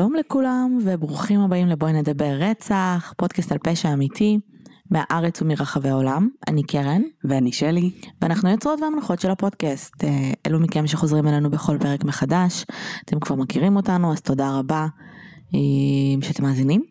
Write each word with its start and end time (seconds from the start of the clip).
שלום 0.00 0.14
לכולם 0.14 0.78
וברוכים 0.84 1.40
הבאים 1.40 1.66
לבואי 1.66 1.92
נדבר 1.92 2.32
רצח, 2.38 3.14
פודקאסט 3.16 3.52
על 3.52 3.58
פשע 3.58 3.92
אמיתי 3.92 4.38
מהארץ 4.90 5.42
ומרחבי 5.42 5.88
העולם. 5.88 6.28
אני 6.48 6.62
קרן. 6.62 7.02
ואני 7.24 7.52
שלי. 7.52 7.90
ואנחנו 8.22 8.50
יוצרות 8.50 8.80
והמנחות 8.82 9.20
של 9.20 9.30
הפודקאסט. 9.30 10.04
אה, 10.04 10.32
אלו 10.46 10.60
מכם 10.60 10.86
שחוזרים 10.86 11.28
אלינו 11.28 11.50
בכל 11.50 11.78
פרק 11.78 12.04
מחדש, 12.04 12.64
אתם 13.04 13.20
כבר 13.20 13.34
מכירים 13.36 13.76
אותנו 13.76 14.12
אז 14.12 14.20
תודה 14.20 14.58
רבה 14.58 14.86
אה, 15.54 16.22
שאתם 16.22 16.42
מאזינים. 16.42 16.82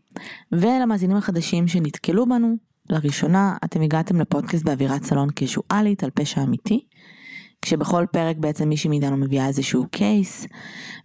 ולמאזינים 0.51 1.17
החדשים 1.17 1.67
שנתקלו 1.67 2.25
בנו, 2.25 2.55
לראשונה 2.89 3.57
אתם 3.63 3.81
הגעתם 3.81 4.21
לפודקאסט 4.21 4.63
באווירת 4.63 5.03
סלון 5.03 5.29
קזואלית 5.35 6.03
על 6.03 6.09
פשע 6.09 6.43
אמיתי. 6.43 6.85
כשבכל 7.61 8.05
פרק 8.11 8.37
בעצם 8.37 8.69
מישהי 8.69 8.89
מאיתנו 8.89 9.17
מביאה 9.17 9.47
איזשהו 9.47 9.85
קייס 9.91 10.47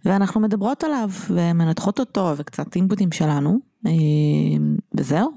ואנחנו 0.05 0.41
מדברות 0.41 0.83
עליו 0.83 1.09
ומנתחות 1.29 1.99
אותו 1.99 2.33
וקצת 2.37 2.75
אינפוטים 2.75 3.11
שלנו 3.11 3.59
אה, 3.87 3.91
וזהו. 4.97 5.31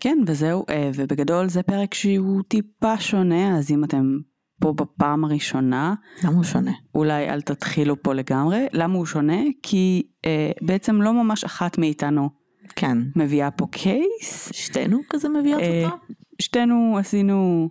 כן 0.00 0.18
וזהו 0.26 0.64
אה, 0.70 0.90
ובגדול 0.94 1.48
זה 1.48 1.62
פרק 1.62 1.94
שהוא 1.94 2.42
טיפה 2.48 3.00
שונה 3.00 3.58
אז 3.58 3.70
אם 3.70 3.84
אתם 3.84 4.18
פה 4.60 4.72
בפעם 4.72 5.24
הראשונה 5.24 5.94
למה 6.24 6.36
הוא 6.36 6.44
שונה? 6.44 6.72
אולי 6.94 7.28
אל 7.28 7.40
תתחילו 7.40 8.02
פה 8.02 8.14
לגמרי 8.14 8.66
למה 8.72 8.94
הוא 8.94 9.06
שונה 9.06 9.42
כי 9.62 10.02
אה, 10.24 10.50
בעצם 10.62 11.02
לא 11.02 11.12
ממש 11.12 11.44
אחת 11.44 11.78
מאיתנו 11.78 12.30
כן 12.76 12.98
מביאה 13.16 13.50
פה 13.50 13.66
קייס 13.70 14.52
שתינו 14.52 15.00
כזה 15.10 15.28
מביאות 15.28 15.62
אה, 15.62 15.84
אותו? 15.84 15.96
שתינו 16.38 16.96
עשינו 16.98 17.68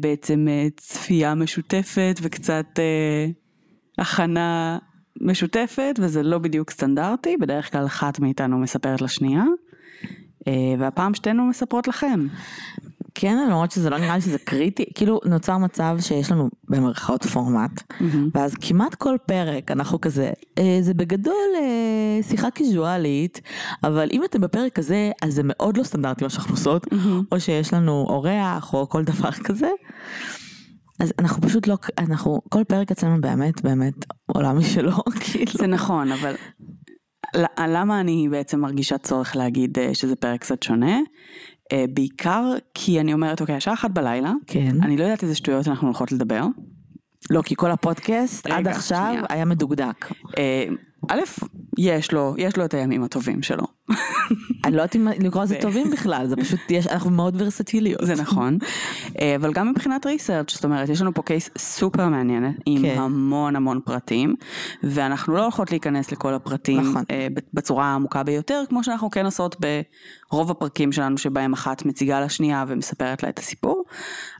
בעצם 0.00 0.46
אה, 0.48 0.66
צפייה 0.76 1.34
משותפת 1.34 2.18
וקצת 2.22 2.66
אה, 2.78 3.26
הכנה 3.98 4.78
משותפת 5.20 5.94
וזה 6.02 6.22
לא 6.22 6.38
בדיוק 6.38 6.70
סטנדרטי 6.70 7.36
בדרך 7.36 7.72
כלל 7.72 7.86
אחת 7.86 8.20
מאיתנו 8.20 8.58
מספרת 8.58 9.00
לשנייה 9.00 9.44
אה, 10.48 10.74
והפעם 10.78 11.14
שתינו 11.14 11.44
מספרות 11.46 11.88
לכם. 11.88 12.26
כן 13.18 13.36
למרות 13.48 13.70
שזה 13.70 13.90
לא 13.90 13.98
נראה 13.98 14.14
לי 14.14 14.20
שזה 14.20 14.38
קריטי 14.38 14.84
כאילו 14.94 15.20
נוצר 15.24 15.58
מצב 15.58 15.96
שיש 16.00 16.32
לנו 16.32 16.48
במרכאות 16.68 17.24
פורמט 17.24 17.82
ואז 18.34 18.54
כמעט 18.54 18.94
כל 18.94 19.16
פרק 19.26 19.70
אנחנו 19.70 20.00
כזה 20.00 20.30
אה, 20.58 20.78
זה 20.80 20.94
בגדול 20.94 21.34
אה, 21.56 21.75
שיחה 22.22 22.50
קיזואלית 22.50 23.40
אבל 23.84 24.08
אם 24.12 24.24
אתם 24.24 24.40
בפרק 24.40 24.78
הזה 24.78 25.10
אז 25.22 25.34
זה 25.34 25.42
מאוד 25.44 25.76
לא 25.76 25.82
סטנדרטי 25.82 26.24
מה 26.24 26.30
שאנחנו 26.30 26.54
עושות 26.54 26.86
או 27.32 27.40
שיש 27.40 27.74
לנו 27.74 27.92
אורח 27.92 28.74
או 28.74 28.88
כל 28.88 29.04
דבר 29.04 29.30
כזה. 29.46 29.70
אז 31.00 31.12
אנחנו 31.18 31.42
פשוט 31.42 31.66
לא 31.66 31.76
אנחנו 31.98 32.40
כל 32.48 32.64
פרק 32.64 32.90
אצלנו 32.90 33.20
באמת 33.20 33.62
באמת 33.62 33.94
עולם 34.26 34.58
משלו 34.58 34.92
כאילו. 35.20 35.52
זה 35.52 35.66
נכון 35.66 36.12
אבל 36.12 36.34
למה 37.68 38.00
אני 38.00 38.28
בעצם 38.30 38.60
מרגישה 38.60 38.98
צורך 38.98 39.36
להגיד 39.36 39.78
אה, 39.78 39.94
שזה 39.94 40.16
פרק 40.16 40.40
קצת 40.40 40.62
שונה? 40.62 40.98
אה, 41.72 41.84
בעיקר 41.94 42.52
כי 42.74 43.00
אני 43.00 43.12
אומרת 43.12 43.40
אוקיי 43.40 43.54
השעה 43.54 43.74
אחת 43.74 43.90
בלילה 43.90 44.32
כן. 44.46 44.82
אני 44.82 44.96
לא 44.96 45.02
יודעת 45.02 45.22
איזה 45.22 45.34
שטויות 45.34 45.68
אנחנו 45.68 45.86
הולכות 45.86 46.12
לדבר. 46.12 46.44
לא 47.30 47.42
כי 47.42 47.54
כל 47.56 47.70
הפודקאסט 47.70 48.46
רגע, 48.46 48.56
עד 48.56 48.68
עכשיו 48.68 49.06
שנייה. 49.10 49.22
היה 49.28 49.44
מדוקדק. 49.44 50.06
א', 51.08 51.20
יש 51.78 52.12
לו, 52.12 52.34
יש 52.38 52.56
לו 52.56 52.64
את 52.64 52.74
הימים 52.74 53.02
הטובים 53.02 53.42
שלו. 53.42 53.64
אני 54.64 54.76
לא 54.76 54.82
יודעת 54.82 54.96
אם 54.96 55.08
לקרוא 55.08 55.42
לזה 55.42 55.58
טובים 55.60 55.90
בכלל 55.90 56.26
זה 56.26 56.36
פשוט 56.36 56.60
יש 56.70 56.86
אנחנו 56.86 57.10
מאוד 57.10 57.42
ורסטיליות. 57.42 58.00
זה 58.06 58.14
נכון. 58.14 58.58
אה, 59.20 59.36
אבל 59.36 59.52
גם 59.52 59.70
מבחינת 59.70 60.06
ריסרצ' 60.06 60.54
זאת 60.54 60.64
אומרת 60.64 60.88
יש 60.88 61.00
לנו 61.00 61.14
פה 61.14 61.22
קייס 61.22 61.50
סופר 61.58 62.08
מעניין 62.08 62.52
עם 62.66 62.82
כן. 62.82 62.98
המון 62.98 63.56
המון 63.56 63.80
פרטים 63.84 64.34
ואנחנו 64.82 65.34
לא 65.34 65.42
הולכות 65.42 65.70
להיכנס 65.70 66.12
לכל 66.12 66.34
הפרטים 66.34 66.80
נכון. 66.80 67.04
אה, 67.10 67.26
בצורה 67.54 67.84
העמוקה 67.84 68.22
ביותר 68.22 68.62
כמו 68.68 68.84
שאנחנו 68.84 69.10
כן 69.10 69.24
עושות 69.24 69.56
ברוב 70.30 70.50
הפרקים 70.50 70.92
שלנו 70.92 71.18
שבהם 71.18 71.52
אחת 71.52 71.84
מציגה 71.84 72.20
לשנייה 72.20 72.64
ומספרת 72.68 73.22
לה 73.22 73.28
את 73.28 73.38
הסיפור 73.38 73.84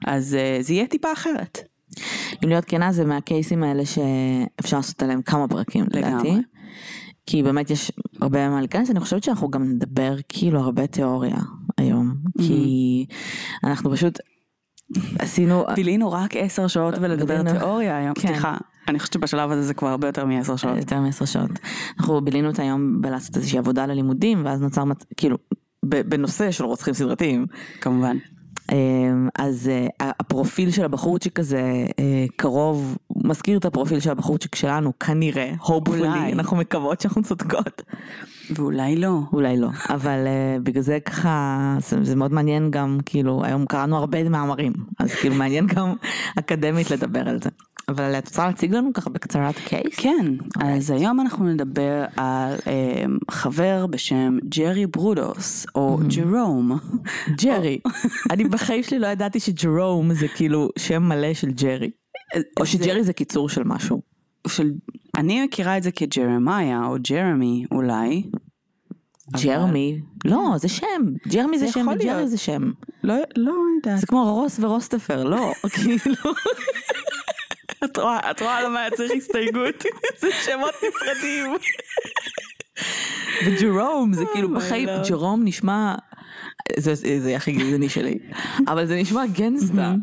אז 0.06 0.34
אה, 0.34 0.58
זה 0.60 0.72
יהיה 0.72 0.86
טיפה 0.86 1.12
אחרת. 1.12 1.58
אם 2.44 2.48
להיות 2.48 2.64
כנה 2.64 2.92
זה 2.92 3.04
מהקייסים 3.04 3.62
האלה 3.62 3.82
שאפשר 3.86 4.76
לעשות 4.76 5.02
עליהם 5.02 5.22
כמה 5.22 5.48
פרקים 5.48 5.84
לדעתי. 5.90 6.28
לגמרי. 6.28 6.55
כי 7.26 7.42
באמת 7.42 7.70
יש 7.70 7.92
הרבה 8.20 8.48
מה 8.48 8.60
להיכנס 8.60 8.90
אני 8.90 9.00
חושבת 9.00 9.22
שאנחנו 9.22 9.50
גם 9.50 9.64
נדבר 9.64 10.16
כאילו 10.28 10.60
הרבה 10.60 10.86
תיאוריה 10.86 11.36
היום 11.78 12.14
כי 12.38 13.06
אנחנו 13.64 13.90
פשוט 13.90 14.18
עשינו 15.18 15.64
בילינו 15.76 16.12
רק 16.12 16.36
עשר 16.36 16.66
שעות 16.66 16.94
ולדבר 17.00 17.42
תיאוריה 17.52 17.98
היום, 17.98 18.14
כן. 18.14 18.28
סליחה, 18.28 18.56
אני 18.88 18.98
חושבת 18.98 19.12
שבשלב 19.12 19.50
הזה 19.50 19.62
זה 19.62 19.74
כבר 19.74 19.88
הרבה 19.88 20.08
יותר 20.08 20.24
מעשר 20.24 20.56
שעות. 20.56 20.76
יותר 20.76 21.00
מעשר 21.00 21.24
שעות 21.24 21.50
אנחנו 21.98 22.20
בילינו 22.20 22.50
את 22.50 22.58
היום 22.58 23.02
בלעשות 23.02 23.36
איזושהי 23.36 23.58
עבודה 23.58 23.86
ללימודים 23.86 24.44
ואז 24.44 24.60
נוצר 24.60 24.84
מצ... 24.84 25.04
כאילו 25.16 25.36
בנושא 25.82 26.50
של 26.50 26.64
רוצחים 26.64 26.94
סדרתיים 26.94 27.46
כמובן. 27.80 28.16
אמ, 28.72 29.28
אז 29.38 29.70
אה, 29.72 30.10
הפרופיל 30.20 30.70
של 30.70 30.84
הבחורצ'יק 30.84 31.40
הזה 31.40 31.86
אה, 31.98 32.24
קרוב, 32.36 32.96
מזכיר 33.16 33.58
את 33.58 33.64
הפרופיל 33.64 34.00
של 34.00 34.10
הבחורצ'יק 34.10 34.54
שלנו, 34.54 34.92
כנראה, 34.98 35.52
hopefully. 35.62 36.32
אנחנו 36.32 36.56
מקוות 36.56 37.00
שאנחנו 37.00 37.22
צודקות. 37.22 37.82
ואולי 38.50 38.96
לא. 38.96 39.18
אולי 39.32 39.56
לא, 39.56 39.68
אבל 39.88 40.26
אה, 40.26 40.56
בגלל 40.62 40.82
זה 40.82 40.98
ככה, 41.00 41.76
זה 42.02 42.16
מאוד 42.16 42.32
מעניין 42.32 42.70
גם, 42.70 42.98
כאילו, 43.06 43.44
היום 43.44 43.66
קראנו 43.66 43.96
הרבה 43.96 44.28
מאמרים, 44.28 44.72
אז 44.98 45.14
כאילו 45.14 45.34
מעניין 45.34 45.66
גם 45.66 45.94
אקדמית 46.38 46.90
לדבר 46.90 47.28
על 47.28 47.38
זה. 47.42 47.50
אבל 47.88 48.18
את 48.18 48.28
רוצה 48.28 48.46
להציג 48.46 48.74
לנו 48.74 48.92
ככה 48.92 49.10
בקצרה 49.10 49.50
את 49.50 49.56
הקייס? 49.56 49.94
כן, 49.96 50.26
אז 50.60 50.90
היום 50.90 51.20
אנחנו 51.20 51.44
נדבר 51.44 52.04
על 52.16 52.54
um, 52.54 53.30
חבר 53.30 53.86
בשם 53.86 54.38
ג'רי 54.44 54.86
ברודוס, 54.86 55.66
או 55.74 55.98
ג'רום. 56.16 56.78
ג'רי. 57.42 57.78
אני 58.32 58.44
בחיים 58.44 58.82
שלי 58.82 58.98
לא 58.98 59.06
ידעתי 59.06 59.40
שג'רום 59.40 60.14
זה 60.14 60.26
כאילו 60.28 60.68
שם 60.78 61.02
מלא 61.02 61.34
של 61.34 61.50
ג'רי. 61.50 61.90
או 62.60 62.66
שג'רי 62.66 63.04
זה 63.04 63.12
קיצור 63.12 63.48
של 63.48 63.62
משהו. 63.64 64.02
של... 64.48 64.70
אני 65.16 65.44
מכירה 65.44 65.78
את 65.78 65.82
זה 65.82 65.90
כג'רמיה, 65.90 66.84
או 66.86 66.96
ג'רמי 67.02 67.64
אולי. 67.72 68.22
ג'רמי, 69.42 70.00
לא 70.24 70.54
זה 70.56 70.68
שם, 70.68 71.02
ג'רמי 71.28 71.58
זה 71.58 71.68
שם 71.68 71.86
וג'רי. 71.94 72.28
זה 72.28 72.38
שם. 72.38 72.70
לא, 73.04 73.14
לא 73.36 73.54
יודעת. 73.76 74.00
זה 74.00 74.06
כמו 74.06 74.34
רוס 74.34 74.58
ורוסטפר, 74.60 75.24
לא, 75.24 75.52
כאילו. 75.74 76.32
את 77.84 77.98
רואה, 77.98 78.30
את 78.30 78.42
רואה 78.42 78.62
למה 78.62 78.80
היה 78.80 78.90
צריך 78.90 79.12
הסתייגות? 79.16 79.84
זה 80.20 80.28
שמות 80.44 80.74
נפרדים. 80.88 81.54
וג'רום 83.46 84.12
זה 84.12 84.24
כאילו 84.32 84.48
Oh 84.48 84.50
my 84.50 84.54
בחיים. 84.56 84.88
ג'רום 85.08 85.40
נשמע, 85.44 85.94
זה 86.78 87.36
הכי 87.36 87.52
גזעני 87.52 87.88
שלי, 87.88 88.18
אבל 88.70 88.86
זה 88.86 88.96
נשמע 88.96 89.26
גנסטה. 89.26 89.94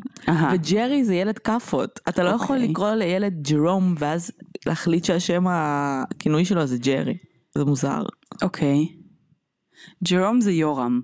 וג'רי 0.54 1.04
זה 1.06 1.16
ילד 1.16 1.38
כאפות, 1.40 2.00
אתה 2.10 2.24
לא 2.24 2.30
יכול 2.30 2.56
אוקיי. 2.56 2.70
לקרוא 2.70 2.92
לילד 2.92 3.34
ג'רום 3.50 3.96
ואז 3.98 4.32
להחליט 4.66 5.04
שהשם 5.06 5.44
הכינוי 5.50 6.46
שלו 6.46 6.66
זה 6.66 6.78
ג'רי, 6.78 7.18
זה 7.58 7.66
מוזר. 7.66 8.02
אוקיי. 8.42 8.88
ג'רום 10.10 10.42
זה 10.42 10.52
יורם. 10.52 11.02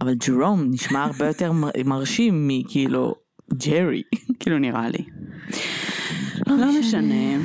אבל 0.00 0.14
ג'רום 0.14 0.64
נשמע 0.70 1.04
הרבה 1.04 1.26
יותר 1.26 1.52
מר- 1.52 1.70
מרשים 1.84 2.48
מכאילו 2.48 3.14
ג'רי. 3.66 4.02
כאילו 4.40 4.58
נראה 4.58 4.88
לי. 4.88 5.04
לא 6.58 6.80
משנה. 6.80 7.38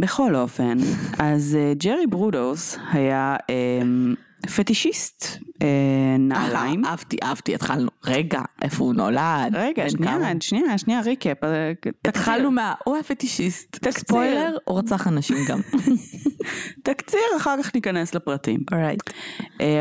בכל 0.00 0.34
אופן, 0.36 0.78
אז 1.18 1.58
אה, 1.60 1.72
ג'רי 1.74 2.06
ברודוס 2.06 2.78
היה 2.92 3.36
אמ, 3.48 4.14
פטישיסט 4.56 5.38
אה, 5.62 6.16
נעליים. 6.18 6.84
אהבתי, 6.84 7.16
אהבתי, 7.22 7.54
התחלנו. 7.54 7.90
רגע, 8.04 8.40
איפה 8.62 8.84
הוא 8.84 8.94
נולד? 8.94 9.52
רגע, 9.52 9.90
שנייה? 9.90 10.18
שנייה, 10.40 10.78
שנייה, 10.78 11.00
recap. 11.00 11.44
אה, 11.44 11.72
התחלנו 12.04 12.50
מה, 12.50 12.74
הוא 12.84 12.94
היה 12.94 13.02
פטישיסט. 13.02 13.72
תקציר. 13.72 13.92
ספוילר, 13.92 14.56
הוא 14.64 14.78
רצח 14.78 15.08
אנשים 15.08 15.36
גם. 15.48 15.60
תקציר, 16.84 17.20
אחר 17.36 17.62
כך 17.62 17.74
ניכנס 17.74 18.14
לפרטים. 18.14 18.60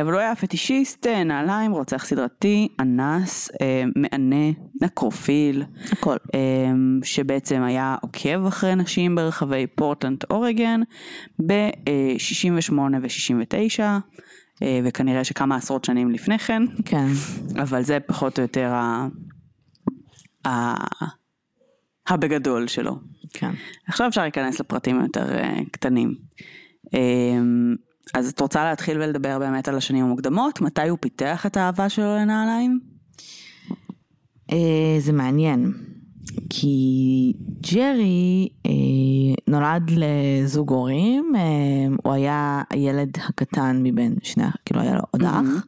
אבל 0.02 0.14
הוא 0.14 0.20
היה 0.20 0.36
פטישיסט, 0.36 1.08
נעליים, 1.08 1.72
רוצח 1.72 2.06
סדרתי, 2.06 2.68
אנס, 2.80 3.50
מענה, 3.96 4.52
נקרופיל, 4.82 5.64
הכל. 5.92 6.16
אה, 6.34 6.40
שבעצם 7.04 7.62
היה 7.62 7.96
עוקב 8.02 8.46
אחרי 8.46 8.76
נשים 8.76 9.16
ברחבי 9.16 9.68
פורטלנד 9.68 10.24
אורגן 10.30 10.82
ב-68 11.48 12.74
ו-69, 12.74 13.80
וכנראה 14.84 15.24
שכמה 15.24 15.56
עשרות 15.56 15.86
שנים 15.86 16.12
לפני 16.12 16.40
כן, 16.40 16.64
כן. 16.86 17.08
אבל 17.62 17.82
זה 17.82 18.00
פחות 18.00 18.40
או 18.40 18.42
יותר 18.42 18.74
ה... 18.74 19.08
ה... 20.48 20.74
הבגדול 22.08 22.68
שלו. 22.68 22.96
כן. 23.34 23.52
עכשיו 23.88 24.08
אפשר 24.08 24.22
להיכנס 24.22 24.60
לפרטים 24.60 25.02
יותר 25.02 25.40
אה, 25.40 25.60
קטנים. 25.72 26.16
אה, 26.94 27.00
אז 28.14 28.30
את 28.30 28.40
רוצה 28.40 28.66
להתחיל 28.66 28.98
ולדבר 28.98 29.40
באמת 29.40 29.68
על 29.68 29.78
השנים 29.78 30.06
המוקדמות? 30.06 30.62
מתי 30.62 30.90
הוא 30.90 30.98
פיתח 31.02 31.46
את 31.46 31.58
האהבה 31.58 31.90
שלו 31.90 32.16
לנעליים? 32.16 32.97
אה, 34.52 34.98
זה 35.00 35.14
מעניין. 35.14 35.74
כי 36.50 37.34
ג'רי, 37.74 38.50
אה, 38.66 38.72
נולד 39.48 39.92
לזוג 39.92 40.70
הורים, 40.70 41.32
אה, 41.36 41.42
הוא 42.04 42.14
היה 42.14 42.62
הילד 42.70 43.10
הקטן 43.28 43.80
מבין 43.84 44.16
שני, 44.24 44.44
כאילו 44.66 44.82
היה 44.82 44.96
לו 44.96 45.02
עוד 45.12 45.24
אח. 45.24 45.66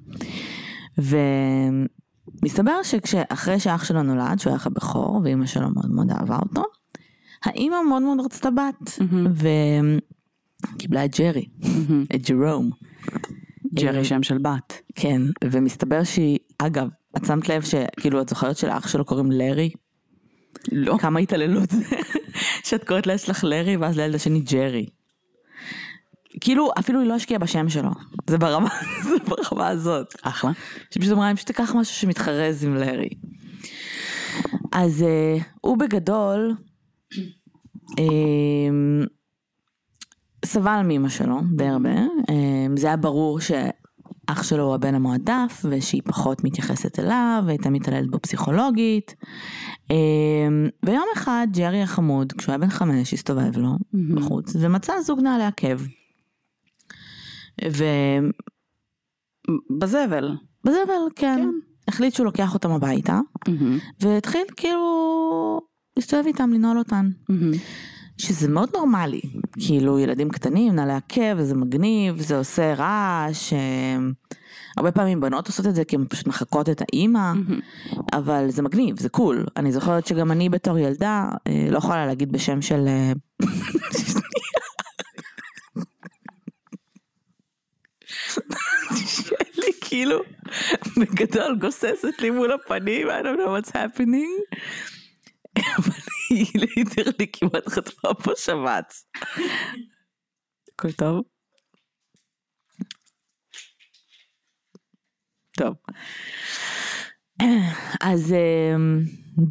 ומסתבר 2.38 2.84
שאחרי 3.06 3.60
שאח 3.60 3.84
שלו 3.84 4.04
נולד, 4.04 4.40
שהוא 4.40 4.52
היה 4.52 4.58
אח 4.58 4.68
הבכור, 4.68 5.22
ואימא 5.24 5.46
שלו 5.46 5.70
מאוד 5.70 5.92
מאוד 5.92 6.12
אהבה 6.12 6.40
אותו, 6.42 6.64
האימא 7.44 7.76
מאוד 7.90 8.02
מאוד 8.02 8.26
רצתה 8.26 8.50
בת, 8.52 9.00
וקיבלה 10.66 11.06
את 11.06 11.20
ג'רי, 11.20 11.46
את 12.16 12.30
ג'רום. 12.30 12.70
ג'רי 13.74 14.06
שם 14.06 14.24
של 14.24 14.38
בת. 14.38 14.82
כן, 14.96 15.22
ומסתבר 15.52 16.04
שהיא, 16.04 16.40
אגב, 16.58 16.90
את 17.18 17.26
שמת 17.26 17.50
לב 17.50 17.64
שכאילו 17.64 18.22
את 18.22 18.30
זוכרת 18.30 18.58
שלאח 18.58 18.88
שלו 18.88 19.06
קוראים 19.06 19.32
לארי? 19.32 19.70
לא. 20.72 20.98
כמה 20.98 21.20
התעללות 21.20 21.70
זה, 21.70 21.86
שאת 22.68 22.84
קוראת 22.84 23.08
לילד 23.08 23.20
שלך 23.20 23.44
לארי 23.44 23.78
ואז 23.78 23.98
לילד 23.98 24.16
השני 24.16 24.40
ג'רי. 24.40 24.86
כאילו 26.42 26.72
אפילו 26.80 27.00
היא 27.00 27.10
לא 27.10 27.14
השקיעה 27.14 27.40
בשם 27.40 27.70
שלו, 27.70 27.90
זה 28.28 28.38
ברמה, 28.38 28.70
זה 29.10 29.16
ברמה 29.28 29.68
הזאת. 29.68 30.16
אחלה. 30.22 30.52
שפשוט 30.94 31.12
אמרה, 31.12 31.32
אם 31.32 31.36
פשוט 31.36 31.48
תיקח 31.48 31.76
משהו 31.76 31.96
שמתחרז 31.96 32.64
עם 32.64 32.76
לארי. 32.76 33.10
אז 34.72 35.06
uh, 35.06 35.44
הוא 35.62 35.78
בגדול 35.78 36.56
uh, 37.92 38.02
סבל 40.46 40.82
מאמא 40.84 41.10
שלו 41.10 41.42
די 41.56 41.66
הרבה, 41.66 41.96
uh, 41.96 42.32
זה 42.76 42.88
היה 42.88 42.98
ברור 42.98 43.40
שאח 44.30 44.44
שלו 44.44 44.64
הוא 44.64 44.76
הבן 44.76 44.96
המועדף 44.96 45.66
ושהיא 45.70 46.02
פחות 46.06 46.44
מתייחסת 46.44 47.00
אליו 47.00 47.44
והייתה 47.46 47.70
מתעללת 47.70 48.10
בו 48.10 48.20
פסיכולוגית. 48.20 49.16
Uh, 49.74 49.94
ויום 50.86 51.06
אחד 51.14 51.48
ג'רי 51.52 51.82
החמוד, 51.82 52.34
כשהוא 52.34 52.52
היה 52.52 52.58
בן 52.58 52.70
חמש, 52.70 53.14
הסתובב 53.14 53.58
לו. 53.58 53.78
בחוץ 54.16 54.56
ומצא 54.60 55.02
זוג 55.02 55.20
נעלי 55.20 55.44
עקב. 55.44 55.78
בזבל. 59.80 60.36
בזבל, 60.64 61.04
כן. 61.16 61.50
החליט 61.88 62.14
שהוא 62.14 62.26
לוקח 62.26 62.54
אותם 62.54 62.72
הביתה, 62.72 63.20
והתחיל 64.00 64.46
כאילו 64.58 65.62
להסתובב 65.98 66.24
איתם, 66.26 66.50
לנעול 66.54 66.78
אותן. 66.78 67.10
שזה 68.20 68.48
מאוד 68.48 68.70
נורמלי, 68.74 69.22
כאילו 69.60 70.00
ילדים 70.00 70.30
קטנים, 70.30 70.76
נעלי 70.76 70.94
עקב, 70.94 71.42
זה 71.42 71.56
מגניב, 71.56 72.22
זה 72.22 72.38
עושה 72.38 72.74
רעש, 72.74 73.54
אה, 73.54 73.98
הרבה 74.78 74.92
פעמים 74.92 75.20
בנות 75.20 75.48
עושות 75.48 75.68
את 75.68 75.76
זה 75.76 75.86
כי 75.86 75.96
הן 75.96 76.06
פשוט 76.10 76.28
מחקות 76.28 76.70
את 76.70 76.82
האימא, 76.82 77.32
אבל 78.14 78.46
זה 78.50 78.62
מגניב, 78.62 79.00
זה 79.00 79.10
קול. 79.10 79.46
אני 79.58 79.72
זוכרת 79.72 80.08
שגם 80.08 80.32
אני 80.32 80.50
בתור 80.50 80.80
ילדה, 80.80 81.30
אה, 81.48 81.68
לא 81.72 81.78
יכולה 81.78 82.06
להגיד 82.06 82.32
בשם 82.32 82.62
של... 82.62 82.88
אה, 82.88 83.12
שלי 89.08 89.74
כאילו 89.88 90.20
בגדול 90.98 91.58
גוססת 91.62 92.22
לי 92.22 92.30
מול 92.30 92.52
הפנים, 92.52 93.08
I 93.08 93.24
don't 93.24 93.40
know 93.40 93.68
what's 93.68 93.72
happening. 93.72 94.58
אבל 95.78 96.09
היא 96.30 96.48
ליטרלי 96.76 97.28
כמעט 97.34 97.68
חטפה 97.70 98.14
פה 98.14 98.32
שבץ. 98.36 99.06
הכל 100.74 100.92
טוב? 100.92 101.24
טוב. 105.58 105.76
אז 108.02 108.34
אמ, 108.34 109.04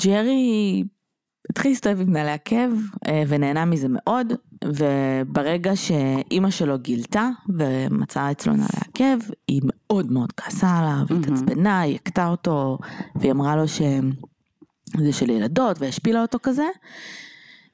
ג'רי 0.04 0.84
התחיל 1.50 1.70
להסתובב 1.70 2.00
עם 2.00 2.12
נעלי 2.12 2.30
עקב 2.30 2.70
אה, 3.08 3.22
ונהנה 3.28 3.64
מזה 3.64 3.86
מאוד 3.90 4.32
וברגע 4.64 5.76
שאימא 5.76 6.50
שלו 6.50 6.78
גילתה 6.78 7.28
ומצאה 7.58 8.30
אצלו 8.30 8.52
נעלי 8.52 8.68
עקב 8.88 9.30
היא 9.48 9.62
מאוד 9.64 10.12
מאוד 10.12 10.32
כעסה 10.32 10.78
עליו. 10.78 11.18
התעצבנה, 11.18 11.80
היא 11.80 11.94
הכתה 11.94 12.28
אותו 12.28 12.78
והיא 13.16 13.32
אמרה 13.32 13.56
לו 13.56 13.64
שזה 14.96 15.12
של 15.12 15.30
ילדות 15.30 15.76
והשפילה 15.80 16.22
אותו 16.22 16.38
כזה 16.42 16.66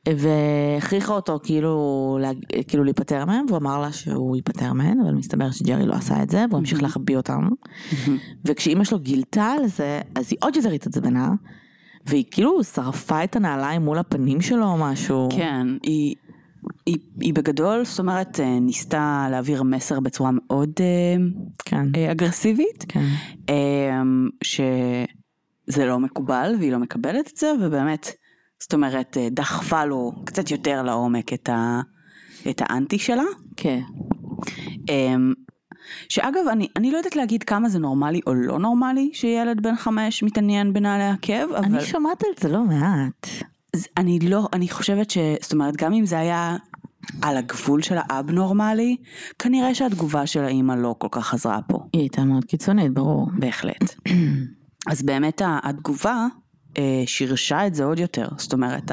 והכריחה 0.08 1.12
אותו 1.14 1.40
כאילו, 1.42 1.78
להג- 2.20 2.44
כאילו 2.68 2.84
להיפטר 2.84 3.24
מהם 3.24 3.44
והוא 3.48 3.58
אמר 3.58 3.80
לה 3.80 3.92
שהוא 3.92 4.36
ייפטר 4.36 4.72
מהן 4.72 5.00
אבל 5.00 5.14
מסתבר 5.14 5.50
שג'רי 5.50 5.86
לא 5.86 5.94
עשה 5.94 6.22
את 6.22 6.30
זה 6.30 6.44
והוא 6.50 6.58
המשיך. 6.58 6.82
להחביא 6.82 7.16
אותם 7.16 7.48
וכשאימא 8.44 8.84
שלו 8.84 8.98
גילתה 8.98 9.44
על 9.44 9.66
זה, 9.66 10.00
אז 10.14 10.28
היא 10.30 10.38
עוד 10.42 10.56
יותר 10.56 10.70
התעצבנה, 10.70 11.30
והיא 12.06 12.24
כאילו 12.30 12.64
שרפה 12.64 13.24
את 13.24 13.36
הנעליים 13.36 13.82
מול 13.82 13.98
הפנים 13.98 14.40
שלו 14.40 14.66
או 14.66 14.76
משהו. 14.78 15.28
כן, 15.36 15.66
היא, 15.82 16.14
היא, 16.86 16.96
היא 17.20 17.34
בגדול, 17.34 17.84
זאת 17.84 17.98
אומרת, 17.98 18.40
אה, 18.40 18.58
ניסתה 18.60 19.26
להעביר 19.30 19.62
מסר 19.62 20.00
בצורה 20.00 20.30
מאוד 20.32 20.70
אה, 20.80 21.24
כן. 21.64 21.86
אה, 21.96 22.12
אגרסיבית, 22.12 22.84
כן. 22.88 23.04
אה, 23.48 24.02
שזה 25.70 25.84
לא 25.86 25.98
מקובל 26.00 26.54
והיא 26.58 26.72
לא 26.72 26.78
מקבלת 26.78 27.30
את 27.32 27.36
זה, 27.36 27.52
ובאמת, 27.60 28.10
זאת 28.62 28.74
אומרת, 28.74 29.16
אה, 29.16 29.28
דחפה 29.30 29.84
לו 29.84 30.12
קצת 30.24 30.50
יותר 30.50 30.82
לעומק 30.82 31.32
את, 31.32 31.48
ה, 31.48 31.80
את 32.50 32.62
האנטי 32.64 32.98
שלה. 32.98 33.22
כן. 33.56 33.80
אמ, 34.88 35.32
שאגב, 36.08 36.48
אני, 36.52 36.68
אני 36.76 36.90
לא 36.90 36.96
יודעת 36.96 37.16
להגיד 37.16 37.42
כמה 37.42 37.68
זה 37.68 37.78
נורמלי 37.78 38.20
או 38.26 38.34
לא 38.34 38.58
נורמלי 38.58 39.10
שילד 39.12 39.62
בן 39.62 39.76
חמש 39.76 40.22
מתעניין 40.22 40.72
בנעלי 40.72 41.04
עקב, 41.08 41.52
אבל 41.56 41.64
אני 41.64 41.80
שומעת 41.80 42.22
על 42.24 42.30
זה 42.40 42.48
לא 42.48 42.64
מעט. 42.64 43.26
זה- 43.76 43.88
אני 43.96 44.18
לא, 44.18 44.48
אני 44.52 44.68
חושבת 44.68 45.10
ש... 45.10 45.18
זאת 45.42 45.52
אומרת, 45.52 45.76
גם 45.76 45.92
אם 45.92 46.06
זה 46.06 46.18
היה 46.18 46.56
על 47.22 47.36
הגבול 47.36 47.82
של 47.82 47.96
האב-נורמלי, 47.98 48.96
כנראה 49.38 49.74
שהתגובה 49.74 50.26
של 50.26 50.44
האימא 50.44 50.72
לא 50.72 50.94
כל 50.98 51.08
כך 51.10 51.34
עזרה 51.34 51.58
פה. 51.68 51.78
היא 51.92 52.00
הייתה 52.00 52.24
מאוד 52.24 52.44
קיצונית, 52.44 52.92
ברור. 52.92 53.28
בהחלט. 53.38 53.94
אז 54.90 55.02
באמת 55.02 55.42
התגובה 55.62 56.26
אה, 56.78 57.02
שירשה 57.06 57.66
את 57.66 57.74
זה 57.74 57.84
עוד 57.84 57.98
יותר. 57.98 58.28
זאת 58.36 58.52
אומרת, 58.52 58.90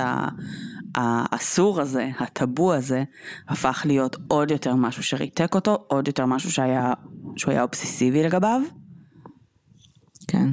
האסור 0.96 1.82
הזה, 1.82 2.10
הטאבו 2.20 2.74
הזה, 2.74 3.04
הפך 3.48 3.84
להיות 3.86 4.16
עוד 4.28 4.52
יותר 4.52 4.76
משהו 4.76 5.04
שריתק 5.04 5.56
אותו, 5.56 5.86
עוד 5.88 6.08
יותר 6.08 6.26
משהו 6.26 6.52
שהיה, 6.52 6.94
שהוא 7.36 7.52
היה 7.52 7.64
אובססיבי 7.64 8.24
לגביו. 8.24 8.62
כן. 10.28 10.50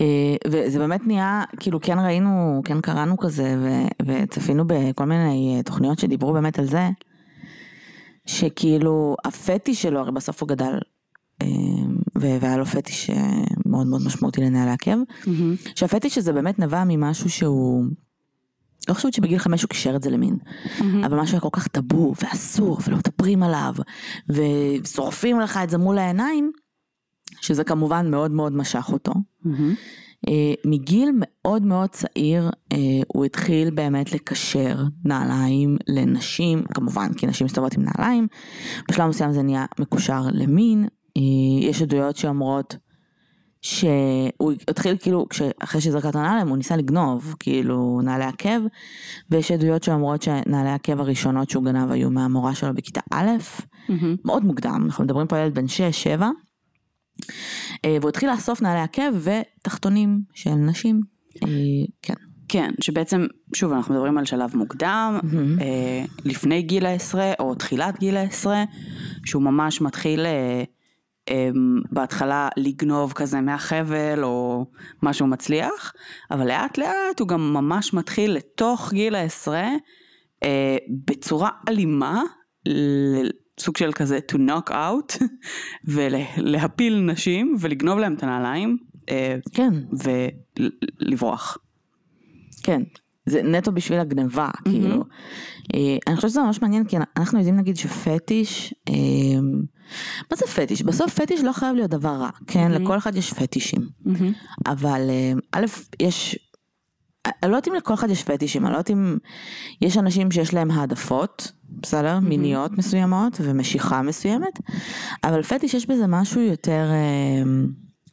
אה, 0.00 0.36
וזה 0.46 0.78
באמת 0.78 1.06
נהיה, 1.06 1.42
כאילו 1.60 1.80
כן 1.80 1.98
ראינו, 1.98 2.62
כן 2.64 2.80
קראנו 2.80 3.18
כזה, 3.18 3.56
ו- 3.58 4.06
וצפינו 4.06 4.64
בכל 4.66 5.04
מיני 5.04 5.54
אה, 5.56 5.62
תוכניות 5.62 5.98
שדיברו 5.98 6.32
באמת 6.32 6.58
על 6.58 6.66
זה, 6.66 6.88
שכאילו 8.26 9.16
הפטיש 9.24 9.82
שלו, 9.82 10.00
הרי 10.00 10.12
בסוף 10.12 10.40
הוא 10.42 10.48
גדל, 10.48 10.78
והיה 12.14 12.56
לו 12.56 12.66
פטיש 12.66 13.10
אה, 13.10 13.44
מאוד 13.66 13.86
מאוד 13.86 14.02
משמעותי 14.06 14.40
לנעלי 14.40 14.70
עקב, 14.70 14.96
שהפטיש 15.74 16.18
הזה 16.18 16.32
באמת 16.32 16.58
נבע 16.58 16.84
ממשהו 16.86 17.30
שהוא, 17.30 17.84
לא 18.88 18.94
חושבת 18.94 19.14
שבגיל 19.14 19.38
חמש 19.38 19.62
הוא 19.62 19.68
קישר 19.68 19.96
את 19.96 20.02
זה 20.02 20.10
למין, 20.10 20.36
אבל 21.06 21.20
משהו 21.20 21.34
היה 21.34 21.40
כל 21.40 21.48
כך 21.52 21.68
טאבו 21.68 22.14
ואסור 22.22 22.78
ולא 22.86 22.96
מדברים 22.96 23.42
עליו 23.42 23.74
ושורפים 24.28 25.40
לך 25.40 25.60
את 25.64 25.70
זה 25.70 25.78
מול 25.78 25.98
העיניים, 25.98 26.52
שזה 27.40 27.64
כמובן 27.64 28.10
מאוד 28.10 28.30
מאוד 28.30 28.52
משך 28.52 28.88
אותו. 28.92 29.12
אה, 30.28 30.54
מגיל 30.64 31.10
מאוד 31.14 31.62
מאוד 31.62 31.90
צעיר 31.90 32.50
אה, 32.72 32.78
הוא 33.06 33.24
התחיל 33.24 33.70
באמת 33.70 34.12
לקשר 34.12 34.82
נעליים 35.04 35.76
לנשים, 35.88 36.62
כמובן 36.74 37.12
כי 37.12 37.26
נשים 37.26 37.44
מסתובבות 37.44 37.74
עם 37.74 37.84
נעליים, 37.84 38.26
בשלב 38.90 39.08
מסוים 39.08 39.32
זה 39.32 39.42
נהיה 39.42 39.66
מקושר 39.78 40.22
למין, 40.32 40.86
יש 41.60 41.82
עדויות 41.82 42.16
שאומרות 42.16 42.76
שהוא 43.62 44.52
התחיל 44.68 44.96
כאילו, 45.00 45.26
אחרי 45.58 45.80
שזרקה 45.80 46.08
את 46.08 46.16
הנעליים 46.16 46.48
הוא 46.48 46.56
ניסה 46.56 46.76
לגנוב 46.76 47.34
כאילו 47.38 48.00
נעלי 48.04 48.24
עקב, 48.24 48.60
ויש 49.30 49.50
עדויות 49.50 49.82
שאומרות 49.82 50.22
שנעלי 50.22 50.68
העקב 50.68 51.00
הראשונות 51.00 51.50
שהוא 51.50 51.64
גנב 51.64 51.90
היו 51.90 52.10
מהמורה 52.10 52.54
שלו 52.54 52.74
בכיתה 52.74 53.00
א', 53.12 53.30
מאוד 54.24 54.44
מוקדם, 54.44 54.82
אנחנו 54.84 55.04
מדברים 55.04 55.26
פה 55.26 55.36
על 55.36 55.42
ילד 55.42 55.54
בן 55.54 55.64
6-7, 56.16 56.22
והוא 57.86 58.08
התחיל 58.08 58.30
לאסוף 58.30 58.62
נעלי 58.62 58.80
עקב 58.80 59.12
ותחתונים 59.22 60.22
של 60.34 60.54
נשים, 60.54 61.00
אה, 61.42 61.48
כן. 62.02 62.14
כן, 62.48 62.70
שבעצם, 62.80 63.26
שוב, 63.54 63.72
אנחנו 63.72 63.94
מדברים 63.94 64.18
על 64.18 64.24
שלב 64.24 64.56
מוקדם, 64.56 65.18
מהמם. 65.22 65.60
אה, 65.60 66.04
לפני 66.24 66.62
גיל 66.62 66.86
העשרה 66.86 67.32
או 67.38 67.54
תחילת 67.54 67.98
גיל 67.98 68.16
העשרה, 68.16 68.64
שהוא 69.24 69.42
ממש 69.42 69.80
מתחיל 69.80 70.20
אה, 70.20 70.26
אה, 70.26 70.62
בהתחלה 71.90 72.48
לגנוב 72.56 73.12
כזה 73.12 73.40
מהחבל 73.40 74.24
או 74.24 74.66
משהו 75.02 75.26
מצליח, 75.26 75.92
אבל 76.30 76.46
לאט 76.48 76.78
לאט 76.78 77.20
הוא 77.20 77.28
גם 77.28 77.52
ממש 77.52 77.94
מתחיל 77.94 78.32
לתוך 78.32 78.92
גיל 78.92 79.14
העשרה 79.14 79.68
אה, 80.42 80.76
בצורה 81.06 81.50
אלימה, 81.68 82.22
סוג 83.60 83.76
של 83.76 83.92
כזה 83.92 84.18
to 84.32 84.34
knock 84.34 84.70
out, 84.70 85.22
ולהפיל 85.92 87.00
נשים 87.00 87.56
ולגנוב 87.60 87.98
להם 87.98 88.14
את 88.14 88.22
הנעליים 88.22 88.76
אה, 89.10 89.36
כן, 89.52 89.72
ולברוח. 91.00 91.58
כן. 92.62 92.82
זה 93.26 93.42
נטו 93.42 93.72
בשביל 93.72 93.98
הגניבה, 93.98 94.48
כאילו. 94.64 95.04
אה, 95.74 95.96
אני 96.06 96.16
חושבת 96.16 96.30
שזה 96.30 96.42
ממש 96.42 96.62
מעניין, 96.62 96.84
כי 96.84 96.96
אנחנו 97.16 97.38
יודעים 97.38 97.56
נגיד 97.56 97.76
שפטיש, 97.76 98.74
אה, 98.88 98.94
מה 100.30 100.36
זה 100.36 100.46
פטיש? 100.46 100.82
בסוף 100.82 101.20
פטיש 101.20 101.40
לא 101.40 101.52
חייב 101.52 101.76
להיות 101.76 101.90
דבר 101.90 102.08
רע, 102.08 102.30
כן? 102.46 102.70
לכל 102.70 102.98
אחד 102.98 103.16
יש 103.16 103.32
פטישים. 103.32 103.80
אבל 104.66 105.10
אה, 105.10 105.32
א', 105.52 105.66
יש, 106.02 106.38
אני 107.26 107.50
לא 107.50 107.56
יודעת 107.56 107.68
אם 107.68 107.74
לכל 107.74 107.94
אחד 107.94 108.10
יש 108.10 108.22
פטישים, 108.22 108.64
אני 108.64 108.72
לא 108.72 108.76
יודעת 108.78 108.90
אם 108.90 109.16
יש 109.80 109.96
אנשים 109.96 110.30
שיש 110.30 110.54
להם 110.54 110.70
העדפות, 110.70 111.52
בסדר? 111.68 112.18
מיניות 112.20 112.78
מסוימות 112.78 113.40
ומשיכה 113.42 114.02
מסוימת, 114.02 114.60
אבל 115.24 115.42
פטיש 115.42 115.74
יש 115.74 115.86
בזה 115.86 116.06
משהו 116.06 116.40
יותר 116.40 116.90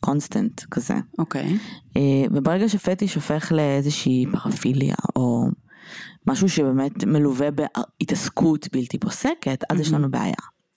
קונסטנט 0.02 0.62
כזה. 0.72 0.96
אוקיי. 1.20 1.58
אה, 1.98 2.02
וברגע 2.32 2.70
שפטיש 2.70 3.16
הופך 3.16 3.52
לאיזושהי 3.52 4.26
פרפיליה 4.32 4.96
או 5.16 5.48
משהו 6.28 6.50
שבאמת 6.50 7.04
מלווה 7.04 7.48
בהתעסקות 7.52 8.68
בלתי 8.72 8.98
פוסקת, 8.98 9.64
אז 9.70 9.80
יש 9.80 9.92
לנו 9.92 10.12
בעיה. 10.12 10.34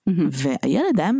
והילד 0.06 1.00
היה, 1.00 1.10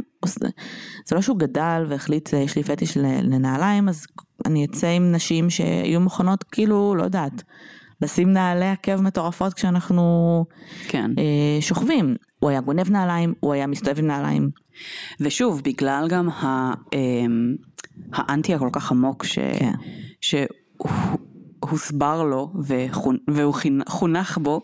זה 1.07 1.15
לא 1.15 1.21
שהוא 1.21 1.39
גדל 1.39 1.87
והחליט 1.89 2.33
יש 2.33 2.57
לי 2.57 2.63
פטיש 2.63 2.97
לנעליים, 2.97 3.89
אז 3.89 4.07
אני 4.47 4.65
אצא 4.65 4.87
עם 4.87 5.13
נשים 5.13 5.51
שיהיו 5.51 6.01
מוכנות 6.01 6.43
כאילו, 6.43 6.95
לא 6.95 7.03
יודעת, 7.03 7.43
לשים 8.03 8.33
נעלי 8.33 8.71
עקב 8.71 9.01
מטורפות 9.01 9.55
כשאנחנו 9.55 10.45
כן. 10.89 11.11
אה, 11.19 11.61
שוכבים. 11.61 12.17
הוא 12.39 12.51
היה 12.51 12.61
גונב 12.61 12.91
נעליים, 12.91 13.35
הוא 13.41 13.53
היה 13.53 13.67
מסתובב 13.67 13.99
עם 13.99 14.07
נעליים. 14.07 14.51
ושוב, 15.21 15.63
בגלל 15.65 16.07
גם 16.09 16.29
ה, 16.29 16.73
אה, 16.95 16.99
האנטי 18.13 18.55
הכל 18.55 18.69
כך 18.73 18.91
עמוק 18.93 19.25
ש, 19.25 19.39
כן. 19.39 19.73
שהוסבר 21.69 22.25
לו 22.25 22.53
והוא 23.29 23.55
חונך 23.89 24.39
בו, 24.43 24.61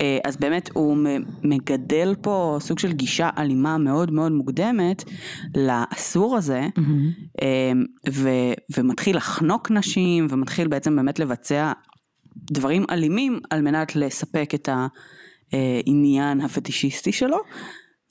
אה, 0.00 0.18
אז 0.24 0.36
באמת 0.36 0.70
הוא 0.72 0.96
מגדל 1.42 2.14
פה 2.20 2.56
סוג 2.60 2.78
של 2.78 2.92
גישה 2.92 3.30
אלימה 3.38 3.78
מאוד 3.78 4.12
מאוד 4.12 4.32
מוקדמת 4.32 5.04
לאסור 5.56 6.36
הזה, 6.36 6.66
mm-hmm. 6.78 7.42
ו, 8.10 8.28
ומתחיל 8.76 9.16
לחנוק 9.16 9.70
נשים 9.70 10.26
ומתחיל 10.30 10.68
בעצם 10.68 10.96
באמת 10.96 11.18
לבצע 11.18 11.72
דברים 12.36 12.84
אלימים 12.90 13.40
על 13.50 13.62
מנת 13.62 13.96
לספק 13.96 14.50
את 14.54 14.68
העניין 15.52 16.40
הפטישיסטי 16.40 17.12
שלו. 17.12 17.38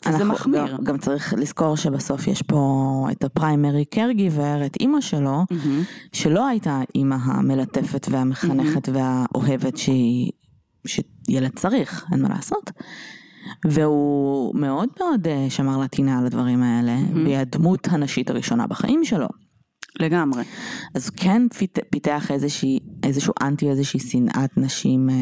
זה 0.03 0.23
מחמיר. 0.23 0.67
גם, 0.67 0.83
גם 0.83 0.97
צריך 0.97 1.33
לזכור 1.37 1.77
שבסוף 1.77 2.27
יש 2.27 2.41
פה 2.41 3.07
את 3.11 3.23
הפריימרי 3.23 3.85
קרגיבר, 3.85 4.65
את 4.65 4.77
אימא 4.79 5.01
שלו, 5.01 5.45
mm-hmm. 5.53 6.13
שלא 6.13 6.47
הייתה 6.47 6.81
אימא 6.95 7.15
המלטפת 7.23 8.07
והמחנכת 8.09 8.89
mm-hmm. 8.89 8.91
והאוהבת 8.93 9.77
שהיא, 9.77 10.31
שילד 10.85 11.51
צריך, 11.55 12.05
אין 12.11 12.21
מה 12.21 12.29
לעשות. 12.29 12.71
והוא 13.65 14.55
מאוד 14.55 14.89
מאוד 14.99 15.27
אה, 15.27 15.45
שמר 15.49 15.77
לה 15.77 15.87
טינה 15.87 16.19
על 16.19 16.25
הדברים 16.25 16.63
האלה, 16.63 16.97
mm-hmm. 16.97 17.17
והיא 17.17 17.37
הדמות 17.37 17.87
הנשית 17.91 18.29
הראשונה 18.29 18.67
בחיים 18.67 19.05
שלו. 19.05 19.27
לגמרי. 19.99 20.43
אז 20.95 21.09
כן 21.09 21.41
פיתח 21.89 22.31
איזושהי, 22.31 22.79
איזשהו 23.03 23.33
אנטי, 23.41 23.69
איזושהי 23.69 23.99
שנאת 23.99 24.57
נשים, 24.57 25.09
אה, 25.09 25.15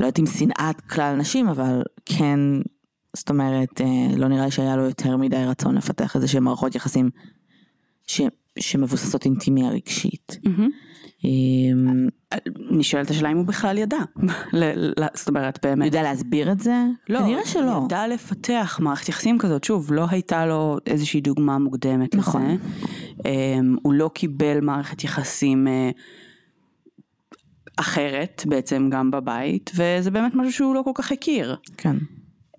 לא 0.00 0.06
יודעת 0.06 0.18
אם 0.18 0.26
שנאת 0.26 0.80
כלל 0.80 1.16
נשים, 1.16 1.48
אבל 1.48 1.82
כן, 2.04 2.38
זאת 3.14 3.30
אומרת, 3.30 3.80
אה, 3.80 4.16
לא 4.16 4.28
נראה 4.28 4.44
לי 4.44 4.50
שהיה 4.50 4.76
לו 4.76 4.82
יותר 4.82 5.16
מדי 5.16 5.44
רצון 5.46 5.74
לפתח 5.74 6.16
איזה 6.16 6.28
שהם 6.28 6.44
מערכות 6.44 6.74
יחסים 6.74 7.10
ש, 8.06 8.20
שמבוססות 8.58 9.24
אינטימיה 9.24 9.68
רגשית. 9.68 10.38
Mm-hmm. 10.46 11.24
נשאלת 12.70 13.10
השאלה 13.10 13.32
אם 13.32 13.36
הוא 13.36 13.46
בכלל 13.46 13.78
ידע, 13.78 13.96
זאת 15.14 15.28
אומרת 15.28 15.58
באמת. 15.62 15.86
יודע 15.86 16.02
להסביר 16.02 16.52
את 16.52 16.60
זה? 16.60 16.74
לא, 17.08 17.18
כנראה 17.18 17.46
שלא. 17.46 17.82
ידע 17.86 18.06
לפתח 18.06 18.78
מערכת 18.82 19.08
יחסים 19.08 19.38
כזאת, 19.38 19.64
שוב, 19.64 19.92
לא 19.92 20.06
הייתה 20.10 20.46
לו 20.46 20.78
איזושהי 20.86 21.20
דוגמה 21.20 21.58
מוקדמת 21.58 22.14
נכון. 22.14 22.42
לזה. 22.42 22.56
אמ, 23.24 23.76
הוא 23.82 23.92
לא 23.92 24.10
קיבל 24.14 24.60
מערכת 24.60 25.04
יחסים 25.04 25.68
אה, 25.68 25.90
אחרת 27.76 28.42
בעצם 28.46 28.88
גם 28.92 29.10
בבית, 29.10 29.70
וזה 29.74 30.10
באמת 30.10 30.34
משהו 30.34 30.52
שהוא 30.52 30.74
לא 30.74 30.82
כל 30.84 30.92
כך 30.94 31.12
הכיר. 31.12 31.56
כן. 31.76 31.96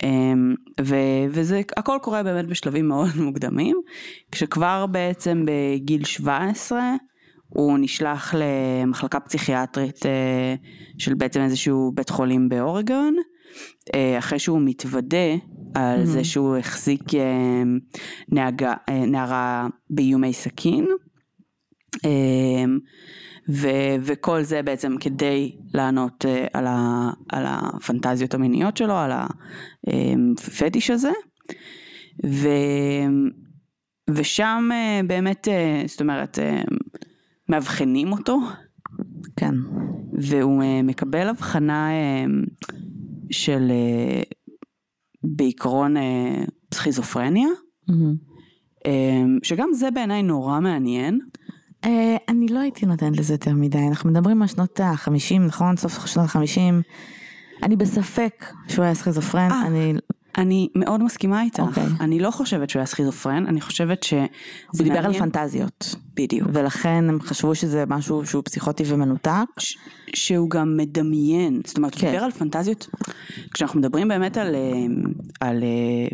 אמ, 0.03 0.55
ו, 0.81 0.95
וזה 1.29 1.61
הכל 1.77 1.97
קורה 2.01 2.23
באמת 2.23 2.45
בשלבים 2.45 2.87
מאוד 2.87 3.09
מוקדמים, 3.25 3.81
כשכבר 4.31 4.85
בעצם 4.85 5.45
בגיל 5.45 6.03
17 6.05 6.95
הוא 7.49 7.77
נשלח 7.79 8.33
למחלקה 8.37 9.19
פסיכיאטרית 9.19 10.05
אה, 10.05 10.55
של 10.97 11.13
בעצם 11.13 11.41
איזשהו 11.41 11.91
בית 11.95 12.09
חולים 12.09 12.49
באורגון, 12.49 13.15
אה, 13.95 14.17
אחרי 14.17 14.39
שהוא 14.39 14.61
מתוודה 14.61 15.33
על 15.75 16.01
mm-hmm. 16.01 16.05
זה 16.05 16.23
שהוא 16.23 16.57
החזיק 16.57 17.13
אה, 17.13 17.63
נהגה, 18.29 18.73
נערה 19.07 19.67
באיומי 19.89 20.33
סכין. 20.33 20.85
ו, 23.49 23.67
וכל 24.01 24.41
זה 24.41 24.61
בעצם 24.61 24.95
כדי 24.99 25.55
לענות 25.73 26.25
על, 26.53 26.67
ה, 26.67 27.09
על 27.29 27.43
הפנטזיות 27.47 28.33
המיניות 28.33 28.77
שלו, 28.77 28.93
על 28.93 29.11
הפטיש 30.47 30.89
הזה. 30.89 31.11
ו, 32.25 32.47
ושם 34.09 34.69
באמת, 35.07 35.47
זאת 35.87 36.01
אומרת, 36.01 36.39
מאבחנים 37.49 38.11
אותו. 38.11 38.39
כן. 39.35 39.55
והוא 40.13 40.63
אה, 40.63 40.81
מקבל 40.83 41.27
הבחנה 41.27 41.89
אה, 41.91 42.25
של 43.31 43.67
אה, 43.71 44.21
בעיקרון 45.23 45.95
סכיזופרניה, 46.73 47.47
mm-hmm. 47.89 48.89
שגם 49.43 49.69
זה 49.73 49.91
בעיניי 49.91 50.23
נורא 50.23 50.59
מעניין. 50.59 51.19
אני 52.29 52.47
לא 52.47 52.59
הייתי 52.59 52.85
נותנת 52.85 53.17
לזה 53.17 53.33
יותר 53.33 53.53
מדי, 53.53 53.87
אנחנו 53.89 54.09
מדברים 54.09 54.41
על 54.41 54.47
שנות 54.47 54.79
ה-50, 54.79 55.39
נכון? 55.39 55.77
סוף 55.77 56.05
שנות 56.05 56.25
ה-50. 56.35 56.83
אני 57.63 57.75
בספק 57.75 58.45
שהוא 58.67 58.85
היה 58.85 58.93
סכיזופרן, 58.93 59.51
אני... 59.65 59.93
אני 60.37 60.69
מאוד 60.75 61.03
מסכימה 61.03 61.43
איתך, 61.43 61.59
okay. 61.59 61.61
אוקיי. 61.61 61.83
אני 61.99 62.19
לא 62.19 62.31
חושבת 62.31 62.69
שהוא 62.69 62.79
היה 62.79 62.85
סכיזופרן, 62.85 63.47
אני 63.47 63.61
חושבת 63.61 64.03
מעניין. 64.03 64.27
הוא 64.71 64.83
דיבר 64.83 65.05
על 65.05 65.13
פנטזיות. 65.13 65.95
בדיוק. 66.15 66.49
ולכן 66.53 67.09
הם 67.09 67.21
חשבו 67.21 67.55
שזה 67.55 67.83
משהו 67.87 68.25
שהוא 68.25 68.43
פסיכוטי 68.45 68.83
ומנותק. 68.87 69.31
ש- 69.57 69.77
שהוא 70.15 70.49
גם 70.49 70.77
מדמיין, 70.77 71.61
זאת 71.65 71.77
אומרת, 71.77 71.95
כן. 71.95 72.07
הוא 72.07 72.11
דיבר 72.11 72.23
על 72.23 72.31
פנטזיות, 72.31 72.87
כשאנחנו 73.53 73.79
מדברים 73.79 74.07
באמת 74.07 74.37
על, 74.37 74.55
אה, 74.55 74.61
על, 75.39 75.63
אה, 75.63 76.07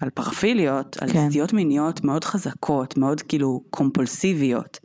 על 0.00 0.10
פרפיליות, 0.10 0.96
על 1.00 1.12
כן. 1.12 1.28
סטיות 1.30 1.52
מיניות 1.52 2.04
מאוד 2.04 2.24
חזקות, 2.24 2.98
מאוד 2.98 3.22
כאילו 3.22 3.62
קומפולסיביות, 3.70 4.78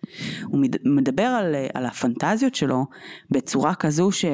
הוא 0.43 0.65
מדבר 0.86 1.24
על, 1.24 1.55
אה, 1.55 1.67
על 1.74 1.86
הפנטזיות 1.86 2.55
שלו 2.55 2.86
בצורה 3.31 3.75
כזו 3.75 4.12
ש... 4.12 4.25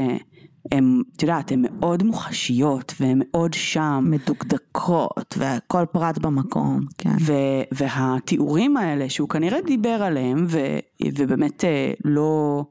הן, 0.72 1.02
את 1.16 1.22
יודעת, 1.22 1.52
הן 1.52 1.62
מאוד 1.62 2.04
מוחשיות 2.04 2.94
והן 3.00 3.22
מאוד 3.26 3.54
שם. 3.54 4.08
מדוקדקות 4.08 5.38
וכל 5.38 5.86
פרט 5.92 6.18
במקום, 6.18 6.86
כן. 6.98 7.16
ו- 7.22 7.64
והתיאורים 7.72 8.78
האלה 8.78 9.10
שהוא 9.10 9.30
כנראה 9.30 9.62
דיבר 9.62 10.04
עליהם 10.04 10.46
ו- 10.50 10.80
ובאמת 11.18 11.64
אה, 11.64 11.94
לא, 12.06 12.64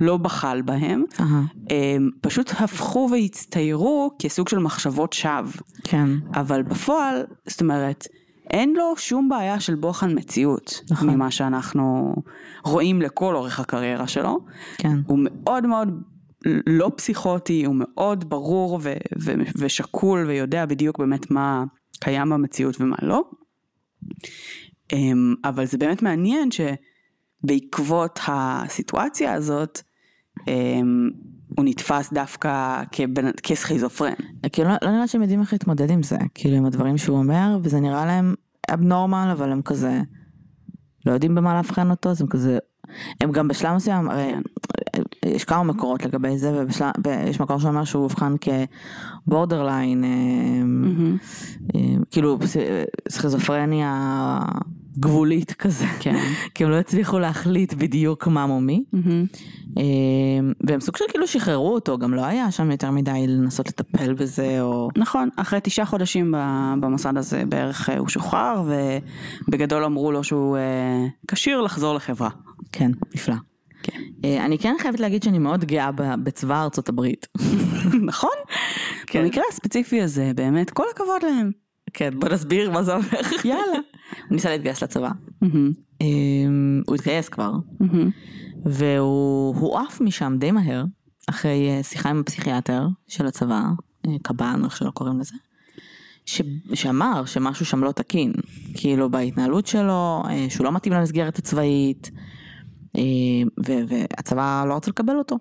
לא 0.00 0.16
בחל 0.16 0.62
בהם, 0.62 1.04
uh-huh. 1.12 1.22
הם 1.70 2.10
פשוט 2.20 2.50
הפכו 2.60 3.08
והצטיירו 3.12 4.10
כסוג 4.18 4.48
של 4.48 4.58
מחשבות 4.58 5.12
שווא. 5.12 5.62
כן. 5.84 6.08
אבל 6.34 6.62
בפועל, 6.62 7.22
זאת 7.46 7.60
אומרת, 7.60 8.06
אין 8.50 8.74
לו 8.76 8.94
שום 8.96 9.28
בעיה 9.28 9.60
של 9.60 9.74
בוחן 9.74 10.18
מציאות, 10.18 10.80
נכון. 10.90 11.10
ממה 11.10 11.30
שאנחנו 11.30 12.14
רואים 12.64 13.02
לכל 13.02 13.34
אורך 13.34 13.60
הקריירה 13.60 14.06
שלו. 14.06 14.38
כן. 14.78 14.98
הוא 15.06 15.18
מאוד 15.22 15.66
מאוד 15.66 16.02
לא 16.66 16.92
פסיכוטי, 16.96 17.64
הוא 17.64 17.76
מאוד 17.78 18.30
ברור 18.30 18.78
ו- 18.82 18.94
ו- 19.20 19.34
ושקול 19.56 20.26
ויודע 20.26 20.66
בדיוק 20.66 20.98
באמת 20.98 21.30
מה 21.30 21.64
קיים 22.00 22.30
במציאות 22.30 22.80
ומה 22.80 22.96
לא. 23.02 23.22
אמ, 24.92 25.34
אבל 25.44 25.66
זה 25.66 25.78
באמת 25.78 26.02
מעניין 26.02 26.48
שבעקבות 26.50 28.20
הסיטואציה 28.26 29.32
הזאת, 29.32 29.80
אמ, 30.48 31.10
הוא 31.56 31.64
נתפס 31.64 32.12
דווקא 32.12 32.82
כבנ... 32.92 33.32
כסכיזופרן. 33.32 34.12
כאילו 34.52 34.68
לא, 34.68 34.74
לא 34.82 34.90
נראה 34.90 35.06
שהם 35.06 35.22
יודעים 35.22 35.40
איך 35.40 35.52
להתמודד 35.52 35.90
עם 35.90 36.02
זה, 36.02 36.16
כאילו 36.34 36.56
עם 36.56 36.66
הדברים 36.66 36.98
שהוא 36.98 37.18
אומר, 37.18 37.58
וזה 37.62 37.80
נראה 37.80 38.06
להם 38.06 38.34
אבנורמל, 38.70 39.28
אבל 39.32 39.52
הם 39.52 39.62
כזה 39.62 40.00
לא 41.06 41.12
יודעים 41.12 41.34
במה 41.34 41.54
לאבחן 41.54 41.90
אותו, 41.90 42.10
אז 42.10 42.20
הם 42.20 42.26
כזה, 42.26 42.58
הם 43.20 43.32
גם 43.32 43.48
בשלב 43.48 43.74
מסוים, 43.74 44.10
הרי 44.10 44.32
כן. 44.32 44.40
יש 45.26 45.44
כמה 45.44 45.62
מקורות 45.62 46.04
לגבי 46.04 46.38
זה, 46.38 46.64
ויש 47.04 47.40
מקור 47.40 47.58
שאומר 47.58 47.84
שהוא 47.84 48.02
אובחן 48.02 48.34
כבורדרליין, 49.26 50.04
mm-hmm. 50.04 51.76
כאילו 52.10 52.38
סכיזופרניה 53.08 54.38
גבולית 54.98 55.52
כזה. 55.52 55.86
כן. 56.00 56.16
כי 56.54 56.64
הם 56.64 56.70
לא 56.70 56.76
הצליחו 56.76 57.18
להחליט 57.18 57.74
בדיוק 57.74 58.26
מה 58.26 58.46
מומי. 58.46 58.84
מהמם. 58.92 59.26
אה, 59.78 59.82
והם 60.60 60.80
סוג 60.80 60.96
של 60.96 61.04
כאילו 61.08 61.26
שחררו 61.26 61.74
אותו, 61.74 61.98
גם 61.98 62.14
לא 62.14 62.24
היה 62.24 62.50
שם 62.50 62.70
יותר 62.70 62.90
מדי 62.90 63.26
לנסות 63.28 63.68
לטפל 63.68 64.14
בזה, 64.14 64.62
או... 64.62 64.88
נכון, 64.96 65.28
אחרי 65.36 65.58
תשעה 65.62 65.86
חודשים 65.86 66.34
במוסד 66.80 67.16
הזה 67.16 67.42
בערך 67.48 67.90
אה, 67.90 67.98
הוא 67.98 68.08
שוחרר, 68.08 68.62
ובגדול 69.48 69.84
אמרו 69.84 70.12
לו 70.12 70.24
שהוא 70.24 70.56
אה, 70.56 71.06
כשיר 71.28 71.60
לחזור 71.60 71.94
לחברה. 71.94 72.30
כן, 72.72 72.90
נפלא. 73.14 73.34
כן. 73.82 74.00
אה, 74.24 74.44
אני 74.44 74.58
כן 74.58 74.74
חייבת 74.80 75.00
להגיד 75.00 75.22
שאני 75.22 75.38
מאוד 75.38 75.64
גאה 75.64 75.90
בצבא 76.22 76.62
ארצות 76.62 76.88
הברית. 76.88 77.26
נכון? 78.10 78.30
כן. 79.06 79.22
במקרה 79.22 79.44
הספציפי 79.50 80.02
הזה, 80.02 80.32
באמת, 80.34 80.70
כל 80.70 80.84
הכבוד 80.94 81.22
להם. 81.22 81.50
כן, 81.92 82.10
בוא 82.14 82.28
נסביר 82.28 82.70
מה 82.70 82.82
זה 82.82 82.94
אומר. 82.94 83.20
יאללה. 83.44 83.78
הוא 84.28 84.34
ניסה 84.34 84.50
להתגייס 84.50 84.82
לצבא. 84.82 85.10
אה, 86.02 86.06
הוא 86.86 86.94
התגייס 86.94 87.28
כבר, 87.28 87.52
מהמם. 87.80 88.10
והוא 88.64 89.54
הועף 89.54 90.00
משם 90.00 90.36
די 90.38 90.50
מהר, 90.50 90.84
אחרי 91.30 91.68
אה, 91.70 91.82
שיחה 91.82 92.10
עם 92.10 92.20
הפסיכיאטר 92.20 92.86
של 93.08 93.26
הצבא, 93.26 93.62
אה, 94.06 94.12
קב"ן, 94.22 94.60
איך 94.64 94.76
שלא 94.76 94.90
קוראים 94.90 95.20
לזה, 95.20 95.34
ש... 96.26 96.42
שאמר 96.74 97.24
שמשהו 97.24 97.66
שם 97.66 97.84
לא 97.84 97.92
תקין, 97.92 98.32
כאילו 98.74 99.10
בהתנהלות 99.10 99.66
שלו, 99.66 100.22
אה, 100.28 100.46
שהוא 100.50 100.64
לא 100.64 100.72
מתאים 100.72 100.94
למסגרת 100.94 101.38
הצבאית, 101.38 102.10
ו... 103.66 103.72
והצבא 103.88 104.64
לא 104.68 104.74
רצה 104.74 104.90
לקבל 104.90 105.16
אותו, 105.16 105.38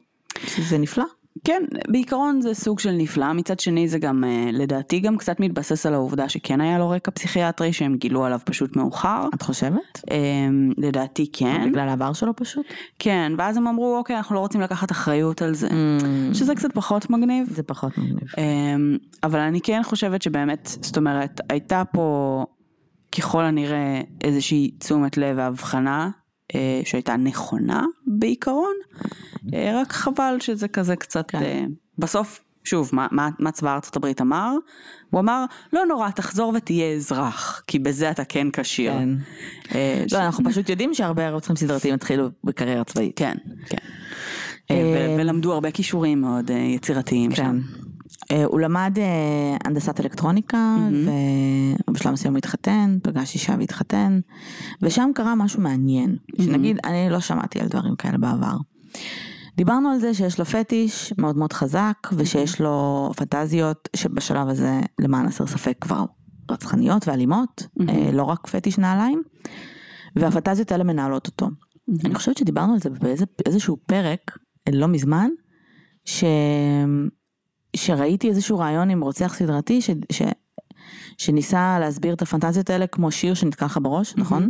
שזה 0.47 0.77
נפלא. 0.77 1.05
כן, 1.43 1.63
בעיקרון 1.87 2.41
זה 2.41 2.53
סוג 2.53 2.79
של 2.79 2.91
נפלא, 2.91 3.33
מצד 3.33 3.59
שני 3.59 3.87
זה 3.87 3.99
גם, 3.99 4.23
אה, 4.23 4.49
לדעתי 4.53 4.99
גם 4.99 5.17
קצת 5.17 5.39
מתבסס 5.39 5.85
על 5.85 5.93
העובדה 5.93 6.29
שכן 6.29 6.61
היה 6.61 6.79
לו 6.79 6.89
רקע 6.89 7.11
פסיכיאטרי 7.11 7.73
שהם 7.73 7.95
גילו 7.97 8.25
עליו 8.25 8.39
פשוט 8.45 8.75
מאוחר. 8.75 9.27
את 9.33 9.41
חושבת? 9.41 10.01
אה, 10.11 10.17
לדעתי 10.77 11.29
כן, 11.33 11.69
בגלל 11.69 11.89
העבר 11.89 12.13
שלו 12.13 12.35
פשוט? 12.35 12.65
כן, 12.99 13.31
ואז 13.37 13.57
הם 13.57 13.67
אמרו 13.67 13.97
אוקיי 13.97 14.15
אנחנו 14.17 14.35
לא 14.35 14.39
רוצים 14.39 14.61
לקחת 14.61 14.91
אחריות 14.91 15.41
על 15.41 15.53
זה, 15.53 15.67
Mm. 15.67 16.33
שזה 16.33 16.55
קצת 16.55 16.73
פחות 16.73 17.09
מגניב. 17.09 17.47
זה 17.49 17.63
פחות 17.63 17.97
מגניב. 17.97 18.27
אמ, 18.37 18.97
אבל 19.23 19.39
אני 19.39 19.61
כן 19.61 19.81
חושבת 19.83 20.21
שבאמת, 20.21 20.69
זאת 20.81 20.97
אומרת, 20.97 21.41
הייתה 21.49 21.83
פה 21.93 22.45
ככל 23.17 23.43
הנראה 23.43 24.01
איזושהי 24.23 24.71
תשומת 24.79 25.17
לב 25.17 25.37
והבחנה 25.37 26.09
אה, 26.55 26.81
שהייתה 26.85 27.15
נכונה 27.15 27.83
בעיקרון, 28.07 28.73
רק 29.73 29.91
חבל 29.91 30.37
שזה 30.39 30.67
כזה 30.67 30.95
קצת, 30.95 31.31
כן. 31.31 31.41
אה, 31.43 31.63
בסוף, 31.97 32.39
שוב, 32.63 32.89
מה, 32.93 33.07
מה, 33.11 33.29
מה 33.39 33.51
צבא 33.51 33.73
ארצות 33.75 33.95
הברית 33.95 34.21
אמר? 34.21 34.53
הוא 35.09 35.19
אמר, 35.19 35.45
לא 35.73 35.85
נורא, 35.85 36.09
תחזור 36.09 36.53
ותהיה 36.55 36.95
אזרח, 36.95 37.61
כי 37.67 37.79
בזה 37.79 38.11
אתה 38.11 38.23
כן 38.25 38.47
כשיר. 38.53 38.91
כן. 38.93 39.09
אה, 39.75 40.03
ש- 40.07 40.13
לא, 40.13 40.19
אנחנו 40.19 40.43
פשוט 40.49 40.69
יודעים 40.69 40.93
שהרבה 40.93 41.29
רוצחים 41.29 41.55
סדרתיים 41.55 41.93
התחילו 41.93 42.27
בקריירה 42.43 42.83
צבאית. 42.83 43.13
כן, 43.15 43.35
כן. 43.65 43.77
אה, 44.71 44.75
אה, 44.75 45.15
ולמדו 45.19 45.53
הרבה 45.53 45.71
כישורים 45.71 46.21
מאוד 46.21 46.51
אה, 46.51 46.57
יצירתיים 46.57 47.31
שם. 47.35 47.43
כן. 47.43 47.57
אה, 48.31 48.45
הוא 48.45 48.59
למד 48.59 48.97
אה, 48.99 49.57
הנדסת 49.65 49.99
אלקטרוניקה, 49.99 50.75
ובשלב 51.87 52.13
מסוים 52.13 52.33
הוא 52.33 52.37
התחתן, 52.37 52.97
פגש 53.03 53.33
אישה 53.33 53.55
והתחתן, 53.59 54.19
ושם 54.81 55.09
קרה 55.15 55.35
משהו 55.35 55.61
מעניין, 55.61 56.15
שנגיד, 56.41 56.77
אני 56.83 57.07
לא 57.09 57.19
שמעתי 57.19 57.59
על 57.59 57.67
דברים 57.67 57.95
כאלה 57.95 58.17
בעבר. 58.17 58.55
דיברנו 59.59 59.89
על 59.89 59.99
זה 59.99 60.13
שיש 60.13 60.39
לו 60.39 60.45
פטיש 60.45 61.13
מאוד 61.17 61.37
מאוד 61.37 61.53
חזק, 61.53 61.97
ושיש 62.17 62.61
לו 62.61 63.09
פנטזיות 63.15 63.89
שבשלב 63.95 64.49
הזה, 64.49 64.79
למען 64.99 65.25
הסר 65.25 65.47
ספק, 65.47 65.77
כבר 65.81 66.05
רצחניות 66.51 67.07
ואלימות, 67.07 67.67
אה, 67.89 68.11
לא 68.11 68.23
רק 68.23 68.47
פטיש 68.47 68.77
נעליים, 68.77 69.23
והפנטזיות 70.15 70.71
האלה 70.71 70.83
מנהלות 70.83 71.27
אותו. 71.27 71.47
אני 72.05 72.15
חושבת 72.15 72.37
שדיברנו 72.37 72.73
על 72.73 72.79
זה 72.79 72.89
באיזשהו 72.89 73.77
פרק, 73.85 74.37
אה, 74.67 74.73
לא 74.73 74.87
מזמן, 74.87 75.29
ש... 76.05 76.23
שראיתי 77.75 78.29
איזשהו 78.29 78.59
רעיון 78.59 78.89
עם 78.89 79.01
רוצח 79.01 79.35
סדרתי 79.37 79.81
ש... 79.81 79.89
ש... 80.11 80.21
שניסה 81.17 81.77
להסביר 81.79 82.13
את 82.13 82.21
הפנטזיות 82.21 82.69
האלה 82.69 82.87
כמו 82.87 83.11
שיר 83.11 83.33
שנתקע 83.33 83.65
לך 83.65 83.79
בראש, 83.81 84.15
נכון? 84.17 84.49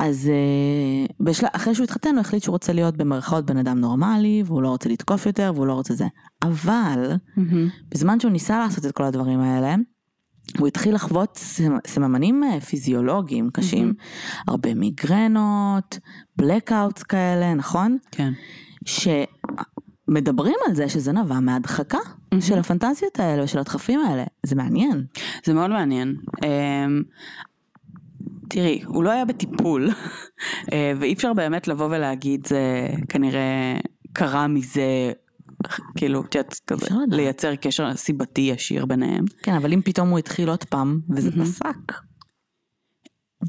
אז 0.00 0.30
uh, 0.30 1.12
בשל... 1.20 1.46
אחרי 1.52 1.74
שהוא 1.74 1.84
התחתן 1.84 2.10
הוא 2.14 2.20
החליט 2.20 2.42
שהוא 2.42 2.52
רוצה 2.52 2.72
להיות 2.72 2.96
במרכאות 2.96 3.46
בן 3.46 3.56
אדם 3.56 3.78
נורמלי 3.78 4.42
והוא 4.46 4.62
לא 4.62 4.68
רוצה 4.68 4.88
לתקוף 4.88 5.26
יותר 5.26 5.52
והוא 5.54 5.66
לא 5.66 5.72
רוצה 5.72 5.94
זה. 5.94 6.06
אבל 6.42 7.12
מהמם. 7.36 7.68
בזמן 7.90 8.20
שהוא 8.20 8.32
ניסה 8.32 8.58
לעשות 8.58 8.86
את 8.86 8.92
כל 8.92 9.04
הדברים 9.04 9.40
האלה, 9.40 9.74
הוא 10.58 10.66
התחיל 10.68 10.94
לחוות 10.94 11.36
סמ- 11.38 11.86
סממנים 11.86 12.44
אה, 12.44 12.60
פיזיולוגיים 12.60 13.50
קשים, 13.52 13.94
הרבה 14.48 14.74
מיגרנות, 14.74 15.98
בלקאוטס 16.36 17.02
כאלה, 17.02 17.54
נכון? 17.54 17.98
כן. 18.10 18.32
שמדברים 18.86 20.54
על 20.68 20.74
זה 20.74 20.88
שזה 20.88 21.12
נבע 21.12 21.40
מהדחקה 21.40 21.98
של 22.40 22.58
הפנטזיות 22.58 23.20
האלה 23.20 23.44
ושל 23.44 23.58
הדחפים 23.58 24.00
האלה, 24.00 24.24
זה 24.46 24.56
מעניין. 24.56 25.04
זה 25.44 25.54
מאוד 25.54 25.70
מעניין. 25.70 26.16
תראי, 28.48 28.82
הוא 28.86 29.04
לא 29.04 29.10
היה 29.10 29.24
בטיפול, 29.24 29.90
אה, 30.72 30.92
ואי 31.00 31.12
אפשר 31.12 31.32
באמת 31.32 31.68
לבוא 31.68 31.86
ולהגיד 31.86 32.46
זה 32.46 32.88
כנראה 33.08 33.78
קרה 34.12 34.46
מזה, 34.46 35.12
כאילו, 35.96 36.20
את 36.20 36.34
יודעת, 36.34 36.60
כזה. 36.66 36.86
לייצר 37.10 37.56
קשר 37.56 37.94
סיבתי 37.96 38.40
ישיר 38.40 38.86
ביניהם. 38.86 39.24
כן, 39.42 39.54
אבל 39.54 39.72
אם 39.72 39.82
פתאום 39.82 40.08
הוא 40.08 40.18
התחיל 40.18 40.48
עוד 40.48 40.64
פעם 40.64 41.00
וזה 41.10 41.30
פסק, 41.30 41.92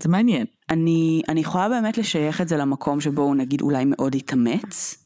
זה 0.04 0.10
מעניין. 0.10 0.46
אני, 0.70 1.22
אני 1.30 1.40
יכולה 1.40 1.70
באמת 1.70 1.98
לשייך 1.98 2.42
את 2.42 2.48
זה 2.48 2.58
למקום 2.58 3.02
שבו 3.02 3.22
הוא 3.22 3.36
נגיד 3.36 3.62
אולי 3.62 3.86
מאוד 3.86 4.16
התאמץ. 4.16 5.06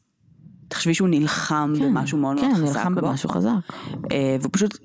תחשבי 0.68 0.94
שהוא 0.94 1.10
נלחם 1.10 1.74
במשהו 1.82 2.18
מאוד 2.18 2.40
כן, 2.40 2.48
מאוד 2.48 2.56
חזק 2.56 2.78
נלחם 2.78 2.96
בו. 2.96 3.02
במשהו 3.02 3.30
חזק. 3.30 3.50
אה, 4.12 4.38
והוא 4.40 4.50
פשוט 4.54 4.78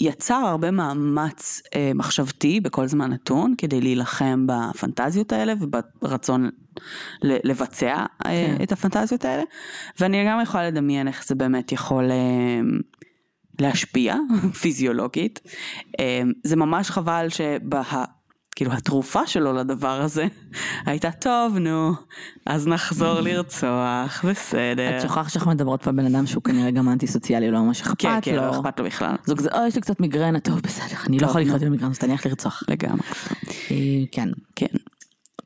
יצר 0.00 0.34
הרבה 0.34 0.70
מאמץ 0.70 1.62
אה, 1.74 1.92
מחשבתי 1.94 2.60
בכל 2.60 2.86
זמן 2.86 3.12
נתון 3.12 3.54
כדי 3.58 3.80
להילחם 3.80 4.46
בפנטזיות 4.46 5.32
האלה 5.32 5.52
וברצון 5.60 6.50
ל- 7.22 7.48
לבצע 7.50 7.94
אה, 7.96 8.06
כן. 8.26 8.56
את 8.62 8.72
הפנטזיות 8.72 9.24
האלה. 9.24 9.42
ואני 10.00 10.24
גם 10.26 10.40
יכולה 10.42 10.68
לדמיין 10.68 11.08
איך 11.08 11.26
זה 11.26 11.34
באמת 11.34 11.72
יכול 11.72 12.10
אה, 12.10 12.60
להשפיע 13.60 14.16
פיזיולוגית. 14.60 15.40
אה, 16.00 16.22
זה 16.44 16.56
ממש 16.56 16.90
חבל 16.90 17.26
שבה... 17.28 17.82
כאילו 18.56 18.72
התרופה 18.72 19.26
שלו 19.26 19.52
לדבר 19.52 20.00
הזה 20.02 20.26
הייתה 20.86 21.10
טוב 21.10 21.58
נו 21.58 21.92
אז 22.46 22.68
נחזור 22.68 23.20
לרצוח 23.26 24.24
בסדר. 24.24 24.96
את 24.96 25.02
שוכחת 25.02 25.30
שאנחנו 25.30 25.50
מדברות 25.50 25.82
פה 25.82 25.92
בן 25.92 26.14
אדם 26.14 26.26
שהוא 26.26 26.42
כנראה 26.42 26.70
גם 26.70 26.88
אנטי 26.88 27.06
סוציאלי, 27.06 27.50
לא 27.50 27.60
ממש 27.60 27.80
אכפת 27.80 27.98
כן 27.98 28.18
כן 28.22 28.34
לו. 28.34 28.42
לא 28.42 28.50
אכפת 28.50 28.78
לו 28.78 28.84
בכלל 28.84 29.14
זו 29.26 29.36
כזה, 29.36 29.48
אוי, 29.52 29.68
יש 29.68 29.74
לי 29.74 29.80
קצת 29.80 30.00
מיגרנה, 30.00 30.40
טוב, 30.40 30.60
בסדר, 30.60 30.96
אני 31.06 31.16
לא 31.16 31.20
טוב, 31.20 31.30
יכול 31.30 31.40
לחיות. 31.40 31.62
עם 31.62 31.70
מיגרנה, 31.70 31.90
אז 31.90 31.98
תניח 31.98 32.26
לרצוח. 32.26 32.62
לגמרי. 32.68 33.00
אה, 33.70 33.76
כן. 34.12 34.28
כן. 34.56 34.66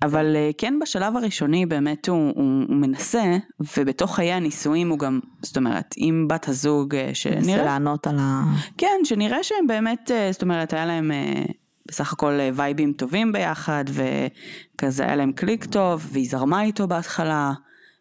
אבל 0.02 0.36
אה, 0.36 0.50
כן 0.58 0.74
בשלב 0.82 1.16
הראשוני 1.16 1.66
באמת 1.66 2.08
הוא, 2.08 2.32
הוא, 2.36 2.64
הוא 2.68 2.76
מנסה, 2.76 3.36
ובתוך 3.78 4.14
חיי 4.16 4.32
הנישואים 4.32 4.88
הוא 4.88 4.98
גם, 4.98 5.20
זאת 5.42 5.56
אומרת, 5.56 5.94
עם 5.96 6.28
בת 6.28 6.48
הזוג 6.48 6.94
אה, 6.94 7.10
שנראה, 7.14 7.64
לענות 7.64 8.06
על 8.06 8.16
ה... 8.20 8.42
כן, 8.78 8.96
שנראה 9.04 9.42
שהם 9.42 9.66
באמת, 9.66 10.10
אה, 10.10 10.32
זאת 10.32 10.42
אומרת, 10.42 10.72
היה 10.72 10.86
להם 10.86 11.12
אה, 11.12 11.44
בסך 11.86 12.12
הכל 12.12 12.32
אה, 12.40 12.50
וייבים 12.54 12.92
טובים 12.92 13.32
ביחד, 13.32 13.84
וכזה 13.88 15.04
היה 15.04 15.16
להם 15.16 15.32
קליק 15.32 15.64
טוב, 15.64 16.08
והיא 16.12 16.28
זרמה 16.30 16.62
איתו 16.62 16.86
בהתחלה, 16.86 17.52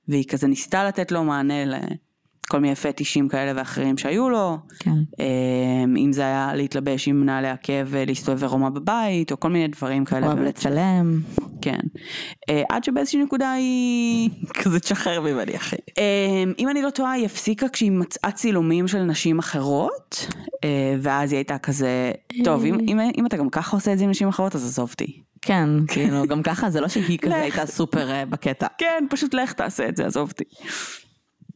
והיא 0.08 0.26
כזה 0.28 0.48
ניסתה 0.48 0.84
לתת 0.84 1.12
לו 1.12 1.24
מענה 1.24 1.66
לכל 1.66 2.60
מיני 2.60 2.76
פטישים 2.76 3.28
כאלה 3.28 3.52
ואחרים 3.56 3.98
שהיו 3.98 4.30
לו. 4.30 4.58
כן. 4.80 4.98
אה, 5.20 5.84
אם 5.98 6.14
זה 6.14 6.22
היה 6.22 6.52
להתלבש 6.56 7.08
עם 7.08 7.22
מנהלי 7.22 7.50
עקב 7.50 7.86
ולהסתובב 7.88 8.44
ערומה 8.44 8.70
בבית, 8.70 9.32
או 9.32 9.40
כל 9.40 9.50
מיני 9.50 9.68
דברים 9.68 10.06
כאלה. 10.06 10.28
אוהב. 10.28 10.40
לצלם. 10.40 11.22
כן. 11.64 11.80
אה, 12.50 12.64
עד 12.70 12.84
שבאיזושהי 12.84 13.24
נקודה 13.24 13.52
היא... 13.52 14.30
כזה 14.64 14.80
תשחרר 14.80 15.22
ממני 15.22 15.56
אחי. 15.56 15.76
אה, 15.98 16.44
אם 16.60 16.70
אני 16.70 16.82
לא 16.82 16.90
טועה, 16.90 17.12
היא 17.12 17.26
הפסיקה 17.26 17.70
כשהיא 17.70 17.92
מצאה 17.92 18.32
צילומים 18.32 18.88
של 18.88 19.04
נשים 19.04 19.40
אחרות, 19.40 20.28
אה, 20.64 20.96
ואז 21.02 21.32
היא 21.32 21.38
הייתה 21.38 21.58
כזה, 21.58 22.12
טוב, 22.44 22.66
אם, 22.66 22.80
אם, 22.80 23.00
אם 23.18 23.26
אתה 23.26 23.38
גם 23.38 23.50
ככה 23.50 23.78
עושה 23.78 23.94
את 23.94 23.98
זה 23.98 24.04
עם 24.04 24.10
נשים 24.10 24.28
אחרות, 24.28 24.56
אז 24.56 24.66
עזוב 24.66 24.90
אותי. 24.92 25.22
כן, 25.42 25.70
כאילו, 25.94 26.28
גם 26.28 26.44
ככה 26.44 26.70
זה 26.70 26.82
לא 26.82 26.88
שהיא 26.88 27.20
כזה. 27.20 27.36
הייתה 27.36 27.66
סופר 27.66 28.12
אה, 28.12 28.26
בקטע. 28.26 28.68
כן, 28.78 29.06
פשוט 29.10 29.34
לך 29.34 29.54
תעשה 29.54 29.90
את 29.90 29.96
זה, 29.96 30.06
עזוב 30.06 30.30
אותי. 30.30 30.44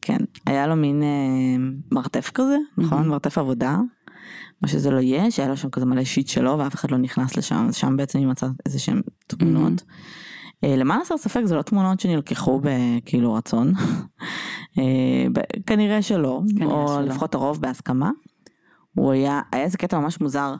כן, 0.02 0.18
היה 0.46 0.66
לו 0.66 0.76
מין 0.76 1.02
אה, 1.02 1.68
מרתף 1.92 2.30
כזה, 2.34 2.56
נכון? 2.78 3.08
מרתף 3.08 3.38
עבודה. 3.38 3.76
מה 4.62 4.68
שזה 4.68 4.90
לא 4.90 4.98
יהיה, 4.98 5.30
שהיה 5.30 5.48
לו 5.48 5.56
שם 5.56 5.70
כזה 5.70 5.86
מלא 5.86 6.04
שיט 6.04 6.28
שלו 6.28 6.58
ואף 6.58 6.74
אחד 6.74 6.90
לא 6.90 6.98
נכנס 6.98 7.36
לשם, 7.36 7.66
אז 7.68 7.74
שם 7.74 7.96
בעצם 7.96 8.18
היא 8.18 8.26
מצאה 8.26 8.48
איזה 8.66 8.78
שהם 8.78 9.00
תמונות. 9.26 9.82
אה, 10.64 10.76
למען 10.76 11.00
הסר 11.00 11.16
ספק 11.16 11.40
זה 11.44 11.56
לא 11.56 11.62
תמונות 11.62 12.00
שנלקחו 12.00 12.60
בכאילו 12.62 13.34
רצון, 13.34 13.72
אה, 14.78 15.42
כנראה 15.66 16.02
שלא, 16.02 16.42
כנראה 16.56 16.72
או 16.74 16.88
שלא. 16.88 17.02
לפחות 17.02 17.34
הרוב 17.34 17.60
בהסכמה. 17.60 18.10
הוא 18.94 19.12
היה, 19.12 19.40
היה 19.52 19.64
איזה 19.64 19.78
קטע 19.78 19.98
ממש 19.98 20.20
מוזר. 20.20 20.54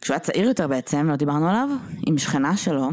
כשהוא 0.00 0.14
היה 0.14 0.20
צעיר 0.20 0.48
יותר 0.48 0.68
בעצם, 0.68 1.06
לא 1.10 1.16
דיברנו 1.16 1.48
עליו, 1.48 1.68
עם 2.06 2.18
שכנה 2.18 2.56
שלו, 2.56 2.90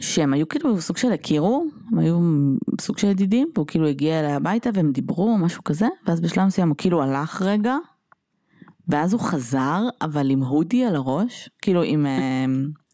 שהם 0.00 0.32
היו 0.32 0.48
כאילו 0.48 0.80
סוג 0.80 0.96
של 0.96 1.12
הכירו, 1.12 1.66
הם 1.92 1.98
היו 1.98 2.18
סוג 2.80 2.98
של 2.98 3.06
ידידים, 3.06 3.48
והוא 3.54 3.66
כאילו 3.66 3.86
הגיע 3.86 4.20
אליה 4.20 4.36
הביתה 4.36 4.70
והם 4.74 4.92
דיברו, 4.92 5.38
משהו 5.38 5.64
כזה, 5.64 5.86
ואז 6.06 6.20
בשלב 6.20 6.46
מסוים 6.46 6.68
הוא 6.68 6.76
כאילו 6.76 7.02
הלך 7.02 7.42
רגע, 7.42 7.76
ואז 8.90 9.12
הוא 9.12 9.20
חזר, 9.20 9.88
אבל 10.02 10.30
עם 10.30 10.42
hoodie 10.42 10.84
על 10.84 10.96
הראש, 10.96 11.50
כאילו 11.62 11.82
עם 11.82 12.06
אה, 12.06 12.44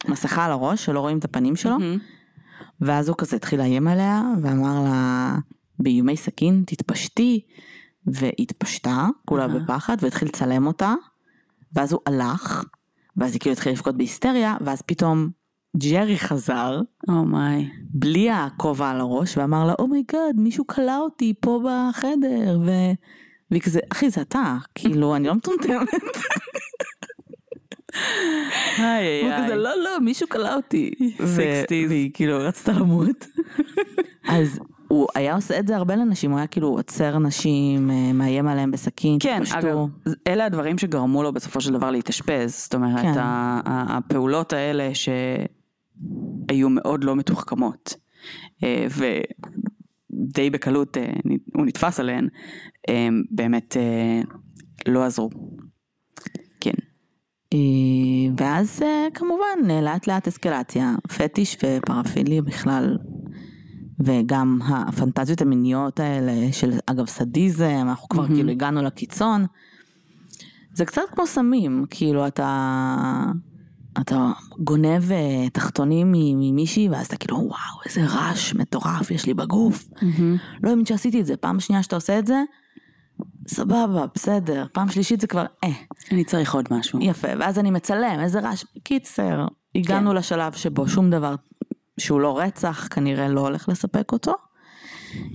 מסכה 0.08 0.44
על 0.44 0.50
הראש, 0.52 0.84
שלא 0.84 1.00
רואים 1.00 1.18
את 1.18 1.24
הפנים 1.24 1.56
שלו, 1.56 1.76
ואז 2.80 3.08
הוא 3.08 3.16
כזה 3.18 3.36
התחיל 3.36 3.58
לאיים 3.58 3.88
עליה, 3.88 4.22
ואמר 4.42 4.84
לה, 4.84 5.36
באיומי 5.78 6.16
סכין, 6.16 6.62
תתפשטי, 6.66 7.40
והתפשטה, 8.06 9.06
כולה 9.24 9.48
בפחד, 9.48 9.96
והתחיל 10.00 10.28
לצלם 10.28 10.66
אותה, 10.66 10.94
ואז 11.72 11.92
הוא 11.92 12.00
הלך, 12.06 12.64
ואז 13.16 13.32
היא 13.32 13.40
כאילו 13.40 13.52
התחילה 13.52 13.72
לבכות 13.72 13.96
בהיסטריה, 13.96 14.56
ואז 14.60 14.82
פתאום 14.82 15.28
ג'רי 15.76 16.18
חזר, 16.18 16.80
oh 17.08 17.32
my. 17.32 17.68
בלי 17.90 18.30
הכובע 18.30 18.90
על 18.90 19.00
הראש, 19.00 19.36
ואמר 19.36 19.66
לה, 19.66 19.74
oh 19.78 19.93
my 19.93 20.07
god, 20.07 20.36
מישהו 20.36 20.66
כלא 20.66 20.98
אותי 20.98 21.34
פה 21.40 21.60
בחדר, 21.64 22.58
ו... 22.66 22.70
והיא 23.50 23.62
כזה, 23.62 23.80
אחי 23.92 24.10
זה 24.10 24.20
אתה, 24.20 24.56
כאילו, 24.74 25.16
אני 25.16 25.28
לא 25.28 25.34
מטומטמת. 25.34 25.88
איי 28.78 29.22
הוא 29.22 29.30
איי 29.32 29.44
כזה. 29.44 29.54
לא, 29.54 29.82
לא, 29.84 30.00
מישהו 30.00 30.28
כלא 30.28 30.54
אותי. 30.54 30.90
והיא 31.88 32.10
כאילו 32.14 32.38
רצתה 32.38 32.72
למות. 32.72 33.26
אז 34.28 34.60
הוא 34.88 35.08
היה 35.14 35.34
עושה 35.34 35.58
את 35.58 35.66
זה 35.66 35.76
הרבה 35.76 35.96
לנשים, 35.96 36.30
הוא 36.30 36.38
היה 36.38 36.46
כאילו 36.46 36.68
עוצר 36.68 37.18
נשים, 37.18 37.90
אה, 37.90 38.12
מאיים 38.12 38.48
עליהם 38.48 38.70
בסכין, 38.70 39.16
כן. 39.20 39.42
אגב, 39.54 39.78
אלה 40.26 40.44
הדברים 40.44 40.78
שגרמו 40.78 41.22
לו 41.22 41.32
בסופו 41.32 41.60
של 41.60 41.72
דבר 41.72 41.90
להתאשפז, 41.90 42.62
זאת 42.62 42.74
אומרת, 42.74 43.02
כן. 43.02 43.12
הפעולות 43.64 44.52
האלה 44.52 44.90
שהיו 44.94 46.68
מאוד 46.70 47.04
לא 47.04 47.16
מתוחכמות, 47.16 47.94
אה, 48.64 48.86
ודי 48.90 50.50
בקלות 50.50 50.96
אה, 50.96 51.12
הוא 51.54 51.66
נתפס 51.66 52.00
עליהן, 52.00 52.28
באמת 53.30 53.76
אה, 53.76 54.20
לא 54.86 55.04
עזרו. 55.04 55.30
כן. 56.60 56.72
אה, 57.52 57.58
ואז 58.36 58.82
אה, 58.82 59.06
כמובן 59.14 59.82
לאט 59.82 60.06
לאט 60.06 60.28
אסקלציה, 60.28 60.94
פטיש 61.08 61.56
ופרפיליה 61.64 62.42
בכלל, 62.42 62.96
וגם 64.00 64.58
הפנטזיות 64.68 65.42
המיניות 65.42 66.00
האלה 66.00 66.52
של 66.52 66.72
אגב 66.86 67.06
סדיזם, 67.06 67.86
אנחנו 67.88 68.08
כבר 68.08 68.26
כאילו 68.26 68.50
הגענו 68.50 68.82
לקיצון. 68.82 69.46
זה 70.72 70.84
קצת 70.84 71.02
כמו 71.14 71.26
סמים, 71.26 71.84
כאילו 71.90 72.26
אתה, 72.26 73.32
אתה 74.00 74.30
גונב 74.58 75.04
תחתונים 75.52 76.12
ממישהי 76.12 76.88
ואז 76.88 77.06
אתה 77.06 77.16
כאילו 77.16 77.36
וואו 77.36 77.82
איזה 77.86 78.04
רעש 78.04 78.54
מטורף 78.54 79.10
יש 79.10 79.26
לי 79.26 79.34
בגוף. 79.34 79.88
לא 80.62 80.70
האמין 80.70 80.86
שעשיתי 80.86 81.20
את 81.20 81.26
זה, 81.26 81.36
פעם 81.36 81.60
שנייה 81.60 81.82
שאתה 81.82 81.96
עושה 81.96 82.18
את 82.18 82.26
זה, 82.26 82.42
סבבה, 83.48 84.04
בסדר, 84.14 84.66
פעם 84.72 84.88
שלישית 84.88 85.20
זה 85.20 85.26
כבר 85.26 85.44
אה. 85.64 85.68
אני 86.12 86.24
צריך 86.24 86.54
עוד 86.54 86.68
משהו. 86.70 86.98
יפה, 87.02 87.28
ואז 87.38 87.58
אני 87.58 87.70
מצלם, 87.70 88.20
איזה 88.20 88.40
רעש. 88.40 88.64
קיצר, 88.82 89.46
הגענו 89.74 90.10
כן. 90.10 90.16
לשלב 90.16 90.52
שבו 90.52 90.88
שום 90.88 91.10
דבר 91.10 91.34
שהוא 92.00 92.20
לא 92.20 92.38
רצח, 92.38 92.88
כנראה 92.90 93.28
לא 93.28 93.40
הולך 93.40 93.68
לספק 93.68 94.12
אותו. 94.12 94.34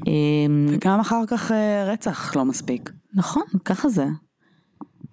אמ, 0.08 0.66
וגם 0.70 1.00
אחר 1.00 1.26
כך 1.28 1.52
אה, 1.52 1.86
רצח 1.94 2.36
לא 2.36 2.46
מספיק. 2.46 2.92
נכון, 3.14 3.44
ככה 3.66 3.90
זה. 3.90 4.06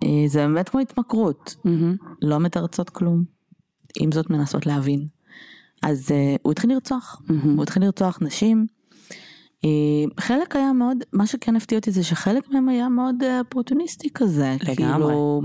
אה, 0.04 0.24
זה 0.26 0.46
באמת 0.46 0.68
כמו 0.68 0.80
התמכרות, 0.80 1.56
לא 2.22 2.40
מתרצות 2.40 2.90
כלום. 2.90 3.24
עם 4.00 4.12
זאת 4.12 4.30
מנסות 4.30 4.66
להבין. 4.66 5.06
אז 5.82 6.10
אה, 6.10 6.36
הוא 6.42 6.52
התחיל 6.52 6.72
לרצוח, 6.72 7.22
הוא 7.56 7.62
התחיל 7.62 7.82
לרצוח 7.82 8.18
נשים. 8.22 8.66
אה, 9.64 10.20
חלק 10.20 10.56
היה 10.56 10.72
מאוד, 10.72 10.98
מה 11.12 11.26
שכן 11.26 11.56
הפתיע 11.56 11.78
אותי 11.78 11.90
זה 11.90 12.04
שחלק 12.04 12.50
מהם 12.50 12.68
היה 12.68 12.88
מאוד 12.88 13.22
אה, 13.22 13.40
אופורטוניסטי 13.40 14.08
כזה. 14.14 14.56
לגמרי. 14.62 14.74
כאילו, 14.74 15.42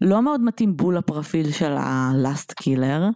לא 0.00 0.22
מאוד 0.22 0.40
מתאים 0.40 0.76
בול 0.76 0.96
לפרופיל 0.98 1.50
של 1.50 1.72
הלאסט 1.76 2.52
קילר, 2.52 3.08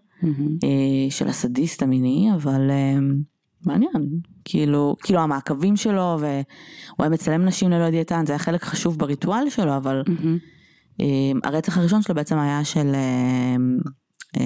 אה, 0.65 1.11
של 1.11 1.29
הסדיסט 1.29 1.83
המיני, 1.83 2.31
אבל 2.35 2.71
אה, 2.71 2.99
מעניין. 3.67 4.21
כאילו, 4.45 4.97
כאילו 5.03 5.21
המעקבים 5.21 5.77
שלו, 5.77 6.17
והוא 6.21 6.99
היה 6.99 7.09
מצלם 7.09 7.45
נשים 7.45 7.71
ללא 7.71 7.85
ידיעתן, 7.85 8.27
זה 8.27 8.33
היה 8.33 8.39
חלק 8.39 8.63
חשוב 8.65 8.99
בריטואל 8.99 9.51
שלו, 9.51 9.77
אבל 9.77 10.03
אה, 11.01 11.07
הרצח 11.45 11.79
הראשון 11.79 12.03
שלו 12.03 12.15
בעצם 12.15 12.39
היה 12.39 12.65
של 12.65 12.93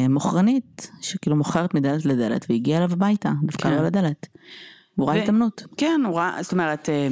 מוכרנית, 0.08 0.90
שכאילו 1.00 1.36
מוכרת 1.36 1.74
מדלת 1.74 2.04
לדלת, 2.04 2.46
והגיעה 2.50 2.78
אליו 2.78 2.92
הביתה, 2.92 3.32
דווקא 3.42 3.62
כן. 3.62 3.76
לו 3.76 3.82
לדלת. 3.82 4.26
והוא 5.00 5.10
ראה 5.10 5.18
ו- 5.18 5.22
הזדמנות. 5.22 5.64
כן, 5.76 6.00
הוא 6.06 6.16
ראה, 6.16 6.42
זאת 6.42 6.52
אומרת, 6.52 6.88
אה, 6.88 7.08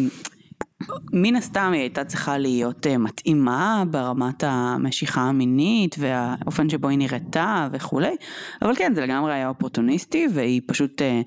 מן 1.13 1.37
הסתם 1.37 1.71
היא 1.73 1.81
הייתה 1.81 2.05
צריכה 2.05 2.39
להיות 2.39 2.87
אה, 2.87 2.99
מתאימה 2.99 3.85
ברמת 3.91 4.45
המשיכה 4.47 5.21
המינית 5.21 5.97
והאופן 5.99 6.69
שבו 6.69 6.89
היא 6.89 6.99
נראתה 6.99 7.69
וכולי, 7.73 8.17
אבל 8.63 8.75
כן, 8.77 8.93
זה 8.95 9.01
לגמרי 9.01 9.35
היה 9.35 9.49
אופורטוניסטי, 9.49 10.27
והיא 10.35 10.61
פשוט 10.67 11.03
אה, 11.03 11.21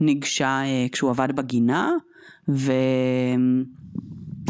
ניגשה 0.00 0.60
כשהוא 0.92 1.10
עבד 1.10 1.36
בגינה, 1.36 1.90
ו... 2.48 2.72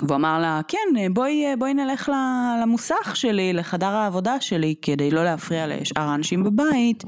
והוא 0.02 0.16
אמר 0.16 0.38
לה, 0.38 0.60
כן, 0.68 1.14
בואי, 1.14 1.44
בואי 1.58 1.74
נלך 1.74 2.12
למוסך 2.62 3.12
שלי, 3.14 3.52
לחדר 3.52 3.86
העבודה 3.86 4.40
שלי, 4.40 4.74
כדי 4.82 5.10
לא 5.10 5.24
להפריע 5.24 5.66
לשאר 5.66 6.02
האנשים 6.02 6.44
בבית. 6.44 7.04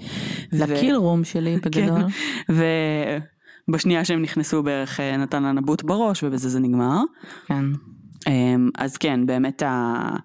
ו- 0.52 0.64
לקיל 0.64 0.94
רום 0.96 1.24
שלי 1.24 1.56
בגדול. 1.64 2.02
כן, 2.46 3.18
ובשנייה 3.68 4.04
שהם 4.04 4.22
נכנסו 4.22 4.62
בערך 4.62 5.00
אה, 5.00 5.16
נתן 5.16 5.42
לה 5.42 5.52
נבוט 5.52 5.82
בראש 5.82 6.24
ובזה 6.24 6.48
זה 6.48 6.60
נגמר. 6.60 7.00
כן. 7.46 7.64
אמ, 8.26 8.70
אז 8.78 8.96
כן, 8.96 9.26
באמת 9.26 9.62
ה... 9.62 10.16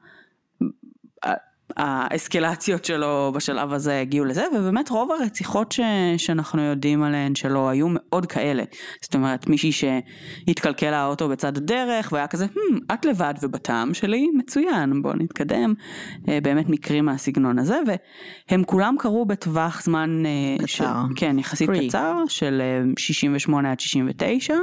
האסקלציות 1.78 2.86
שלו 2.86 3.32
בשלב 3.36 3.74
הזה 3.74 4.00
הגיעו 4.00 4.26
לזה, 4.26 4.46
ובאמת 4.56 4.90
רוב 4.90 5.12
הרציחות 5.12 5.72
ש... 5.72 5.80
שאנחנו 6.18 6.62
יודעים 6.62 7.04
עליהן 7.04 7.36
שלו 7.36 7.70
היו 7.70 7.88
מאוד 7.90 8.26
כאלה. 8.26 8.64
זאת 9.02 9.16
אומרת, 9.16 9.50
מישהי 9.50 9.72
שהתקלקל 9.72 10.94
האוטו 10.94 11.30
בצד 11.30 11.58
הדרך, 11.58 12.10
והיה 12.12 12.28
כזה, 12.28 12.46
hmm, 12.46 12.94
את 12.94 13.06
לבד 13.06 13.34
ובטעם 13.42 13.94
שלי, 13.94 14.28
מצוין, 14.36 15.02
בוא 15.02 15.14
נתקדם. 15.14 15.74
אה, 16.30 16.40
באמת 16.44 16.70
מקרים 16.70 17.06
מהסגנון 17.06 17.60
הזה, 17.60 17.80
והם 17.88 18.64
כולם 18.64 18.96
קרו 19.00 19.26
בטווח 19.26 19.82
זמן... 19.84 20.24
אה, 20.26 20.58
קצר. 20.58 20.66
של... 20.68 20.86
כן, 21.16 21.40
יחסית 21.40 21.70
Free. 21.70 21.88
קצר, 21.88 22.24
של 22.28 22.62
אה, 22.62 22.92
68 22.98 23.72
עד 23.72 23.80
69. 23.80 24.54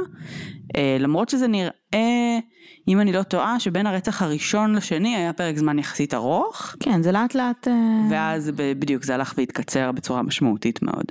אה, 0.75 0.97
למרות 0.99 1.29
שזה 1.29 1.47
נראה, 1.47 2.39
אם 2.87 2.99
אני 3.01 3.11
לא 3.11 3.23
טועה, 3.23 3.59
שבין 3.59 3.87
הרצח 3.87 4.21
הראשון 4.21 4.75
לשני 4.75 5.15
היה 5.15 5.33
פרק 5.33 5.57
זמן 5.57 5.79
יחסית 5.79 6.13
ארוך, 6.13 6.75
כן, 6.79 7.01
זה 7.01 7.11
לאט 7.11 7.35
לאט... 7.35 7.67
אה, 7.67 7.73
ואז 8.11 8.51
בדיוק 8.55 9.03
זה 9.03 9.15
הלך 9.15 9.33
והתקצר 9.37 9.91
בצורה 9.91 10.21
משמעותית 10.21 10.81
מאוד. 10.81 11.05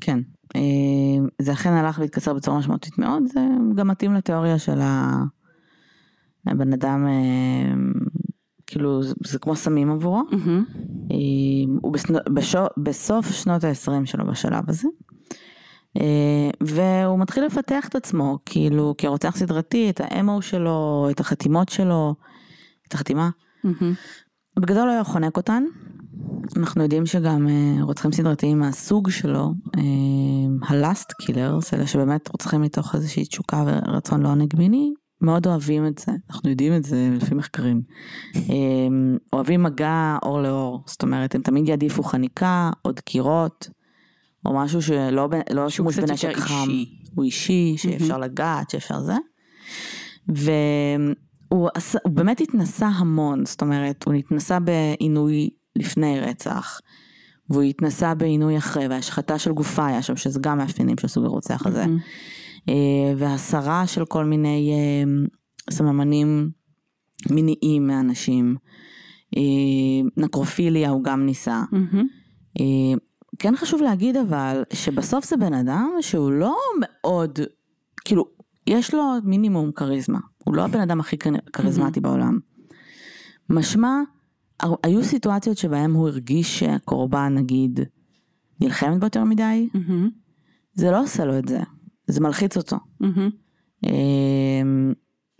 כן. 0.00 0.18
אה, 0.56 0.60
זה 1.42 1.52
אכן 1.52 1.72
הלך 1.72 1.98
והתקצר 1.98 2.34
בצורה 2.34 2.58
משמעותית 2.58 2.98
מאוד, 2.98 3.22
זה 3.26 3.40
גם 3.74 3.88
מתאים 3.88 4.14
לתיאוריה 4.14 4.58
של 4.58 4.80
הבן 6.46 6.72
אדם, 6.72 7.06
אה, 7.06 7.74
כאילו 8.66 9.02
זה- 9.02 9.38
כמו 9.38 9.56
סמים 9.56 9.90
עבורו. 9.90 10.22
אה, 11.10 11.16
הוא 11.80 11.92
בסוף 12.76 13.30
שנות 13.30 13.64
ה-20 13.64 14.06
שלו 14.06 14.26
בשלב 14.26 14.64
הזה. 14.70 14.88
אה, 16.00 16.50
והוא 16.60 17.18
מתחיל 17.18 17.44
לפתח 17.44 17.88
את 17.88 17.94
עצמו, 17.94 18.38
כאילו 18.46 18.94
כרוצח 18.98 19.36
סדרתי, 19.36 19.90
את 19.90 20.00
האמו 20.04 20.42
שלו, 20.42 21.08
את 21.10 21.20
החתימות 21.20 21.68
שלו, 21.68 22.14
את 22.88 22.94
החתימה. 22.94 23.30
בגדול 24.58 24.82
הוא 24.82 24.90
היה 24.92 25.04
חונק 25.04 25.36
אותן. 25.36 25.64
אנחנו 26.56 26.82
יודעים 26.82 27.06
שגם 27.06 27.48
אה, 27.48 27.82
רוצחים 27.82 28.12
סדרתיים 28.12 28.58
מהסוג 28.58 29.10
שלו, 29.10 29.52
ה 30.62 30.72
lust 30.72 31.12
killers, 31.12 31.74
אלה 31.74 31.86
שבאמת 31.86 32.28
רוצחים 32.28 32.62
מתוך 32.62 32.94
איזושהי 32.94 33.24
תשוקה 33.24 33.64
ורצון 33.66 34.22
לעונג 34.22 34.56
מיני, 34.56 34.92
מאוד 35.20 35.46
אוהבים 35.46 35.86
את 35.86 35.98
זה, 35.98 36.12
אנחנו 36.30 36.50
יודעים 36.50 36.76
את 36.76 36.84
זה 36.84 37.10
לפי 37.12 37.34
מחקרים. 37.34 37.82
אה, 38.36 38.40
אוהבים 39.32 39.62
מגע 39.62 40.16
עור 40.22 40.42
לעור, 40.42 40.84
זאת 40.86 41.02
אומרת 41.02 41.34
הם 41.34 41.42
תמיד 41.42 41.68
יעדיפו 41.68 42.02
חניקה 42.02 42.70
או 42.84 42.92
דקירות, 42.92 43.68
או 44.44 44.54
משהו 44.54 44.82
שלא 44.82 45.28
לא 45.50 45.70
שימוש 45.70 45.98
בנשק 45.98 46.36
חם, 46.36 46.54
אישי. 46.68 46.98
הוא 47.14 47.24
אישי, 47.24 47.74
שאפשר 47.76 48.18
לגעת, 48.18 48.70
שאפשר 48.70 49.00
זה. 49.00 49.16
והוא 50.28 51.68
עשה, 51.74 51.98
הוא 52.04 52.12
באמת 52.12 52.40
התנסה 52.40 52.86
המון, 52.86 53.46
זאת 53.46 53.62
אומרת, 53.62 54.04
הוא 54.04 54.14
התנסה 54.14 54.58
בעינוי 54.60 55.50
לפני 55.76 56.20
רצח, 56.20 56.80
והוא 57.50 57.62
התנסה 57.62 58.14
בעינוי 58.14 58.58
אחרי, 58.58 58.88
והשחתה 58.88 59.38
של 59.38 59.52
גופה 59.52 59.86
היה 59.86 60.02
שם, 60.02 60.16
שזה 60.16 60.40
גם 60.42 60.58
מאפיינים 60.58 60.98
של 60.98 61.08
סוג 61.08 61.24
הרוצח 61.24 61.66
הזה. 61.66 61.84
אה, 62.68 63.14
והסרה 63.16 63.86
של 63.86 64.04
כל 64.04 64.24
מיני 64.24 64.72
אה, 64.72 65.26
סממנים 65.70 66.50
מיניים 67.30 67.86
מאנשים. 67.86 68.56
אה, 69.36 69.42
נקרופיליה 70.16 70.90
הוא 70.90 71.04
גם 71.04 71.26
ניסה. 71.26 71.62
מהמם. 71.72 72.06
כן 73.38 73.56
חשוב 73.56 73.82
להגיד 73.82 74.16
אבל 74.16 74.62
שבסוף 74.72 75.24
זה 75.24 75.36
בן 75.36 75.54
אדם 75.54 75.90
שהוא 76.00 76.32
לא 76.32 76.56
מאוד, 76.80 77.38
כאילו, 78.04 78.24
יש 78.66 78.94
לו 78.94 79.02
מינימום 79.24 79.72
כריזמה, 79.72 80.18
הוא 80.38 80.54
לא 80.54 80.64
הבן 80.64 80.80
אדם 80.80 81.00
הכי 81.00 81.16
כריזמטי 81.52 82.00
בעולם. 82.00 82.38
משמע, 83.50 84.00
היו 84.82 85.04
סיטואציות 85.04 85.56
שבהם 85.56 85.94
הוא 85.94 86.08
הרגיש 86.08 86.58
שהקורבן 86.58 87.34
נגיד 87.34 87.80
נלחמת 88.60 89.00
בו 89.00 89.06
יותר 89.06 89.24
מדי, 89.24 89.68
מהמם. 89.74 90.10
זה 90.74 90.90
לא 90.90 91.02
עושה 91.02 91.24
לו 91.24 91.38
את 91.38 91.48
זה, 91.48 91.60
זה 92.06 92.20
מלחיץ 92.20 92.56
אותו. 92.56 92.76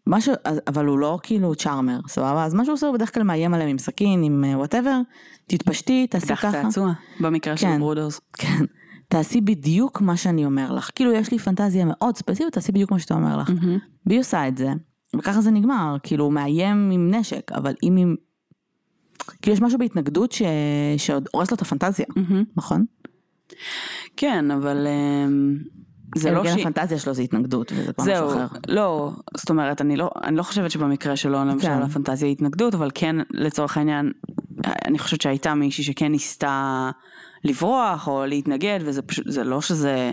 משהו, 0.06 0.34
אז- 0.44 0.60
אבל 0.66 0.86
הוא 0.86 0.98
לא 0.98 1.18
כאילו 1.22 1.54
charmer, 1.54 2.00
סבבה? 2.08 2.44
אז 2.44 2.54
מה 2.54 2.64
שהוא 2.64 2.72
עושה 2.74 2.86
הוא 2.86 2.94
בדרך 2.94 3.14
כלל 3.14 3.22
מאיים 3.22 3.54
עליהם 3.54 3.70
עם 3.70 3.78
סכין, 3.78 4.22
עם 4.22 4.44
whatever, 4.54 5.00
תתפשטי, 5.46 6.06
תעשי 6.06 6.26
ככה. 6.36 6.52
צעצוע, 6.52 6.92
במקרה 7.20 7.56
של 7.56 7.66
כן. 7.66 7.78
ברודוס. 7.80 8.20
כן. 8.32 8.64
תעשי 9.08 9.40
בדיוק 9.40 10.00
מה 10.00 10.16
שאני 10.16 10.44
אומר 10.44 10.72
לך. 10.72 10.90
כאילו 10.94 11.12
יש 11.12 11.30
לי 11.32 11.38
פנטזיה 11.38 11.84
מאוד 11.88 12.16
ספציפית, 12.16 12.52
תעשי 12.54 12.72
בדיוק 12.72 12.90
מה 12.92 12.98
שאתה 12.98 13.14
אומר 13.14 13.36
לך. 13.38 13.50
מהמם. 13.50 13.78
והיא 14.06 14.20
עושה 14.20 14.48
את 14.48 14.56
זה, 14.56 14.68
וככה 15.18 15.40
זה 15.40 15.50
נגמר, 15.50 15.96
כאילו 16.02 16.24
הוא 16.24 16.32
מאיים 16.32 16.90
עם 16.92 17.10
נשק, 17.14 17.52
אבל 17.52 17.74
אם 17.82 17.96
עם... 17.98 18.16
כאילו 19.42 19.54
יש 19.54 19.62
משהו 19.62 19.78
בהתנגדות 19.78 20.32
ש... 20.32 20.42
שעוד 20.96 21.28
הורס 21.32 21.50
לו 21.50 21.54
את 21.54 21.62
הפנטזיה, 21.62 22.06
מהמם. 22.16 22.44
נכון? 22.56 22.84
כן, 24.16 24.50
אבל 24.50 24.86
אמ, 24.86 25.58
זה 26.14 26.30
לא 26.30 26.42
כן 26.42 26.58
ש... 26.58 26.60
הפנטזיה 26.60 26.98
שלו 26.98 27.14
זה 27.14 27.22
התנגדות, 27.22 27.72
וזה 27.72 27.92
כבר 27.92 28.04
משהו 28.04 28.30
זהו, 28.30 28.46
אחר. 28.46 28.46
לא, 28.68 29.12
זאת 29.36 29.50
אומרת, 29.50 29.80
אני 29.80 29.96
לא, 29.96 30.10
אני 30.24 30.36
לא 30.36 30.42
חושבת 30.42 30.70
שבמקרה 30.70 31.16
שלו, 31.16 31.44
למשל, 31.44 31.68
כן. 31.68 31.82
הפנטזיה 31.82 32.28
היא 32.28 32.32
התנגדות, 32.32 32.74
אבל 32.74 32.90
כן, 32.94 33.16
לצורך 33.30 33.76
העניין, 33.76 34.12
אני 34.64 34.98
חושבת 34.98 35.20
שהייתה 35.20 35.54
מישהי 35.54 35.84
שכן 35.84 36.12
ניסתה 36.12 36.90
לברוח 37.44 38.08
או 38.08 38.26
להתנגד, 38.26 38.78
וזה 38.82 39.02
פשוט, 39.02 39.24
זה 39.28 39.44
לא 39.44 39.60
שזה, 39.60 40.10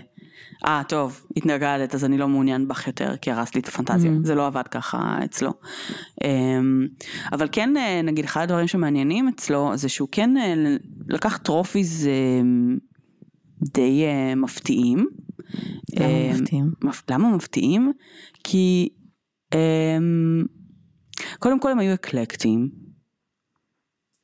אה, 0.66 0.82
טוב, 0.88 1.26
התנגדת, 1.36 1.94
אז 1.94 2.04
אני 2.04 2.18
לא 2.18 2.28
מעוניין 2.28 2.68
בך 2.68 2.86
יותר, 2.86 3.16
כי 3.16 3.30
הרסת 3.30 3.54
לי 3.54 3.60
את 3.60 3.68
הפנטזיה. 3.68 4.10
Mm. 4.10 4.26
זה 4.26 4.34
לא 4.34 4.46
עבד 4.46 4.68
ככה 4.70 5.18
אצלו. 5.24 5.52
אמ, 6.24 6.86
אבל 7.32 7.48
כן, 7.52 7.76
אה, 7.76 8.02
נגיד, 8.02 8.24
אחד 8.24 8.42
הדברים 8.42 8.68
שמעניינים 8.68 9.28
אצלו, 9.28 9.70
זה 9.74 9.88
שהוא 9.88 10.08
כן 10.12 10.36
אה, 10.36 10.54
לקח 11.08 11.36
טרופיז 11.36 12.08
אמ, 12.08 12.78
די 13.74 14.04
אה, 14.04 14.34
מפתיעים. 14.34 15.06
למה 15.96 16.06
אמ, 16.08 16.32
מפתיעים? 16.42 16.72
מפ- 16.84 17.10
למה 17.10 17.36
מפתיעים? 17.36 17.92
כי 18.44 18.88
אמ, 19.54 20.44
קודם 21.38 21.60
כל 21.60 21.70
הם 21.70 21.78
היו 21.78 21.94
אקלקטיים, 21.94 22.68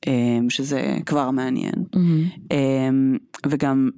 אמ, 0.07 0.51
שזה 0.51 0.97
כבר 1.07 1.31
מעניין. 1.31 1.75
אמ, 2.51 3.17
וגם 3.47 3.91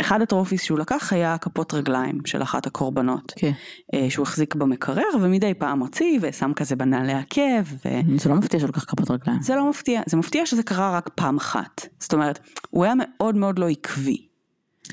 אחד 0.00 0.22
הטרופיס 0.22 0.62
שהוא 0.62 0.78
לקח 0.78 1.12
היה 1.12 1.38
כפות 1.38 1.74
רגליים 1.74 2.18
של 2.26 2.42
אחת 2.42 2.66
הקורבנות, 2.66 3.32
כן. 3.36 3.52
אה, 3.94 4.10
שהוא 4.10 4.22
החזיק 4.22 4.54
במקרר 4.54 5.02
ומדי 5.20 5.54
פעם 5.54 5.80
הוציא 5.80 6.18
ושם 6.22 6.52
כזה 6.56 6.76
בנעלי 6.76 7.12
עקב. 7.12 7.62
ו... 7.84 7.88
זה 8.18 8.28
לא 8.30 8.34
מפתיע 8.36 8.60
שלקח 8.60 8.84
כפות 8.84 9.10
רגליים. 9.10 9.42
זה 9.42 9.54
לא 9.54 9.70
מפתיע, 9.70 10.00
זה 10.06 10.16
מפתיע 10.16 10.46
שזה 10.46 10.62
קרה 10.62 10.96
רק 10.96 11.10
פעם 11.14 11.36
אחת. 11.36 11.86
זאת 12.00 12.12
אומרת, 12.14 12.38
הוא 12.70 12.84
היה 12.84 12.94
מאוד 12.96 13.34
מאוד 13.36 13.58
לא 13.58 13.68
עקבי. 13.68 14.26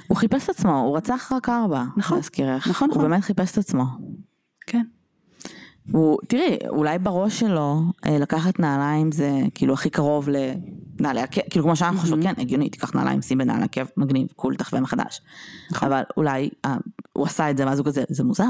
הוא 0.08 0.18
חיפש 0.18 0.44
את 0.44 0.50
עצמו, 0.50 0.80
הוא 0.80 0.98
רצח 0.98 1.32
רק 1.36 1.50
ארבע, 1.50 1.84
נכון. 1.98 2.18
להזכירך. 2.18 2.68
נכון, 2.68 2.90
הוא 2.90 2.98
נכון. 2.98 3.10
באמת 3.12 3.24
חיפש 3.24 3.52
את 3.52 3.58
עצמו. 3.58 3.84
כן. 4.68 4.84
הוא, 5.92 6.18
תראי, 6.28 6.58
אולי 6.70 7.00
בראש 7.00 7.40
שלו 7.40 7.82
אה, 8.06 8.20
לקחת 8.20 8.60
נעליים 8.60 9.12
זה 9.12 9.32
כאילו 9.56 9.74
הכי 9.74 9.90
קרוב 9.90 10.30
לנעלי 10.30 11.22
עקב, 11.22 11.42
כאילו 11.50 11.66
כמו 11.66 11.76
שאנחנו 11.76 12.00
חושבים, 12.00 12.24
כן, 12.24 12.34
הגיוני, 12.38 12.70
תיקח 12.70 12.96
נעליים, 12.96 13.22
שים 13.22 13.38
בנעלי 13.38 13.64
עקב, 13.64 13.86
מגניב, 13.98 14.28
קול, 14.36 14.56
תחווה 14.56 14.82
מחדש. 14.82 15.22
נכון. 15.72 15.88
אבל 15.88 16.04
אולי 16.18 16.50
הוא 17.18 17.26
עשה 17.26 17.50
את 17.50 17.58
זה 17.58 17.66
ואז 17.66 17.80
הוא 17.80 17.86
כזה, 17.86 18.04
זה 18.10 18.24
מוזר, 18.24 18.44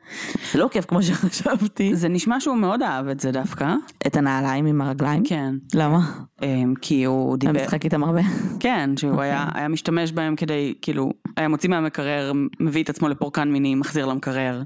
זה 0.52 0.58
לא 0.58 0.68
כיף 0.70 0.84
כמו 0.84 1.02
שחשבתי. 1.02 1.96
זה 1.96 2.08
נשמע 2.08 2.40
שהוא 2.40 2.56
מאוד 2.56 2.82
אהב 2.82 3.08
את 3.08 3.20
זה 3.20 3.32
דווקא. 3.32 3.74
את 4.06 4.16
הנעליים 4.16 4.66
עם 4.66 4.80
הרגליים? 4.80 5.22
כן. 5.24 5.54
למה? 5.74 6.12
אמ, 6.42 6.74
כי 6.80 7.04
הוא 7.04 7.36
דיבר, 7.36 7.52
משחק 7.52 7.84
איתם 7.84 8.04
הרבה? 8.04 8.20
כן, 8.60 8.90
שהוא 8.96 9.12
אוקיי. 9.12 9.24
היה, 9.24 9.48
היה 9.54 9.68
משתמש 9.68 10.12
בהם 10.12 10.36
כדי, 10.36 10.74
כאילו, 10.82 11.10
היה 11.36 11.48
מוציא 11.48 11.70
מהמקרר, 11.70 12.32
מביא 12.60 12.82
את 12.82 12.90
עצמו 12.90 13.08
לפורקן 13.08 13.48
מיני, 13.48 13.74
מחזיר 13.74 14.06
למקרר, 14.06 14.62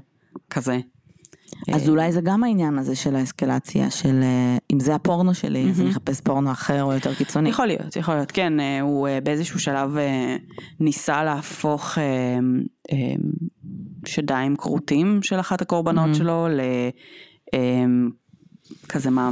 כזה. 0.49 0.79
אז 1.73 1.89
אולי 1.89 2.11
זה 2.11 2.21
גם 2.21 2.43
העניין 2.43 2.77
הזה 2.77 2.95
של 2.95 3.15
האסקלציה, 3.15 3.89
של 3.89 4.19
אה, 4.23 4.57
אם 4.73 4.79
זה 4.79 4.95
הפורנו 4.95 5.33
שלי, 5.33 5.69
אז 5.69 5.81
אני 5.81 5.89
אחפש 5.89 6.21
פורנו 6.21 6.51
אחר 6.51 6.83
או 6.83 6.93
יותר 6.93 7.13
קיצוני. 7.13 7.49
יכול 7.49 7.65
להיות, 7.65 7.95
יכול 7.95 8.15
להיות, 8.15 8.31
כן, 8.31 8.59
אה, 8.59 8.81
הוא 8.81 9.07
אה, 9.07 9.19
באיזשהו 9.21 9.59
שלב 9.59 9.97
אה, 9.97 10.35
ניסה 10.79 11.23
להפוך 11.23 11.97
אה, 11.97 12.03
אה, 12.91 13.15
שדיים 14.05 14.55
כרותים 14.55 15.23
של 15.23 15.39
אחת 15.39 15.61
הקורבנות 15.61 16.15
שלו 16.15 16.47
ל... 16.47 16.59
אה, 17.53 17.85
כזה 18.89 19.09
מה... 19.09 19.29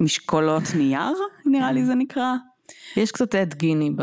משקולות 0.00 0.62
נייר, 0.76 1.14
נראה 1.46 1.72
לי 1.72 1.84
זה 1.84 1.94
נקרא. 1.94 2.34
יש 2.96 3.12
קצת 3.12 3.34
אד 3.34 3.54
גייני 3.54 3.90
ב- 3.90 4.02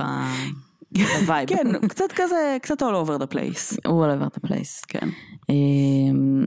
ב 1.22 1.27
vibe. 1.27 1.50
כן, 1.50 1.88
קצת 1.88 2.12
כזה, 2.16 2.58
קצת 2.62 2.82
all 2.82 3.06
over 3.06 3.22
the 3.22 3.34
place. 3.34 3.90
הוא 3.90 4.06
all 4.06 4.10
over 4.10 4.38
the 4.38 4.50
place. 4.50 4.86
כן. 4.88 5.10
אמ, 5.50 6.46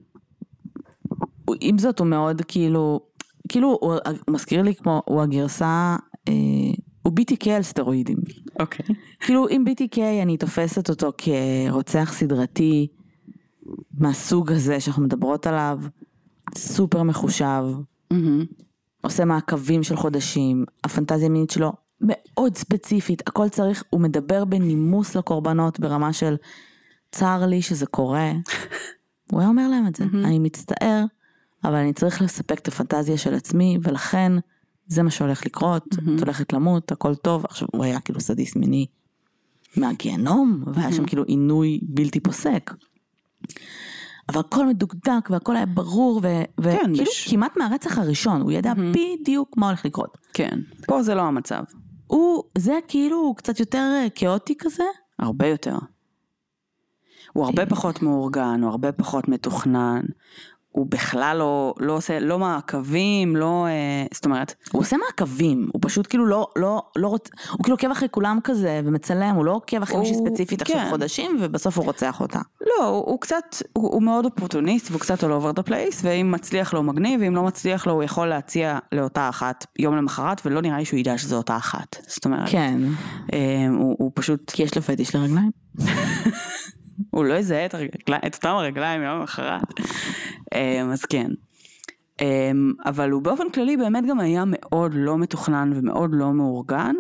עם 1.60 1.78
זאת 1.78 1.98
הוא 1.98 2.06
מאוד 2.06 2.42
כאילו, 2.48 3.00
כאילו 3.48 3.78
הוא 3.80 3.94
מזכיר 4.30 4.62
לי 4.62 4.74
כמו, 4.74 5.02
הוא 5.04 5.22
הגרסה, 5.22 5.96
אה, 6.28 6.32
הוא 7.02 7.12
BTK 7.20 7.50
על 7.50 7.62
סטרואידים. 7.62 8.18
אוקיי. 8.60 8.94
כאילו 9.20 9.46
עם 9.50 9.64
BTK 9.68 9.98
אני 10.22 10.36
תופסת 10.36 10.88
אותו 10.88 11.12
כרוצח 11.18 12.12
סדרתי 12.12 12.86
מהסוג 13.98 14.52
הזה 14.52 14.80
שאנחנו 14.80 15.02
מדברות 15.02 15.46
עליו, 15.46 15.78
סופר 16.54 17.02
מחושב, 17.02 17.64
מהמם. 18.10 18.44
עושה 19.00 19.24
מעקבים 19.24 19.82
של 19.82 19.96
חודשים, 19.96 20.64
הפנטזיה 20.84 21.26
המינית 21.26 21.50
שלו 21.50 21.72
מאוד 22.00 22.56
ספציפית, 22.56 23.22
הכל 23.28 23.48
צריך, 23.48 23.84
הוא 23.90 24.00
מדבר 24.00 24.44
בנימוס 24.44 25.16
לקורבנות 25.16 25.80
ברמה 25.80 26.12
של 26.12 26.36
צר 27.12 27.46
לי 27.46 27.62
שזה 27.62 27.86
קורה. 27.86 28.32
הוא 29.30 29.40
היה 29.40 29.48
אומר 29.48 29.68
להם 29.68 29.86
את 29.86 29.96
זה, 29.96 30.04
אני 30.24 30.38
מצטער, 30.38 31.04
אבל 31.64 31.74
אני 31.74 31.92
צריך 31.92 32.22
לספק 32.22 32.58
את 32.58 32.68
הפנטזיה 32.68 33.18
של 33.18 33.34
עצמי, 33.34 33.78
ולכן 33.82 34.32
זה 34.86 35.02
מה 35.02 35.10
שהולך 35.10 35.46
לקרות, 35.46 35.86
את 35.92 36.20
הולכת 36.20 36.52
למות, 36.52 36.92
הכל 36.92 37.14
טוב, 37.14 37.44
עכשיו 37.44 37.68
הוא 37.72 37.84
היה 37.84 38.00
כאילו 38.00 38.20
סדיסט 38.20 38.56
מיני 38.56 38.86
מהגיהנום, 39.76 40.64
והיה 40.74 40.92
שם 40.92 41.06
כאילו 41.06 41.24
עינוי 41.24 41.80
בלתי 41.82 42.20
פוסק. 42.20 42.74
אבל 44.28 44.40
הכל 44.40 44.66
מדוקדק 44.66 45.30
והכל 45.30 45.56
היה 45.56 45.66
ברור, 45.66 46.20
ו- 46.22 46.42
וכאילו 46.60 47.04
בש- 47.04 47.28
כמעט 47.30 47.56
מהרצח 47.56 47.98
הראשון, 47.98 48.40
הוא 48.40 48.52
ידע 48.52 48.72
בדיוק 48.74 49.56
מה 49.56 49.66
הולך 49.66 49.84
לקרות. 49.84 50.18
כן. 50.34 50.58
פה 50.86 51.02
זה 51.02 51.14
לא 51.14 51.22
המצב. 51.22 51.62
הוא, 52.06 52.42
זה 52.58 52.78
כאילו 52.88 53.34
קצת 53.36 53.60
יותר 53.60 53.78
אה, 54.02 54.06
כאוטי 54.14 54.54
כזה, 54.58 54.84
הרבה 55.18 55.46
יותר. 55.46 55.76
הוא 57.32 57.44
הרבה 57.44 57.66
פחות 57.66 58.02
מאורגן, 58.02 58.60
הוא 58.62 58.70
הרבה 58.70 58.92
פחות 58.92 59.28
מתוכנן. 59.28 60.00
הוא 60.72 60.86
בכלל 60.88 61.36
לא, 61.38 61.74
לא 61.78 61.92
עושה, 61.92 62.20
לא 62.20 62.38
מעקבים, 62.38 63.36
לא, 63.36 63.66
אה, 63.66 64.06
זאת 64.14 64.24
אומרת, 64.24 64.54
הוא 64.72 64.80
עושה 64.80 64.96
מעקבים, 64.96 65.68
הוא 65.72 65.80
פשוט 65.84 66.06
כאילו 66.06 66.26
לא, 66.26 66.48
לא, 66.56 66.82
לא 66.96 67.08
רוצ... 67.08 67.28
הוא 67.50 67.62
כאילו 67.62 67.74
עוקב 67.74 67.90
אחרי 67.90 68.08
כולם 68.10 68.38
כזה 68.44 68.80
ומצלם, 68.84 69.34
הוא 69.34 69.44
לא 69.44 69.52
עוקב 69.52 69.82
אחרי 69.82 69.98
מישהי 69.98 70.14
ספציפית 70.14 70.62
עכשיו 70.62 70.76
כן. 70.76 70.90
חודשים 70.90 71.36
ובסוף 71.40 71.78
הוא 71.78 71.84
רוצח 71.84 72.20
אותה. 72.20 72.40
לא, 72.60 72.86
הוא, 72.86 73.04
הוא 73.06 73.20
קצת, 73.20 73.62
הוא, 73.72 73.94
הוא 73.94 74.02
מאוד 74.02 74.24
אופורטוניסט 74.24 74.90
והוא 74.90 75.00
קצת 75.00 75.24
all 75.24 75.26
over 75.26 75.60
the 75.60 75.68
place, 75.68 75.96
ואם 76.02 76.30
מצליח 76.30 76.72
לו 76.72 76.78
הוא 76.78 76.86
מגניב, 76.86 77.20
ואם 77.22 77.36
לא 77.36 77.42
מצליח 77.42 77.86
לו 77.86 77.92
הוא 77.92 78.02
יכול 78.02 78.26
להציע 78.26 78.78
לאותה 78.92 79.28
אחת 79.28 79.66
יום 79.78 79.96
למחרת, 79.96 80.40
ולא 80.46 80.62
נראה 80.62 80.78
לי 80.78 80.84
שהוא 80.84 81.00
ידע 81.00 81.18
שזו 81.18 81.36
אותה 81.36 81.56
אחת. 81.56 81.96
זאת 82.06 82.24
אומרת, 82.24 82.48
כן, 82.48 82.80
אה, 83.32 83.38
הוא, 83.70 83.96
הוא 83.98 84.10
פשוט, 84.14 84.50
כי 84.50 84.62
יש 84.62 84.76
לו 84.76 84.82
פטיש 84.82 85.14
לרגליים. 85.14 85.50
הוא 87.10 87.24
לא 87.24 87.34
יזהה 87.34 87.66
את, 87.66 87.74
הרגליים, 87.74 88.22
את 88.26 88.34
אותם 88.34 88.48
הרגליים 88.48 89.02
יום 89.02 89.20
למחרת. 89.20 89.62
אה, 90.54 90.82
אז 90.92 91.04
כן. 91.04 91.30
אה, 92.20 92.50
אבל 92.86 93.10
הוא 93.10 93.22
באופן 93.22 93.50
כללי 93.50 93.76
באמת 93.76 94.04
גם 94.06 94.20
היה 94.20 94.44
מאוד 94.46 94.92
לא 94.94 95.18
מתוכנן 95.18 95.72
ומאוד 95.74 96.10
לא 96.12 96.32
מאורגן, 96.32 96.94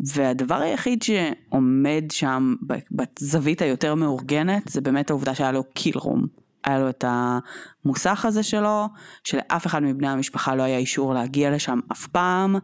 והדבר 0.00 0.60
היחיד 0.60 1.02
שעומד 1.02 2.04
שם 2.10 2.54
בזווית 2.90 3.62
היותר 3.62 3.94
מאורגנת, 3.94 4.68
זה 4.68 4.80
באמת 4.80 5.10
העובדה 5.10 5.34
שהיה 5.34 5.52
לו 5.52 5.64
קיל 5.74 5.98
רום. 5.98 6.26
היה 6.64 6.78
לו 6.78 6.88
את 6.88 7.04
המוסך 7.06 8.24
הזה 8.24 8.42
שלו, 8.42 8.88
שלאף 9.24 9.66
אחד 9.66 9.82
מבני 9.82 10.08
המשפחה 10.08 10.54
לא 10.54 10.62
היה 10.62 10.78
אישור 10.78 11.14
להגיע 11.14 11.50
לשם 11.50 11.80
אף 11.92 12.06
פעם, 12.06 12.56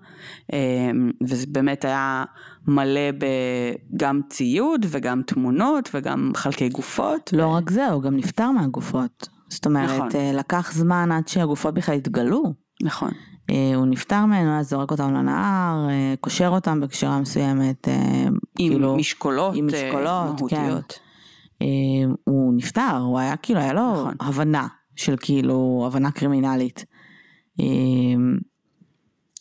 אה, 0.52 0.90
וזה 1.28 1.46
באמת 1.48 1.84
היה 1.84 2.24
מלא 2.70 3.10
בגם 3.18 4.20
ציוד 4.28 4.86
וגם 4.88 5.22
תמונות 5.22 5.90
וגם 5.94 6.32
חלקי 6.36 6.68
גופות. 6.68 7.30
לא 7.32 7.46
רק 7.46 7.70
זה, 7.70 7.88
הוא 7.88 8.02
גם 8.02 8.16
נפטר 8.16 8.50
מהגופות. 8.50 9.28
זאת 9.48 9.66
אומרת, 9.66 9.90
נכון. 9.90 10.08
אה, 10.14 10.32
לקח 10.34 10.72
זמן 10.72 11.12
עד 11.12 11.28
שהגופות 11.28 11.74
בכלל 11.74 11.94
התגלו. 11.94 12.52
נכון. 12.82 13.10
אה, 13.50 13.72
הוא 13.74 13.86
נפטר 13.86 14.24
ממנו, 14.24 14.58
אז 14.58 14.68
זורק 14.68 14.90
אותם 14.90 15.14
לנהר, 15.14 15.88
אה, 15.90 16.14
קושר 16.20 16.48
אותם 16.48 16.80
בקשירה 16.80 17.20
מסוימת, 17.20 17.88
עם 17.88 18.36
כאילו, 18.56 18.96
משקולות, 18.96 19.56
עם 19.56 19.66
משקולות, 19.66 20.50
כן. 20.50 20.60
מהותיות. 20.60 20.98
אה, 21.62 21.66
הוא 22.24 22.54
נפטר, 22.56 22.96
הוא 22.96 23.18
היה 23.18 23.36
כאילו, 23.36 23.60
היה 23.60 23.72
לו 23.72 23.92
נכון. 23.92 24.14
הבנה 24.20 24.66
של 24.96 25.14
כאילו, 25.20 25.84
הבנה 25.86 26.10
קרימינלית. 26.10 26.84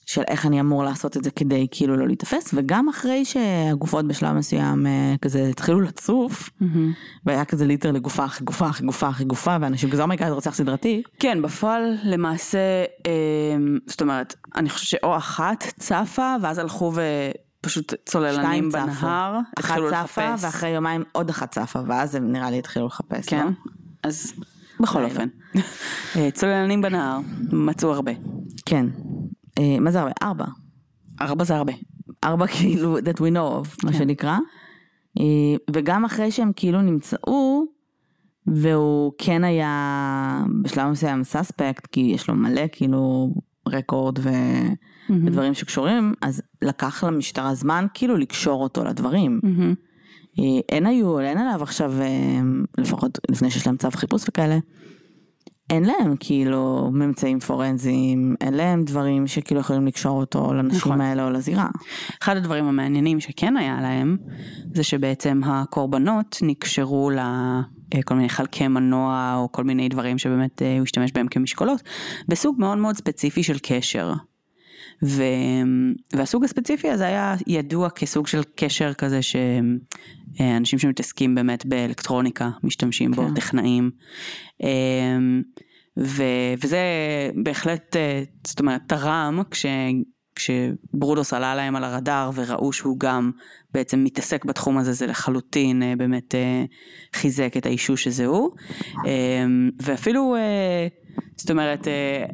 אה, 0.10 0.14
של 0.14 0.22
איך 0.28 0.46
אני 0.46 0.60
אמור 0.60 0.84
לעשות 0.84 1.18
את 1.18 1.24
זה 1.24 1.32
כדי 1.32 1.68
כאילו 1.72 1.98
לא 1.98 2.08
להיתפס, 2.08 2.54
וגם 2.54 2.90
אחרי 2.90 3.26
שהגופות 3.26 4.08
בשלב 4.08 4.36
מסוים 4.36 4.88
אה, 4.88 5.16
כזה 5.22 5.48
התחילו 5.48 5.82
לצוף, 5.82 6.50
מהמם. 6.62 6.94
והיה 7.26 7.46
כזה 7.46 7.66
literally 7.66 7.92
גופה 7.92 8.26
אחרי 8.26 8.46
גופה 8.46 8.70
אחרי 8.70 8.86
גופה 8.86 9.10
אחרי 9.10 9.26
גופה, 9.26 9.58
ואנשים 9.62 9.90
כזה 9.90 10.02
oh 10.02 10.10
my 10.10 10.19
god 10.19 10.32
רוצח 10.32 10.54
סדרתי, 10.54 11.04
כן, 11.20 11.42
בפועל 11.42 11.96
למעשה, 12.04 12.60
אמ, 13.08 13.78
זאת 13.88 14.02
אומרת, 14.02 14.36
אני 14.56 14.70
חושבת 14.70 14.88
שאו 14.88 15.18
אחת 15.18 15.64
צפה, 15.80 16.36
ואז 16.42 16.58
הלכו 16.58 16.94
ופשוט 17.62 17.94
צוללנים 18.06 18.42
שתיים 18.42 18.70
צפו. 18.70 18.82
בנהר, 18.82 19.40
אחת 19.60 19.76
צפה, 19.76 19.92
לחפש. 19.92 20.44
ואחרי 20.44 20.70
יומיים 20.70 21.04
עוד 21.12 21.30
אחת 21.30 21.52
צפה, 21.52 21.80
ואז 21.88 22.16
הם 22.16 22.32
נראה 22.32 22.52
לי 22.52 22.60
התחילו 22.60 22.86
לחפש, 22.86 23.30
כן, 23.30 23.46
לא? 23.46 23.52
אז 24.04 24.34
בכל 24.80 25.04
אופן. 25.04 25.28
אה, 26.16 26.32
צוללנים 26.32 26.82
בנהר, 26.82 27.20
מצאו 27.52 27.94
הרבה. 27.94 28.12
כן. 28.66 28.86
אה, 29.60 29.80
מה 29.80 29.92
זה 29.92 30.00
הרבה? 30.00 30.12
ארבע. 30.24 30.46
ארבע 31.22 31.44
זה 31.44 31.56
הרבה. 31.56 31.74
ארבע 32.24 32.48
כאילו 32.58 32.98
that 32.98 33.18
we 33.18 33.34
know 33.34 33.66
of, 33.66 33.86
מה 33.86 33.92
כן. 33.92 33.98
שנקרא. 33.98 34.38
אה, 35.20 35.56
וגם 35.74 36.06
אחרי 36.06 36.32
שהם 36.32 36.52
כאילו 36.56 36.82
נמצאו, 36.82 37.66
והוא 38.48 39.12
כן 39.18 39.44
היה 39.44 40.44
בשלב 40.62 40.88
מסוים 40.90 41.24
סאספקט, 41.24 41.88
כי 41.88 42.00
יש 42.00 42.30
לו 42.30 42.36
מלא 42.36 42.62
כאילו 42.72 43.34
רקורד 43.68 44.20
ו... 44.20 44.30
ודברים 45.10 45.54
שקשורים, 45.54 46.14
אז 46.22 46.42
לקח 46.62 47.04
למשטרה 47.04 47.54
זמן 47.54 47.86
כאילו 47.94 48.18
לקשור 48.18 48.64
אותו 48.64 48.84
לדברים. 48.84 49.40
אה, 50.40 50.44
אין 50.70 50.86
היו, 50.86 51.20
אין 51.20 51.38
עליו 51.38 51.64
עכשיו, 51.64 51.94
לפחות 52.78 53.20
לפני 53.32 53.52
שיש 53.52 53.68
להם 53.68 53.78
צו 53.78 53.92
חיפוש 53.92 54.24
וכאלה, 54.28 54.58
אין 55.70 55.84
להם 55.84 56.16
כאילו 56.20 56.90
ממצאים 56.94 57.40
פורנזיים, 57.40 58.36
אין 58.42 58.54
להם 58.54 58.84
דברים 58.84 59.28
שכאילו 59.28 59.62
יכולים 59.62 59.88
לקשור 59.88 60.20
אותו 60.20 60.54
לנשים 60.54 60.78
נכון. 60.78 61.02
האלה 61.02 61.26
או 61.26 61.30
לזירה. 61.30 61.68
אחד 62.22 62.38
הדברים 62.38 62.66
המעניינים 62.66 63.20
שכן 63.20 63.58
היה 63.58 63.82
להם, 63.82 64.18
זה 64.74 64.84
שבעצם 64.84 65.42
הקורבנות 65.46 66.38
נקשרו 66.42 67.12
לכל 67.96 68.16
מיני 68.16 68.30
חלקי 68.30 68.68
מנוע 68.68 69.36
או 69.38 69.52
כל 69.52 69.64
מיני 69.64 69.90
דברים 69.90 70.18
שבאמת 70.18 70.62
אה, 70.62 70.76
הוא 70.78 70.84
השתמש 70.84 71.12
בהם 71.12 71.28
כמשקולות, 71.28 71.82
בסוג 72.28 72.56
מאוד 72.60 72.78
מאוד 72.78 72.96
ספציפי 72.96 73.44
של 73.44 73.58
קשר. 73.64 74.14
ו... 75.04 75.24
והסוג 76.14 76.44
הספציפי 76.44 76.90
הזה 76.90 77.06
היה 77.06 77.36
ידוע 77.48 77.90
כסוג 77.90 78.28
של 78.28 78.42
קשר 78.56 78.94
כזה 78.94 79.20
שאנשים 80.40 80.80
שמתעסקים 80.80 81.36
באמת 81.36 81.66
באלקטרוניקה 81.66 82.50
משתמשים 82.64 83.12
בו, 83.12 83.28
כן. 83.28 83.34
טכנאים. 83.34 83.92
אמ, 84.64 85.42
ו... 86.00 86.24
וזה 86.64 86.80
בהחלט, 87.44 87.96
אה, 87.96 88.24
זאת 88.48 88.60
אומרת, 88.60 88.82
תרם 88.88 89.42
כש... 89.52 89.66
כשברודוס 90.36 91.34
עלה 91.34 91.56
להם 91.56 91.76
על 91.76 91.84
הרדאר 91.84 92.32
וראו 92.36 92.74
שהוא 92.74 93.00
גם 93.00 93.32
בעצם 93.74 94.04
מתעסק 94.04 94.46
בתחום 94.46 94.78
הזה, 94.78 94.94
זה 94.94 95.08
לחלוטין 95.08 95.84
אה, 95.84 95.94
באמת 95.98 96.36
אה, 96.36 96.64
חיזק 97.14 97.58
את 97.58 97.66
האישוש 97.66 98.04
שזה 98.04 98.26
הוא. 98.26 98.50
ואפילו, 99.82 100.36
אה, 100.36 100.88
זאת 101.36 101.52
אומרת, 101.52 101.88
אה, 101.88 102.26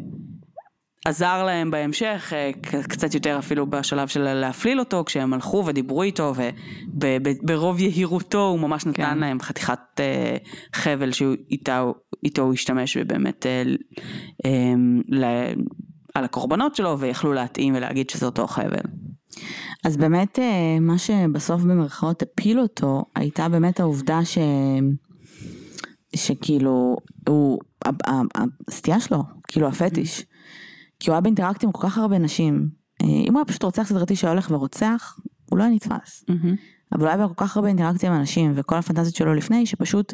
עזר 1.05 1.43
להם 1.43 1.71
בהמשך, 1.71 2.33
אה, 2.35 2.51
קצת 2.83 3.13
יותר 3.13 3.39
אפילו 3.39 3.67
בשלב 3.67 4.07
של 4.07 4.33
להפליל 4.33 4.79
אותו, 4.79 5.03
כשהם 5.05 5.33
הלכו 5.33 5.63
ודיברו 5.65 6.03
איתו, 6.03 6.33
וברוב 6.93 7.79
יהירותו 7.79 8.47
הוא 8.47 8.59
ממש 8.59 8.85
נתן 8.85 9.03
כן. 9.03 9.17
להם 9.17 9.39
חתיכת 9.39 9.79
אה, 9.99 10.37
חבל 10.73 11.11
שאיתו 11.11 11.93
איתו 12.23 12.41
הוא 12.41 12.53
השתמש 12.53 12.97
ובאמת 13.01 13.45
אה, 13.45 13.63
ל- 15.09 15.53
על 16.15 16.23
הקורבנות 16.23 16.75
שלו, 16.75 16.99
ויכלו 16.99 17.33
להתאים 17.33 17.75
ולהגיד 17.75 18.09
שזה 18.09 18.25
אותו 18.25 18.47
חבל. 18.47 18.79
אז 19.85 19.97
באמת 19.97 20.39
מה 20.81 20.97
שבסוף 20.97 21.61
במרכאות 21.61 22.21
הפיל 22.21 22.59
אותו, 22.59 23.03
הייתה 23.15 23.49
באמת 23.49 23.79
העובדה 23.79 24.25
ש... 24.25 24.37
שכאילו, 26.15 26.95
הוא, 27.27 27.59
הסטייה 28.67 28.99
שלו, 28.99 29.23
כאילו 29.47 29.67
הפטיש, 29.67 30.25
כי 31.05 31.09
הוא 31.09 31.15
היה 31.15 31.21
באינטראקט 31.21 31.63
עם 31.63 31.71
כל 31.71 31.87
כך 31.87 31.97
הרבה 31.97 32.17
נשים. 32.17 32.69
אה, 33.01 33.07
אם 33.07 33.33
הוא 33.33 33.39
היה 33.39 33.45
פשוט 33.45 33.63
רוצח 33.63 33.83
סדרתי 33.83 34.15
שהיה 34.15 34.31
הולך 34.31 34.51
ורוצח, 34.51 35.19
הוא 35.49 35.59
לא 35.59 35.63
היה 35.63 35.73
נתפס. 35.73 36.25
אבל 36.91 37.01
הוא 37.01 37.07
היה 37.07 37.17
בכל 37.17 37.33
כך 37.37 37.57
הרבה 37.57 37.69
אינטראקציה 37.69 38.11
עם 38.11 38.19
אנשים, 38.19 38.51
וכל 38.55 38.75
הפנטזיות 38.75 39.15
שלו 39.15 39.33
לפני, 39.33 39.65
שפשוט, 39.65 40.13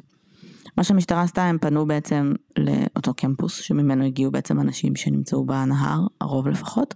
מה 0.78 0.84
שהמשטרה 0.84 1.22
עשתה, 1.22 1.44
הם 1.44 1.58
פנו 1.58 1.86
בעצם 1.86 2.34
לאותו 2.58 3.14
קמפוס, 3.14 3.56
שממנו 3.56 4.06
הגיעו 4.06 4.32
בעצם 4.32 4.60
אנשים 4.60 4.96
שנמצאו 4.96 5.46
בנהר, 5.46 6.08
הרוב 6.22 6.48
לפחות, 6.48 6.96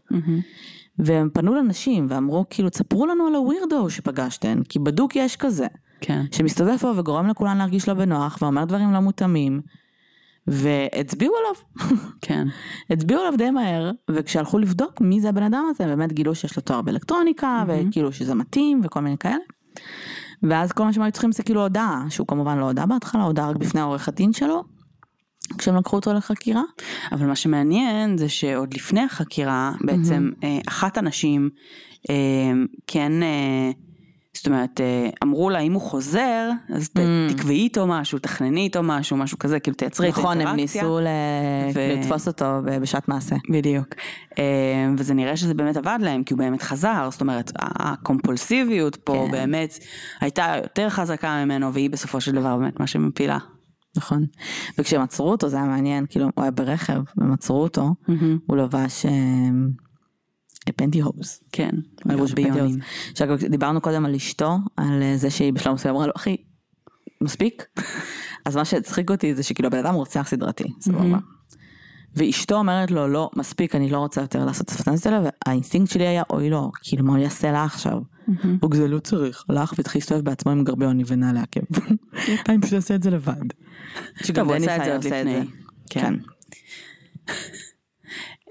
והם 0.99 1.29
פנו 1.33 1.55
לנשים 1.55 2.07
ואמרו, 2.09 2.45
כאילו, 2.49 2.69
תספרו 2.69 3.05
לנו 3.05 3.27
על 3.27 3.35
הווירדו 3.35 3.89
שפגשתן, 3.89 4.63
כי 4.69 4.79
בדוק 4.79 5.15
יש 5.15 5.35
כזה, 5.35 5.67
כן. 6.01 6.25
שמסתובב 6.31 6.77
פה 6.77 6.93
וגורם 6.97 7.27
לכולן 7.27 7.57
להרגיש 7.57 7.89
לא 7.89 7.93
בנוח, 7.93 8.37
ואומר 8.41 8.65
דברים 8.65 8.91
לא 8.91 8.99
מותאמים, 8.99 9.61
והצביעו 10.47 11.33
עליו. 11.35 11.87
כן. 12.21 12.47
הצביעו 12.89 13.21
עליו 13.21 13.37
די 13.37 13.51
מהר, 13.51 13.91
וכשהלכו 14.11 14.59
לבדוק 14.59 15.01
מי 15.01 15.21
זה 15.21 15.29
הבן 15.29 15.43
אדם 15.43 15.65
הזה, 15.69 15.85
באמת 15.85 16.13
גילו 16.13 16.35
שיש 16.35 16.55
לו 16.55 16.61
תואר 16.61 16.81
באלקטרוניקה, 16.81 17.63
וכאילו 17.67 18.11
שזה 18.11 18.35
מתאים 18.35 18.81
וכל 18.83 19.01
מיני 19.01 19.17
כאלה. 19.17 19.35
ואז 20.43 20.71
כל 20.71 20.83
מה 20.83 20.93
שהם 20.93 21.03
היו 21.03 21.11
צריכים 21.11 21.31
זה 21.31 21.43
כאילו 21.43 21.61
הודעה, 21.61 22.05
שהוא 22.09 22.27
כמובן 22.27 22.57
לא 22.57 22.65
הודה 22.65 22.85
בהתחלה, 22.85 23.23
הודעה 23.23 23.49
רק 23.49 23.55
בפני 23.55 23.81
העורך 23.81 24.07
הדין 24.07 24.33
שלו, 24.33 24.63
כשהם 25.57 25.75
לקחו 25.75 25.95
אותו 25.95 26.13
לחקירה. 26.13 26.63
אבל 27.11 27.25
מה 27.25 27.35
שמעניין 27.35 28.17
זה 28.17 28.29
שעוד 28.29 28.73
לפני 28.73 29.01
החקירה, 29.01 29.71
בעצם 29.81 30.29
אה, 30.43 30.59
אחת 30.67 30.97
הנשים 30.97 31.49
אה, 32.09 32.15
כן, 32.87 33.23
אה, 33.23 33.71
זאת 34.35 34.47
אומרת, 34.47 34.81
אה, 34.81 35.09
אמרו 35.23 35.49
לה 35.49 35.59
אם 35.59 35.73
הוא 35.73 35.81
חוזר, 35.81 36.49
אז 36.75 36.89
ת- 36.89 36.97
תקבעי 37.29 37.55
איתו 37.57 37.87
משהו, 37.87 38.19
תכנני 38.19 38.61
איתו 38.61 38.83
משהו, 38.83 39.17
משהו 39.17 39.39
כזה, 39.39 39.59
כאילו 39.59 39.75
תייצרי 39.77 40.09
את 40.09 40.13
נכון, 40.17 40.41
הם 40.41 40.47
האינטראקציה. 40.47 40.81
ניסו 40.81 40.99
ל- 40.99 41.07
ו- 41.75 41.93
לתפוס 41.99 42.27
אותו 42.27 42.45
בשעת 42.81 43.07
מעשה. 43.07 43.35
בדיוק. 43.51 43.87
אה, 44.39 44.43
וזה 44.97 45.13
נראה 45.13 45.37
שזה 45.37 45.53
באמת 45.53 45.77
עבד 45.77 45.99
להם, 46.01 46.23
כי 46.23 46.33
הוא 46.33 46.39
באמת 46.39 46.61
חזר, 46.61 47.07
זאת 47.11 47.21
אומרת, 47.21 47.51
הקומפולסיביות 47.59 48.95
פה 48.95 49.23
כן. 49.25 49.31
באמת 49.31 49.79
הייתה 50.21 50.53
יותר 50.63 50.89
חזקה 50.89 51.45
ממנו, 51.45 51.73
והיא 51.73 51.89
בסופו 51.89 52.21
של 52.21 52.31
דבר 52.31 52.57
באמת 52.57 52.79
מה 52.79 52.87
שמפילה. 52.87 53.37
נכון. 53.97 54.25
וכשהם 54.77 55.01
עצרו 55.01 55.31
אותו 55.31 55.49
זה 55.49 55.57
היה 55.57 55.65
מעניין, 55.65 56.05
כאילו 56.09 56.25
הוא 56.35 56.41
היה 56.43 56.51
ברכב, 56.51 57.01
והם 57.17 57.33
עצרו 57.33 57.63
אותו, 57.63 57.93
הוא 58.47 58.57
לבש 58.57 59.05
פנטי 60.71 61.01
הובס. 61.01 61.43
כן, 61.51 61.69
לבוש 62.05 62.33
ביונים. 62.33 62.55
פנטיוז. 62.55 62.77
שאגב, 63.15 63.45
דיברנו 63.45 63.81
קודם 63.81 64.05
על 64.05 64.15
אשתו, 64.15 64.57
על 64.77 65.01
אה, 65.03 65.17
זה 65.17 65.29
שהיא 65.29 65.53
בשלב 65.53 65.73
מסוים 65.73 65.95
אמרה 65.95 66.07
לו, 66.07 66.13
אחי, 66.15 66.37
מספיק? 67.21 67.65
אז 68.45 68.55
מה 68.55 68.65
שהצחיק 68.65 69.11
אותי 69.11 69.35
זה 69.35 69.43
שכאילו 69.43 69.67
הבן 69.67 69.77
אדם 69.77 69.93
רוצח 69.93 70.27
סדרתי, 70.29 70.63
סבבה. 70.81 71.17
ואשתו 72.15 72.55
אומרת 72.55 72.91
לו, 72.91 73.07
לא, 73.07 73.29
מספיק, 73.35 73.75
אני 73.75 73.89
לא 73.89 73.97
רוצה 73.97 74.21
יותר 74.21 74.45
לעשות 74.45 74.67
את 74.67 74.79
הפנטזיות 74.79 75.05
האלה, 75.05 75.29
והאינסטינקט 75.45 75.91
שלי 75.91 76.07
היה, 76.07 76.23
אוי 76.29 76.49
לא, 76.49 76.71
כאילו 76.83 77.05
מה 77.05 77.13
הוא 77.13 77.23
יעשה 77.23 77.51
לה 77.51 77.63
עכשיו? 77.63 77.99
הוא 78.61 78.71
כזה 78.71 78.87
לא 78.87 78.99
צריך, 78.99 79.43
הלך 79.49 79.73
והתחיל 79.77 79.99
להסתובב 79.99 80.21
בעצמו 80.21 80.51
עם 80.51 80.63
גרביוני 80.63 81.03
ונעלי 81.07 81.39
עקב. 81.39 81.61
אני 82.49 82.61
פשוט 82.61 82.73
אעשה 82.73 82.95
את 82.95 83.03
זה 83.03 83.09
לבד. 83.09 83.33
שגם 84.23 84.43
טוב, 84.43 84.47
הוא 84.47 84.57
דניס 84.57 84.69
עשה 84.69 84.75
את 84.75 84.81
זה 84.81 84.85
היה 84.85 84.95
עוד 84.95 85.03
עושה 85.05 85.21
את 85.21 85.25
לפני. 85.25 85.39
זה. 85.39 85.51
כן. 85.89 86.13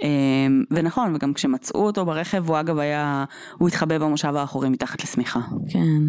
אמ, 0.04 0.64
ונכון, 0.70 1.14
וגם 1.14 1.34
כשמצאו 1.34 1.86
אותו 1.86 2.04
ברכב, 2.04 2.48
הוא 2.48 2.60
אגב 2.60 2.78
היה, 2.78 3.24
הוא 3.58 3.68
התחבא 3.68 3.98
במושב 3.98 4.36
האחורי 4.36 4.68
מתחת 4.68 5.02
לשמיכה. 5.04 5.40
כן. 5.68 6.02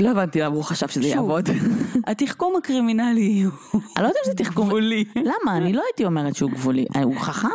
לא 0.00 0.10
הבנתי 0.10 0.40
למה 0.40 0.54
הוא 0.54 0.64
חשב 0.64 0.88
שזה 0.88 1.02
שוב. 1.02 1.12
יעבוד. 1.12 1.48
התחכום 2.06 2.56
הקרימינלי 2.56 3.42
הוא 3.42 3.52
אני 3.72 4.02
לא 4.04 4.08
יודעת 4.08 4.16
אם 4.26 4.30
זה 4.30 4.34
תחכום. 4.34 4.66
גבולי. 4.66 5.04
למה? 5.16 5.56
אני 5.56 5.72
לא 5.72 5.82
הייתי 5.86 6.04
אומרת 6.04 6.36
שהוא 6.36 6.50
גבולי. 6.50 6.86
אה, 6.96 7.02
הוא 7.02 7.20
חכם. 7.20 7.48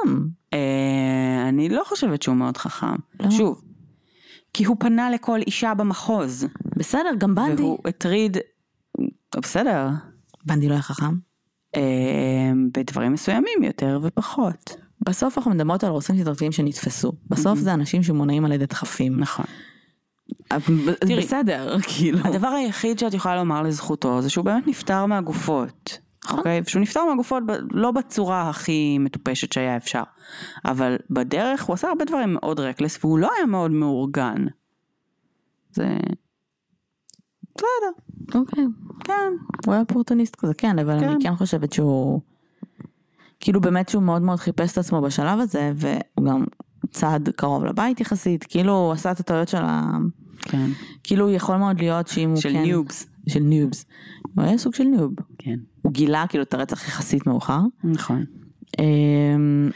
אה, 0.54 1.46
אני 1.50 1.70
לא 1.70 1.84
חושבת 1.86 2.22
שהוא 2.22 2.36
מאוד 2.36 2.58
חכם. 2.58 2.96
שוב, 3.30 3.62
כי 4.54 4.66
הוא 4.66 4.78
פנה 4.80 5.10
לכל 5.10 5.40
אישה 5.48 5.74
במחוז, 5.74 6.48
בסדר, 6.78 7.12
גם 7.18 7.36
בנדי. 7.36 7.62
והוא 7.62 7.80
הטריד, 7.86 8.38
בסדר, 9.36 9.88
בנדי 10.46 10.68
לא 10.68 10.74
היה 10.74 10.82
חכם. 10.82 11.16
אה, 11.76 11.82
בדברים 12.74 13.14
מסוימים 13.14 13.64
יותר 13.64 14.00
ופחות. 14.04 14.85
בסוף 15.02 15.38
אנחנו 15.38 15.52
מדברות 15.52 15.84
על 15.84 15.92
רוצחים 15.92 16.18
סדרתיים 16.18 16.52
שנתפסו. 16.52 17.12
בסוף 17.30 17.60
זה 17.60 17.74
אנשים 17.74 18.04
שמונעים 18.04 18.46
על 18.46 18.52
ידי 18.52 18.66
דחפים. 18.66 19.20
נכון. 19.20 19.46
בסדר, 21.18 21.78
כאילו. 21.82 22.20
הדבר 22.24 22.48
היחיד 22.48 23.00
שאת 23.00 23.14
יכולה 23.14 23.36
לומר 23.36 23.62
לזכותו 23.62 24.22
זה 24.22 24.30
שהוא 24.30 24.46
באמת 24.46 24.68
נפטר 24.68 25.06
מהגופות. 25.06 25.98
נכון. 26.26 26.38
אוקיי? 26.38 26.62
ושהוא 26.66 26.82
נפטר 26.82 27.06
מהגופות 27.06 27.44
ב- 27.46 27.52
לא 27.72 27.92
בצורה 27.92 28.50
הכי 28.50 28.98
מטופשת 29.00 29.54
שהיה 29.54 29.78
אפשר. 29.78 30.04
אבל 30.66 30.96
בדרך 31.10 31.64
הוא 31.64 31.74
עשה 31.74 31.88
הרבה 31.88 32.06
דברים 32.06 32.34
מאוד 32.34 32.60
רקלס, 32.60 32.98
והוא 33.04 33.20
לא 33.20 33.32
היה 33.38 33.46
מאוד 33.46 33.72
מאורגן. 33.72 34.46
זה... 35.72 35.98
בסדר, 37.56 38.40
אוקיי. 38.40 38.64
כן. 39.04 39.34
הוא 39.66 39.74
היה 39.74 39.84
אופורטוניסט 39.90 40.36
כזה, 40.36 40.54
כן, 40.54 40.80
אבל 40.80 41.00
כן. 41.00 41.10
אני 41.10 41.24
כן 41.24 41.36
חושבת 41.36 41.74
שהוא... 41.74 42.22
כאילו 43.46 43.62
באמת 43.62 43.90
שהוא 43.90 44.04
מאוד 44.04 44.22
מאוד 44.22 44.40
חיפש 44.40 44.72
את 44.72 44.78
עצמו 44.78 45.02
בשלב 45.02 45.40
הזה, 45.40 45.72
והוא 45.76 46.26
גם 46.26 46.44
צעד 46.92 47.30
קרוב 47.36 47.66
לבית 47.66 48.02
יחסית, 48.02 48.44
כאילו 48.44 48.74
הוא 48.74 48.92
עשה 48.92 49.12
את 49.12 49.20
הטעויות 49.20 49.48
של 49.48 49.62
ה... 49.62 49.98
כן. 50.40 50.70
כאילו 51.04 51.30
יכול 51.30 51.58
מאוד 51.58 51.80
להיות 51.80 52.08
שאם 52.08 52.30
הוא 52.30 52.38
של 52.38 52.54
כן... 52.54 52.62
noobs. 52.62 53.08
של 53.30 53.40
noobs. 53.40 53.86
הוא 54.36 54.44
היה 54.44 54.58
סוג 54.58 54.74
של 54.74 54.84
noob. 54.84 55.14
כן. 55.38 55.56
הוא 55.82 55.92
גילה 55.92 56.26
כאילו 56.30 56.44
את 56.44 56.54
הרצח 56.54 56.88
יחסית 56.88 57.28
מאוחר. 57.28 57.60
נכון. 57.84 58.26
אמ, 58.80 59.70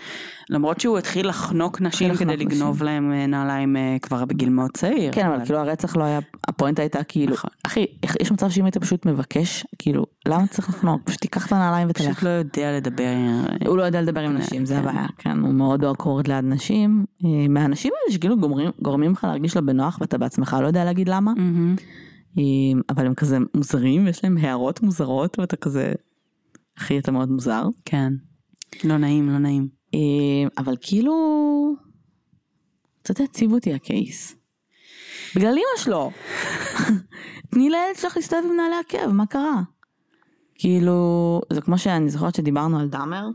למרות 0.50 0.80
שהוא 0.80 0.98
התחיל 0.98 1.30
לחנוק 1.30 1.82
נשים 1.82 2.16
כדי 2.16 2.38
לגנוב 2.38 2.84
להם 2.84 3.12
אה, 3.12 3.26
נעליים 3.26 3.78
אה, 3.78 3.98
כבר 4.02 4.26
בגיל 4.26 4.50
מאוד 4.50 4.72
צעיר. 4.74 5.12
כן, 5.14 5.26
אבל 5.26 5.46
כאילו 5.46 5.60
הרצח 5.60 5.96
לא 5.96 6.04
היה, 6.04 6.20
הפואנטה 6.48 6.82
הייתה 6.82 7.04
כאילו, 7.04 7.34
נכון. 7.34 7.50
אחי, 7.64 7.86
יש 8.22 8.32
מצב 8.32 8.50
שאם 8.50 8.66
היית 8.66 8.78
פשוט 8.78 9.06
מבקש, 9.06 9.66
כאילו, 9.80 10.06
למה 10.28 10.48
צריך 10.48 10.70
לחנוק? 10.70 11.02
פשוט 11.04 11.22
תיקח 11.22 11.48
את 11.48 11.52
הנעליים 11.52 11.94
פשוט 11.94 12.08
ותלך. 12.08 12.24
לא 12.24 12.30
יודע 12.30 12.78
לדבר. 12.78 13.04
אה, 13.04 13.68
הוא 13.68 13.78
לא 13.78 13.84
יודע 13.84 14.02
לדבר 14.02 14.22
עם 14.22 14.38
נשים, 14.38 14.66
זה 14.66 14.74
כן. 14.74 14.80
הבעיה, 14.80 15.08
כן, 15.18 15.40
הוא 15.40 15.54
מאוד 15.54 15.84
אוקוורד 15.84 16.28
ליד 16.28 16.46
נשים. 16.46 17.06
אה, 17.26 17.48
מהאנשים 17.50 17.92
האלה 17.96 18.16
שכאילו 18.16 18.36
גורמים 18.82 19.12
לך 19.12 19.24
להרגיש 19.24 19.56
לא 19.56 19.62
בנוח 19.62 19.98
ואתה 20.02 20.18
בעצמך 20.18 20.58
לא 20.62 20.68
יודע 20.68 20.86
להגיד 20.86 21.10
למה, 21.10 21.34
אבל 22.90 23.06
הם 23.06 23.14
כזה 23.14 23.38
מוזרים, 23.56 24.08
יש 24.08 24.24
להם 24.24 24.38
הערות 24.38 24.84
מוזרות 24.84 25.40
ואתה 25.40 25.56
כזה, 25.56 25.94
אחי, 26.78 27.00
אתה 27.00 27.12
מאוד 27.12 27.32
מוזר. 27.32 27.64
כן. 27.86 28.14
לא 28.84 28.98
נעים, 28.98 29.30
לא 29.30 29.38
נעים. 29.38 29.68
אה, 29.94 30.00
אבל 30.58 30.76
כאילו, 30.82 31.14
קצת 33.04 33.20
העציב 33.20 33.54
אותי 33.54 33.74
הקייס. 33.74 34.36
בגלל 35.36 35.52
אמא 35.54 35.84
שלו. 35.84 36.12
תני 37.52 37.70
לילד 37.70 37.96
שלך 37.98 38.18
להסתובב 38.18 38.42
עם 38.46 38.58
נעלי 38.58 38.76
עקב, 38.88 39.08
מה 39.12 39.26
קרה? 39.26 39.62
כאילו, 40.56 40.96
זה 41.54 41.62
כמו 41.62 41.78
שאני 41.78 42.10
זוכרת 42.10 42.36
שדיברנו 42.36 42.80
על 42.80 42.88
דאמר. 42.90 43.28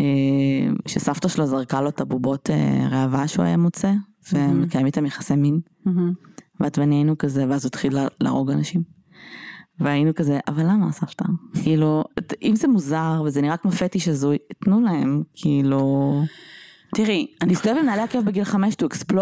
אה, 0.00 0.04
שסבתא 0.86 1.28
שלו 1.28 1.46
זרקה 1.46 1.80
לו 1.80 1.88
את 1.88 2.00
הבובות 2.00 2.50
אה, 2.50 2.88
ראווה 2.90 3.28
שהוא 3.28 3.44
היה 3.44 3.56
מוצא, 3.56 3.92
ומקיים 4.32 4.86
איתם 4.86 5.06
יחסי 5.06 5.36
מין. 5.36 5.60
ואת 6.60 6.78
ואני 6.78 6.94
היינו 6.94 7.18
כזה, 7.18 7.46
ואז 7.48 7.64
הוא 7.64 7.68
התחיל 7.68 7.94
לה- 7.94 8.08
להרוג 8.20 8.50
אנשים. 8.50 8.82
והיינו 9.80 10.14
כזה, 10.14 10.40
אבל 10.48 10.62
למה 10.62 10.92
סבתא? 10.92 11.24
כאילו, 11.62 12.04
אם 12.42 12.56
זה 12.56 12.68
מוזר 12.68 13.22
וזה 13.26 13.42
נראה 13.42 13.56
כמו 13.56 13.70
פטיש 13.70 14.08
הזוי, 14.08 14.38
תנו 14.64 14.80
להם, 14.80 15.22
כאילו... 15.34 16.22
תראי, 16.94 17.26
אני 17.42 17.50
להסתובב 17.50 17.76
עם 17.76 17.86
נעלי 17.86 18.02
עקב 18.02 18.20
בגיל 18.20 18.44
חמש, 18.44 18.74
to 18.74 18.86
explore 18.86 19.12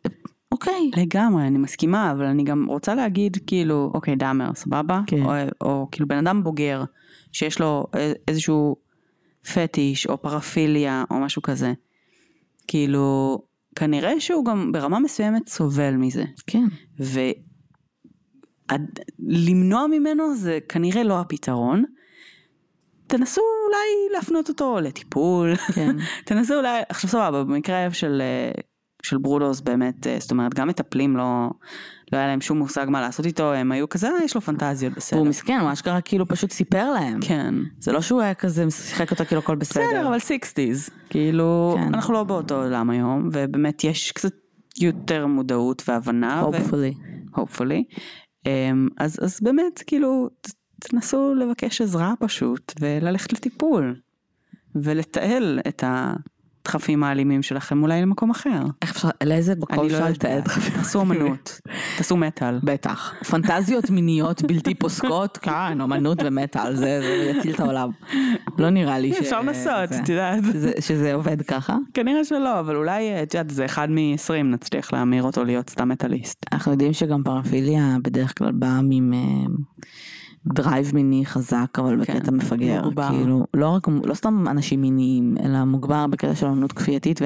it, 0.00 0.10
אוקיי. 0.52 0.90
לגמרי, 0.96 1.46
אני 1.46 1.58
מסכימה, 1.58 2.12
אבל 2.12 2.24
אני 2.24 2.44
גם 2.44 2.66
רוצה 2.68 2.94
להגיד, 2.94 3.36
כאילו, 3.46 3.90
אוקיי, 3.94 4.16
דאמר, 4.16 4.54
סבבה? 4.54 5.00
כן. 5.06 5.22
או, 5.22 5.32
או 5.60 5.88
כאילו 5.92 6.08
בן 6.08 6.26
אדם 6.26 6.44
בוגר, 6.44 6.84
שיש 7.32 7.60
לו 7.60 7.86
איזשהו 8.28 8.76
פטיש, 9.54 10.06
או 10.06 10.22
פרפיליה, 10.22 11.04
או 11.10 11.16
משהו 11.20 11.42
כזה. 11.42 11.72
כאילו, 12.66 13.38
כנראה 13.74 14.20
שהוא 14.20 14.44
גם 14.44 14.72
ברמה 14.72 14.98
מסוימת 14.98 15.48
סובל 15.48 15.96
מזה. 15.96 16.24
כן. 16.46 16.66
ולמנוע 18.72 19.86
ממנו 19.86 20.36
זה 20.36 20.58
כנראה 20.68 21.02
לא 21.02 21.20
הפתרון. 21.20 21.84
תנסו 23.06 23.40
אולי 23.66 24.16
להפנות 24.16 24.48
אותו 24.48 24.80
לטיפול. 24.80 25.56
כן. 25.56 25.96
תנסו 26.26 26.54
אולי, 26.54 26.82
עכשיו 26.88 27.10
סבבה, 27.10 27.44
במקרה 27.44 27.90
של, 27.92 28.22
אה, 28.24 28.50
של 29.02 29.18
ברודוס 29.18 29.60
באמת, 29.60 30.06
אה, 30.06 30.16
זאת 30.20 30.30
אומרת, 30.30 30.54
גם 30.54 30.68
מטפלים 30.68 31.16
לא, 31.16 31.50
לא 32.12 32.18
היה 32.18 32.26
להם 32.26 32.40
שום 32.40 32.58
מושג 32.58 32.86
מה 32.88 33.00
לעשות 33.00 33.26
איתו, 33.26 33.52
הם 33.52 33.72
היו 33.72 33.88
כזה, 33.88 34.08
אה, 34.08 34.24
יש 34.24 34.34
לו 34.34 34.40
פנטזיות, 34.40 34.92
בסדר. 34.94 35.18
והוא 35.18 35.28
מסכן, 35.28 35.58
הוא 35.60 35.72
אשכרה 35.72 36.00
כאילו 36.00 36.28
פשוט 36.28 36.50
סיפר 36.50 36.92
להם. 36.92 37.20
כן. 37.20 37.54
זה 37.78 37.92
לא 37.92 38.00
שהוא 38.00 38.20
היה 38.20 38.34
כזה, 38.34 38.70
שיחק 38.70 39.10
אותה 39.10 39.24
כאילו 39.24 39.40
הכל 39.40 39.56
בסדר. 39.56 39.84
בסדר, 39.86 40.08
אבל 40.08 40.18
60's, 40.18 40.90
כאילו, 41.10 41.76
כן. 41.76 41.94
אנחנו 41.94 42.14
לא 42.14 42.24
באותו 42.24 42.62
עולם 42.62 42.90
היום, 42.90 43.28
ובאמת 43.32 43.84
יש 43.84 44.12
קצת 44.12 44.32
יותר 44.78 45.26
מודעות 45.26 45.82
והבנה. 45.88 46.44
ו- 46.52 46.56
hopefully. 47.36 47.84
אמ, 48.46 48.88
אז, 48.96 49.18
אז 49.22 49.40
באמת, 49.42 49.82
כאילו, 49.86 50.30
תנסו 50.80 51.34
לבקש 51.34 51.80
עזרה 51.80 52.14
פשוט, 52.20 52.72
וללכת 52.80 53.32
לטיפול, 53.32 54.00
ולתעל 54.74 55.60
את 55.68 55.84
הדחפים 56.68 57.04
האלימים 57.04 57.42
שלכם 57.42 57.82
אולי 57.82 58.02
למקום 58.02 58.30
אחר. 58.30 58.60
איך 58.82 58.90
אפשר, 58.90 59.08
לאיזה 59.24 59.54
מקום 59.58 59.78
לא 59.78 59.86
אפשר 59.86 60.08
לתעד? 60.08 60.48
תעשו 60.74 61.00
אמנות, 61.02 61.60
תעשו 61.96 62.16
מטאל. 62.16 62.58
בטח. 62.62 63.14
פנטזיות 63.30 63.90
מיניות 63.90 64.42
בלתי 64.42 64.74
פוסקות, 64.80 65.38
כן, 65.42 65.80
אמנות 65.80 66.18
ומטאל, 66.24 66.76
זה 66.76 67.00
יציל 67.38 67.54
את 67.54 67.60
העולם. 67.60 67.90
לא 68.58 68.70
נראה 68.70 68.98
לי 68.98 69.12
ש... 69.14 69.18
אפשר 69.18 69.40
לנסות, 69.42 69.92
את 70.02 70.08
יודעת. 70.08 70.44
שזה- 70.80 71.14
עובד 71.14 71.42
ככה. 71.42 71.76
כנראה 71.94 72.24
שלא, 72.24 72.60
אבל 72.60 72.76
אולי, 72.76 73.22
את 73.22 73.34
יודעת, 73.34 73.50
זה 73.50 73.64
אחד 73.64 73.90
מ-20 73.90 74.42
נצליח 74.44 74.92
להמיר 74.92 75.22
אותו 75.22 75.44
להיות 75.44 75.70
סתם 75.70 75.88
מטאליסט. 75.88 76.46
אנחנו 76.52 76.72
יודעים 76.72 76.92
שגם 76.92 77.22
פרפיליה 77.22 77.96
בדרך 78.02 78.38
כלל 78.38 78.52
באה 78.52 78.80
עם 78.92 79.12
אה, 79.14 79.18
drive 80.46 80.90
מיני 80.94 81.26
חזק, 81.26 81.78
אבל 81.78 82.04
כן, 82.04 82.14
בקטע 82.14 82.30
מפגר. 82.30 82.84
מוגבר. 82.84 83.08
כאילו, 83.08 83.46
לא 83.54 83.68
רק, 83.68 83.88
לא 84.04 84.14
סתם 84.14 84.48
אנשים 84.48 84.80
מיניים, 84.80 85.36
אלא 85.44 85.64
מוגבר 85.64 86.06
בקטע 86.06 86.34
של 86.34 86.46
אוננות 86.46 86.72
כפייתית, 86.72 87.22
ו... 87.22 87.24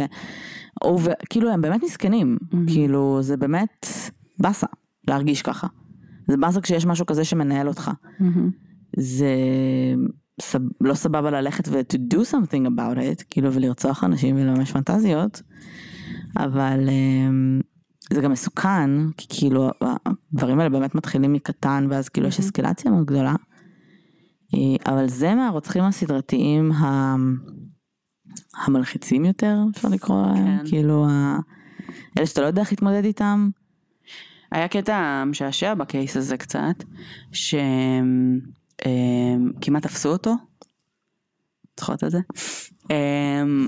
או, 0.84 0.98
ו... 1.00 1.10
כאילו 1.30 1.50
הם 1.50 1.60
באמת 1.60 1.82
מסכנים. 1.84 2.38
כאילו, 2.66 3.18
זה 3.22 3.36
באמת 3.36 3.86
באסה 4.38 4.66
להרגיש 5.08 5.42
ככה. 5.42 5.66
זה 6.28 6.36
באסה 6.36 6.60
כשיש 6.60 6.86
משהו 6.86 7.06
כזה 7.06 7.24
שמנהל 7.24 7.68
אותך. 7.68 7.90
זה 8.96 9.34
סב... 10.40 10.60
לא 10.80 10.94
סבבה 10.94 11.30
ללכת 11.30 11.68
ו- 11.68 11.80
to 11.92 12.14
do 12.14 12.18
something 12.18 12.66
about 12.66 12.96
it, 12.98 13.24
כאילו 13.30 13.52
ולרצוח 13.52 14.04
אנשים 14.04 14.36
ולממש 14.36 14.72
פנטזיות, 14.72 15.42
אבל 16.36 16.88
אמ, 16.88 17.60
זה 18.14 18.20
גם 18.20 18.32
מסוכן, 18.32 18.90
כי 19.16 19.26
כאילו 19.28 19.70
הדברים 20.32 20.58
האלה 20.58 20.70
באמת 20.70 20.94
מתחילים 20.94 21.32
מקטן 21.32 21.86
ואז 21.90 22.08
כאילו 22.08 22.28
יש 22.28 22.38
אסקלציה 22.38 22.90
מאוד 22.90 23.06
גדולה. 23.06 23.34
אה, 24.54 24.92
אבל 24.92 25.08
זה 25.08 25.34
מהרוצחים 25.34 25.84
הסדרתיים 25.84 26.72
ה... 26.72 27.14
המלחיצים 28.56 29.24
יותר, 29.24 29.58
אפשר 29.76 29.88
לקרוא 29.88 30.26
להם, 30.26 30.58
כן. 30.58 30.68
כאילו 30.68 31.06
ה... 31.08 31.38
אלה 32.18 32.26
שאתה 32.26 32.40
לא 32.40 32.46
יודע 32.46 32.60
איך 32.60 32.72
להתמודד 32.72 33.04
איתם. 33.04 33.50
היה 34.52 34.68
קטע 34.68 35.24
משעשע 35.24 35.74
בקייס 35.74 36.16
הזה 36.16 36.36
קצת, 36.36 36.84
שכמעט 37.32 37.62
תפסו 39.82 40.08
אותו. 40.08 40.34
זוכרת 41.80 42.04
את 42.04 42.10
זה? 42.10 42.18
אמ, 42.90 43.66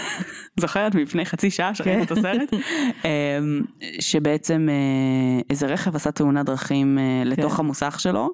זוכרת 0.60 0.94
מלפני 0.94 1.24
חצי 1.24 1.50
שעה 1.50 1.74
שראית 1.74 2.02
את 2.02 2.10
הסרט? 2.10 2.52
אמ, 3.04 3.62
שבעצם 4.00 4.68
אה, 4.70 5.42
איזה 5.50 5.66
רכב 5.66 5.96
עשה 5.96 6.10
תאונת 6.10 6.46
דרכים 6.46 6.98
אה, 6.98 7.22
לתוך 7.24 7.58
המוסך 7.58 8.00
שלו. 8.00 8.30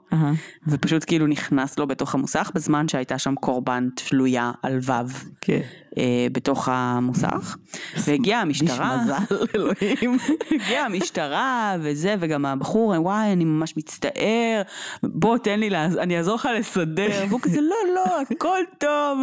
ופשוט 0.67 1.05
כאילו 1.07 1.27
נכנס 1.27 1.79
לו 1.79 1.87
בתוך 1.87 2.15
המוסך 2.15 2.51
בזמן 2.55 2.89
שהייתה 2.89 3.19
שם 3.19 3.35
קורבן 3.35 3.89
תלויה 3.95 4.53
על 4.63 4.79
וו 4.79 5.09
כן. 5.41 5.61
אה, 5.99 6.27
בתוך 6.33 6.69
המוסך, 6.73 7.57
והגיעה 7.97 8.41
המשטרה. 8.43 8.97
מזל, 9.03 9.37
אלוהים. 9.55 10.19
הגיעה 10.51 10.87
המשטרה 10.87 11.77
וזה, 11.81 12.15
וגם 12.21 12.47
הבחור, 12.47 12.95
וואי, 12.99 13.33
אני 13.33 13.45
ממש 13.45 13.77
מצטער, 13.77 14.63
בוא 15.03 15.39
תן 15.39 15.61
לי. 15.61 15.77
אני 15.77 16.19
אעזור 16.19 16.35
לך 16.35 16.49
לסדר, 16.59 17.25
והוא 17.29 17.41
כזה, 17.41 17.61
לא, 17.61 17.95
לא, 17.95 18.21
הכל 18.31 18.59
טוב, 18.79 19.19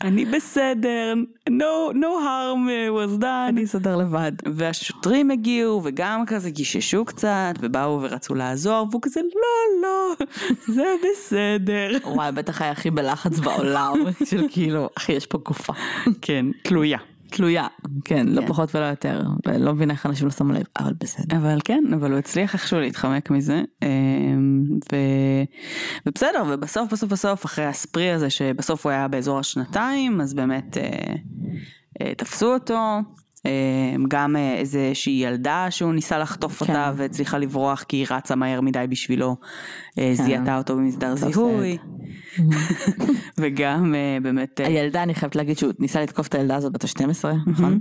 אני 0.00 0.23
בסדר, 0.32 1.14
no, 1.48 1.94
no 1.94 2.06
harm 2.24 2.68
was 2.96 3.22
done. 3.22 3.48
אני 3.48 3.64
אסדר 3.64 3.96
לבד. 3.96 4.32
והשוטרים 4.54 5.30
הגיעו, 5.30 5.80
וגם 5.84 6.26
כזה 6.26 6.50
גיששו 6.50 7.04
קצת, 7.04 7.54
ובאו 7.60 8.02
ורצו 8.02 8.34
לעזור, 8.34 8.86
והוא 8.90 9.02
כזה, 9.02 9.20
לא, 9.20 9.82
לא, 9.82 10.26
זה 10.74 10.94
בסדר. 11.02 11.90
וואי, 12.04 12.32
בטח 12.32 12.62
היה 12.62 12.70
הכי 12.70 12.90
בלחץ 12.90 13.38
בעולם, 13.38 13.94
של 14.24 14.44
כאילו, 14.50 14.88
אחי, 14.98 15.12
יש 15.12 15.26
פה 15.26 15.38
גופה. 15.38 15.72
כן, 16.22 16.46
תלויה. 16.62 16.98
תלויה. 17.34 17.66
כן, 18.04 18.26
לא 18.28 18.40
כן. 18.40 18.46
פחות 18.46 18.74
ולא 18.74 18.84
יותר. 18.84 19.22
לא 19.58 19.74
מבינה 19.74 19.92
איך 19.92 20.06
אנשים 20.06 20.26
לא 20.26 20.32
שמו 20.32 20.52
לב, 20.52 20.64
אבל 20.78 20.92
בסדר. 21.00 21.36
אבל 21.36 21.58
כן, 21.64 21.84
אבל 21.94 22.10
הוא 22.10 22.18
הצליח 22.18 22.54
איכשהו 22.54 22.80
להתחמק 22.80 23.30
מזה. 23.30 23.62
אמ, 23.82 24.64
ו... 24.92 24.96
ובסדר, 26.06 26.42
ובסוף 26.48 26.92
בסוף 26.92 27.12
בסוף, 27.12 27.44
אחרי 27.44 27.64
הספרי 27.64 28.10
הזה, 28.10 28.30
שבסוף 28.30 28.86
הוא 28.86 28.90
היה 28.90 29.08
באזור 29.08 29.38
השנתיים, 29.38 30.20
אז 30.20 30.34
באמת 30.34 30.78
אה, 30.78 31.14
אה, 32.00 32.14
תפסו 32.14 32.54
אותו. 32.54 32.98
אה, 33.46 33.50
גם 34.08 34.36
אה, 34.36 34.54
איזושהי 34.54 35.12
ילדה 35.12 35.66
שהוא 35.70 35.92
ניסה 35.92 36.18
לחטוף 36.18 36.62
כן. 36.62 36.72
אותה 36.72 36.92
והצליחה 36.96 37.38
לברוח 37.38 37.82
כי 37.82 37.96
היא 37.96 38.06
רצה 38.10 38.34
מהר 38.34 38.60
מדי 38.60 38.84
בשבילו, 38.88 39.36
אה, 39.98 40.14
כן. 40.16 40.24
זיהתה 40.24 40.58
אותו 40.58 40.76
במסדר 40.76 41.16
זיהוי. 41.16 41.78
וגם 43.40 43.94
באמת, 44.22 44.60
הילדה, 44.64 45.02
אני 45.02 45.14
חייבת 45.14 45.36
להגיד 45.36 45.58
שהוא 45.58 45.72
ניסה 45.78 46.02
לתקוף 46.02 46.26
את 46.26 46.34
הילדה 46.34 46.56
הזאת 46.56 46.72
בת 46.72 46.84
ה-12, 46.84 47.24
נכון? 47.46 47.80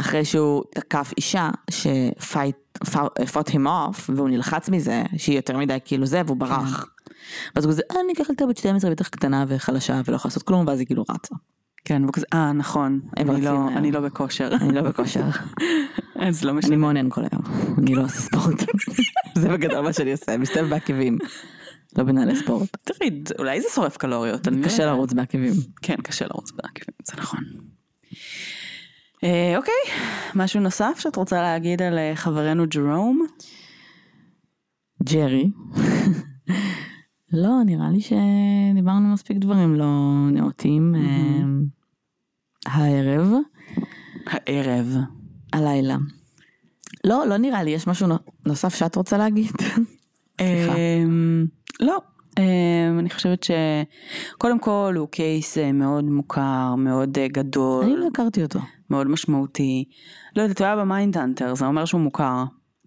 אחרי 0.00 0.24
שהוא 0.24 0.62
תקף 0.74 1.12
אישה 1.16 1.50
שפought 1.70 3.48
him 3.48 3.66
off, 3.66 3.98
והוא 4.08 4.28
נלחץ 4.28 4.68
מזה, 4.68 5.02
שהיא 5.16 5.36
יותר 5.36 5.58
מדי 5.58 5.78
כאילו 5.84 6.06
זה, 6.06 6.22
והוא 6.26 6.36
ברח. 6.36 6.86
ואז 7.54 7.64
הוא 7.64 7.72
כזה, 7.72 7.82
"אה, 7.90 7.96
אני 8.04 8.12
אקח 8.12 8.28
ילדה 8.30 8.46
בת 8.46 8.56
12 8.56 8.90
בטח 8.90 9.08
קטנה 9.08 9.44
וחלשה 9.48 9.92
ולא 9.92 10.16
יכולה 10.16 10.30
לעשות 10.30 10.42
כלום, 10.42 10.66
ואז 10.66 10.78
היא 10.78 10.86
כאילו 10.86 11.04
רצה. 11.10 11.34
כן, 11.84 12.02
והוא 12.02 12.12
כזה, 12.12 12.26
אה 12.32 12.52
נכון, 12.52 13.00
אני 13.16 13.40
לא-. 13.40 13.68
אני 13.76 13.92
לא 13.92 14.00
בכושר, 14.00 14.48
אני 14.60 14.72
לא 14.72 14.82
בכושר. 14.82 15.24
אז 16.26 16.44
לא 16.44 16.50
אני 16.50 16.58
משנה. 16.58 16.76
מעונן 16.76 17.10
כל 17.10 17.20
היום, 17.32 17.42
אני 17.78 17.94
לא 17.94 18.02
עושה 18.02 18.20
ספורט. 18.20 18.60
זה 19.40 19.48
בגדול 19.48 19.80
מה 19.80 19.92
שאני 19.92 20.12
עושה, 20.12 20.36
משתלב 20.36 20.70
בעקבים. 20.70 21.18
לא 21.98 22.04
בנהלי 22.04 22.36
ספורט. 22.36 22.76
תראי, 22.84 23.22
אולי 23.38 23.60
זה 23.60 23.68
שורף 23.74 23.96
קלוריות, 23.96 24.48
אני 24.48 24.60
לא 24.60 24.66
קשה. 24.66 24.86
לרוץ 24.86 25.12
בעקבים. 25.12 25.52
כן, 25.82 25.96
קשה 25.96 26.24
לרוץ 26.24 26.52
בעקבים, 26.52 26.94
זה 27.04 27.12
נכון. 27.16 27.40
אה, 29.24 29.56
אוקיי, 29.56 29.94
משהו 30.34 30.60
נוסף 30.60 30.98
שאת 30.98 31.16
רוצה 31.16 31.42
להגיד 31.42 31.82
על 31.82 31.98
אה, 31.98 32.12
חברנו 32.14 32.64
ג'רום? 32.68 33.26
ג'רי. 35.02 35.50
לא, 37.34 37.62
נראה 37.66 37.90
לי 37.90 38.00
שדיברנו 38.00 39.12
מספיק 39.12 39.36
דברים 39.38 39.74
לא 39.74 39.86
נאותים. 40.32 40.94
אה, 40.94 41.42
הערב, 42.66 43.32
הערב. 44.26 44.96
הלילה. 45.52 45.96
לא, 47.04 47.26
לא 47.26 47.36
נראה 47.36 47.62
לי, 47.62 47.70
יש 47.70 47.86
משהו 47.86 48.06
נו- 48.06 48.18
נוסף 48.46 48.74
שאת 48.74 48.96
רוצה 48.96 49.18
להגיד? 49.18 49.46
סליחה. 50.40 50.74
אמ, 50.76 51.46
לא, 51.80 51.98
אמ, 52.38 52.98
אני 52.98 53.10
חושבת 53.10 53.46
שקודם 54.36 54.58
כל 54.58 54.94
הוא 54.98 55.08
קייס 55.08 55.58
אה, 55.58 55.72
מאוד 55.72 56.04
מוכר, 56.04 56.74
מאוד 56.78 57.18
אה, 57.18 57.28
גדול, 57.28 57.84
אני 57.84 57.96
לא 57.96 58.06
הכרתי 58.12 58.42
אותו. 58.42 58.58
מאוד 58.90 59.06
משמעותי. 59.06 59.84
לא 60.36 60.42
יודעת, 60.42 60.58
הוא 60.60 60.66
היה 60.66 60.76
ב 60.76 60.82
Mindhunter, 60.82 61.54
זה 61.54 61.66
אומר 61.66 61.84
שהוא 61.84 62.00
מוכר. 62.00 62.44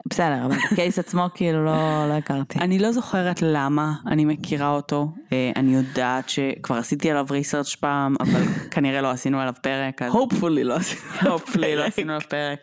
בסדר, 0.10 0.46
אבל 0.46 0.56
ה 0.72 0.77
case 0.77 1.00
עצמו 1.00 1.28
כאילו 1.36 1.66
לא 1.66 2.08
לא 2.10 2.14
הכרתי. 2.14 2.60
אני 2.60 2.80
לא 2.80 2.92
זוכרת 2.92 3.42
למה 3.42 3.94
אני 4.08 4.26
מכירה 4.26 4.70
אותו, 4.70 5.12
אה, 5.32 5.52
אני 5.56 5.76
יודעת 5.76 6.30
שכבר 6.30 6.76
עשיתי 6.76 7.12
עליו 7.12 7.26
research 7.30 7.76
פעם, 7.76 8.16
אבל 8.20 8.42
כנראה 8.74 9.02
לא 9.02 9.12
עשינו 9.12 9.40
עליו 9.40 9.54
פרק, 9.62 10.02
אז 10.02 10.14
hopefully 10.14 10.64
לא 10.64 10.78
לא 11.78 11.84
עשינו 11.84 12.14
עליו 12.14 12.30
פרק. 12.30 12.60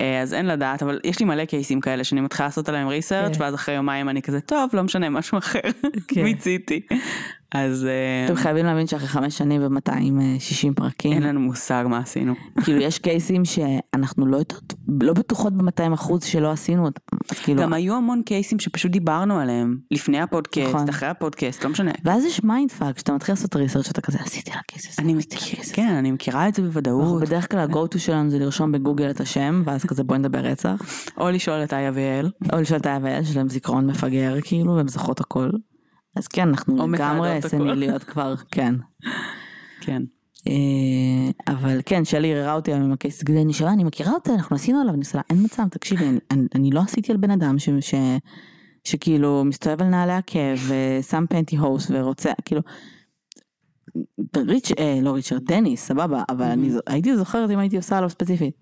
אה, 0.00 0.20
אז 0.22 0.34
אין 0.34 0.46
לדעת, 0.46 0.82
אבל 0.82 1.00
יש 1.04 1.20
לי 1.20 1.26
מלא 1.26 1.44
קייסים 1.44 1.80
כאלה 1.80 2.04
שאני 2.04 2.20
מתחילה 2.20 2.46
לעשות 2.46 2.68
עליהם 2.68 2.88
research 2.88 3.36
כן. 3.36 3.42
ואז 3.42 3.54
אחרי 3.54 3.74
יומיים 3.74 4.08
אני 4.08 4.22
כזה, 4.22 4.40
טוב, 4.40 4.70
לא 4.72 4.82
משנה, 4.82 5.08
משהו 5.08 5.38
אחר, 5.38 5.60
כן. 6.08 6.22
מיציתי. 6.24 6.80
אז 7.54 7.84
אה, 7.84 8.24
אתם 8.24 8.36
חייבים 8.36 8.66
להבין 8.66 8.86
שאחרי 8.86 9.08
חמש 9.08 9.38
שנים 9.38 9.62
ו-260 9.62 10.74
פרקים, 10.76 11.12
אין 11.12 11.22
לנו 11.22 11.40
מושג 11.40 11.84
מה 11.88 11.98
עשינו. 11.98 12.34
כאילו 12.64 12.80
יש 12.80 12.98
קייסים 12.98 13.44
שאנחנו 13.44 14.26
לא 14.26 14.36
יודעות, 14.36 14.74
לא 15.00 15.12
בטוחות 15.12 15.52
ב-200 15.52 15.94
אחוז 15.94 16.24
שלא 16.24 16.50
עשינו 16.50 16.84
אותם. 16.84 17.16
כאילו, 17.42 17.62
גם 17.62 17.72
היו 17.72 17.94
המון 17.94 18.22
קייסים 18.22 18.58
שפשוט 18.58 18.92
דיברנו 18.92 19.38
עליהם, 19.38 19.78
לפני 19.90 20.20
הפודקאסט, 20.20 20.74
נכון. 20.74 20.88
אחרי 20.88 21.08
הפודקאסט, 21.08 21.64
לא 21.64 21.70
משנה. 21.70 21.92
ואז 22.04 22.24
יש 22.24 22.44
mind 22.44 22.72
fuck, 22.72 22.96
כשאתה 22.96 23.12
מתחיל 23.12 23.32
לעשות 23.32 23.56
research 23.56 23.90
אתה 23.90 24.00
כזה 24.00 24.18
עשיתי 24.20 24.50
על 24.50 24.58
ה 24.58 24.64
case 24.64 24.88
הזה, 24.88 25.02
אני 25.02 25.14
מכיר. 25.14 25.60
כן, 25.72 25.94
אני 25.98 26.10
מכירה 26.10 26.48
את 26.48 26.54
זה 26.54 26.62
בוודאות. 26.62 27.22
בדרך 27.22 27.50
כלל 27.50 27.60
ה-go 27.60 27.94
to 27.94 27.98
שלנו 27.98 28.30
זה 28.30 28.38
לרשום 28.38 28.72
בגוגל 28.72 29.10
את 29.10 29.20
השם, 29.20 29.62
ואז 29.66 29.84
כזה 29.84 30.04
בואי 30.04 30.18
נדבר 30.18 30.38
רצח. 30.38 30.82
או 31.20 31.30
לשאול 31.30 31.64
את 31.64 31.72
איה 31.72 31.90
ויעל. 31.94 32.30
או 32.52 32.60
לשאול 32.60 32.80
את 32.80 32.86
איה 32.86 33.04
ויעל, 33.04 33.24
שיש 33.24 33.36
להם 33.36 33.48
זיכרון 33.48 33.86
מפגר 33.86 34.40
כאילו, 34.42 34.74
והם 34.76 34.88
זוכרות 34.88 35.20
הכל. 35.20 35.50
אז 36.16 36.28
כן, 36.28 36.48
אנחנו 36.48 36.76
לגמרי. 36.94 37.28
סניליות 37.72 38.04
כבר, 38.04 38.34
כן. 38.50 38.74
כן. 39.80 40.02
אה, 40.48 41.52
אבל 41.54 41.80
כן, 41.86 42.04
שלי 42.04 42.34
ערערה 42.34 42.54
אותי 42.54 42.72
היום 42.72 42.82
עם 42.82 42.92
הקייס, 42.92 43.22
כזה, 43.22 43.40
אני 43.40 43.52
שאלה, 43.52 43.72
אני 43.72 43.84
מכירה 43.84 44.12
אותה, 44.12 44.34
אנחנו 44.34 44.56
עשינו 44.56 44.80
עליו, 44.80 44.94
לה, 45.14 45.20
אין 45.30 45.44
מצב, 45.44 45.62
תקשיבי, 45.70 46.04
אני- 46.54 46.70
לא 46.70 46.80
עשיתי 46.80 47.12
על 47.12 47.18
בן 47.18 47.30
אדם 47.30 47.58
ש- 47.58 47.68
ש- 47.80 47.94
שכאילו 48.84 49.44
מסתובב 49.44 49.82
על 49.82 49.88
נעלי 49.88 50.12
עקב 50.12 50.56
ושם 50.68 51.24
פנטי 51.28 51.56
הוס 51.56 51.90
ורוצה, 51.90 52.32
כאילו, 52.44 52.60
ריץ', 54.36 54.72
אה, 54.78 54.98
לא 55.02 55.10
ריצ'רד, 55.10 55.44
דניס, 55.44 55.86
סבבה, 55.86 56.22
אבל 56.28 56.44
אני 56.46 56.70
הייתי 56.86 57.16
זוכרת 57.16 57.50
אם 57.50 57.58
הייתי 57.58 57.76
עושה 57.76 57.96
עליו 57.98 58.10
ספציפית. 58.10 58.54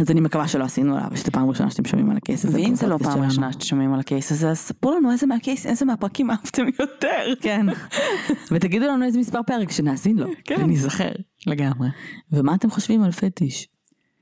אז 0.00 0.10
אני 0.10 0.20
מקווה 0.20 0.48
שלא 0.48 0.64
עשינו 0.64 0.96
עליו, 0.96 1.10
שזו 1.14 1.30
פעם 1.32 1.48
ראשונה 1.48 1.70
שאתם 1.70 1.84
שומעים 1.84 2.10
על 2.10 2.16
הקייס 2.16 2.44
הזה. 2.44 2.58
ואם 2.58 2.74
זה 2.74 2.86
לא 2.86 2.98
פעם. 2.98 3.22
ראשונה 3.22 3.52
שאתם 3.52 3.64
שומעים 3.64 3.94
על 3.94 4.00
הקייס 4.00 4.32
הזה, 4.32 4.50
אז 4.50 4.58
ספרו 4.58 4.94
לנו 4.94 5.12
איזה 5.12 5.26
מהקייס, 5.26 5.66
איזה 5.66 5.84
מהפרקים 5.84 6.30
אהבתם 6.30 6.66
יותר. 6.78 7.34
כן. 7.40 7.66
ותגידו 8.52 8.86
לנו 8.86 9.04
איזה 9.04 9.18
מספר 9.18 9.42
פרק 9.46 9.70
שנאזין 9.70 10.18
לו, 10.18 10.26
כן. 10.44 10.56
ונזכר. 10.62 11.12
לגמרי. 11.46 11.88
ומה 12.32 12.54
אתם 12.54 12.70
חושבים 12.70 13.02
על 13.02 13.12
פטיש? 13.12 13.68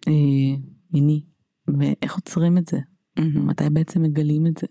אה, 0.09 0.13
מיני. 0.93 1.23
ואיך 1.79 2.15
עוצרים 2.15 2.59
את 2.59 2.67
זה? 2.67 2.79
מתי 3.19 3.71
בעצם 3.71 4.03
מגלים 4.03 4.47
את 4.47 4.57
זה? 4.59 4.67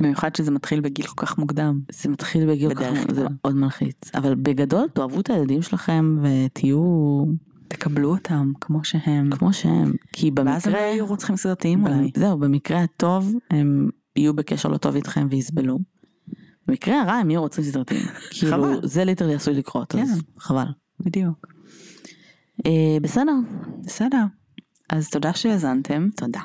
במיוחד 0.00 0.36
שזה 0.36 0.50
מתחיל 0.50 0.80
בגיל 0.80 1.06
כל 1.06 1.26
כך 1.26 1.38
מוקדם. 1.38 1.80
זה 1.92 2.08
מתחיל 2.08 2.46
בגיל 2.46 2.68
בדרך 2.68 2.98
ככה, 2.98 3.14
זה 3.14 3.20
כלל. 3.20 3.28
מאוד 3.44 3.56
מלחיץ. 3.56 4.14
אבל 4.14 4.34
בגדול 4.34 4.88
תאהבו 4.94 5.20
את 5.20 5.30
הילדים 5.30 5.62
שלכם 5.62 6.18
ותהיו 6.22 7.24
תקבלו 7.68 8.10
אותם 8.10 8.52
כמו 8.60 8.84
שהם. 8.84 9.30
כמו 9.30 9.52
שהם. 9.52 9.92
כי 10.12 10.30
ואז 10.36 10.66
הם 10.66 10.72
לא 10.72 10.78
במקרה, 10.78 10.92
יהיו 10.92 11.06
רוצחים 11.06 11.36
סדרתיים 11.36 11.86
אולי. 11.86 12.10
זהו, 12.16 12.38
במקרה 12.38 12.82
הטוב 12.82 13.34
הם 13.50 13.90
יהיו 14.16 14.34
בקשר 14.34 14.68
לא 14.68 14.76
טוב 14.76 14.94
איתכם 14.94 15.26
ויסבלו. 15.30 15.78
במקרה 16.68 17.02
הרע 17.02 17.12
הם 17.12 17.30
יהיו 17.30 17.40
רוצחים 17.40 17.64
סדרתיים. 17.64 18.06
כאילו. 18.30 18.86
זה 18.86 19.04
literally 19.04 19.34
עשוי 19.34 19.54
לקרות, 19.54 19.94
אז 19.94 20.20
כן. 20.20 20.40
חבל. 20.40 20.66
בדיוק. 21.00 21.46
אה, 22.66 22.96
בסדר, 23.02 23.32
בסדר. 23.84 24.24
אז 24.90 25.10
תודה 25.10 25.32
שהאזנתם. 25.32 26.08
תודה. 26.16 26.40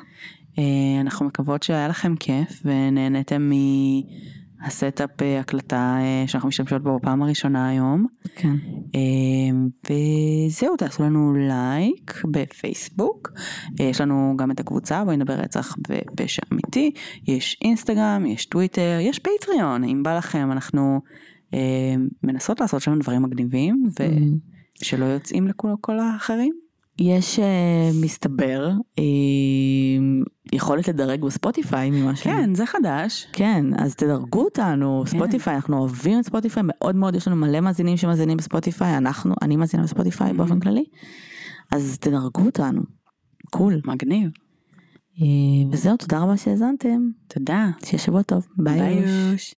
אה, 0.58 1.00
אנחנו 1.00 1.26
מקוות 1.26 1.62
שהיה 1.62 1.88
לכם 1.88 2.16
כיף 2.16 2.62
ונהניתם 2.64 3.50
מה 3.50 3.77
setup 3.77 4.43
אה, 5.22 5.40
הקלטה 5.40 5.96
אה, 6.00 6.24
שאנחנו 6.26 6.48
משתמשות 6.48 6.82
בו 6.82 6.98
בפעם 6.98 7.22
הראשונה 7.22 7.68
היום. 7.68 8.06
כן. 8.34 8.54
אה, 8.94 9.00
וזהו, 9.84 10.76
תעשו 10.76 11.02
לנו 11.02 11.34
לייק 11.34 12.22
בפייסבוק. 12.30 13.32
אה, 13.80 13.84
יש 13.84 14.00
לנו 14.00 14.34
גם 14.38 14.50
את 14.50 14.60
הקבוצה, 14.60 15.04
בואי 15.04 15.16
נדבר 15.16 15.34
רצח 15.34 15.76
ופשע 15.88 16.42
אמיתי. 16.52 16.90
יש 17.26 17.56
אינסטגרם, 17.62 18.26
יש 18.26 18.46
טוויטר, 18.46 18.98
יש 19.00 19.18
פטריון. 19.18 19.84
אם 19.84 20.02
בא 20.02 20.16
לכם, 20.18 20.52
אנחנו 20.52 21.00
מנסות 22.22 22.60
לעשות 22.60 22.82
שם 22.82 22.98
דברים 22.98 23.22
מגניבים 23.22 23.88
ושלא 24.80 25.04
יוצאים 25.04 25.48
לכל 25.48 25.68
כל 25.80 25.98
האחרים. 25.98 26.63
יש 26.98 27.38
אה, 27.38 27.90
מסתבר 28.02 28.70
יכולת 30.52 30.88
לדרג 30.88 31.24
בספוטיפיי 31.24 31.90
ממה 31.90 32.16
ש... 32.16 32.22
כן, 32.22 32.54
זה 32.54 32.66
חדש. 32.66 33.26
כן, 33.32 33.66
אז 33.78 33.94
תדרגו 33.94 34.44
אותנו, 34.44 35.04
ספוטיפיי, 35.06 35.54
אנחנו 35.54 35.78
אוהבים 35.78 36.20
את 36.20 36.24
ספוטיפיי 36.24 36.62
מאוד 36.66 36.96
מאוד, 36.96 37.14
יש 37.14 37.28
לנו 37.28 37.36
מלא 37.36 37.60
מאזינים 37.60 37.96
שמאזינים 37.96 38.36
בספוטיפיי, 38.36 38.96
אנחנו, 38.96 39.34
אני 39.42 39.56
מאזינה 39.56 39.82
בספוטיפיי 39.82 40.32
באופן 40.32 40.60
כללי, 40.60 40.84
אז 41.72 41.98
תדרגו 42.00 42.42
אותנו, 42.46 42.82
קול. 43.50 43.80
מגניב. 43.84 44.30
אה, 45.20 45.26
וזהו, 45.72 45.96
תודה 45.96 46.18
רבה 46.18 46.36
שהאזנתם, 46.36 47.08
תודה. 47.28 47.70
שיהיה 47.84 47.98
שבוע 47.98 48.22
טוב, 48.22 48.46
ביי. 48.56 48.94
יוש. 48.94 49.52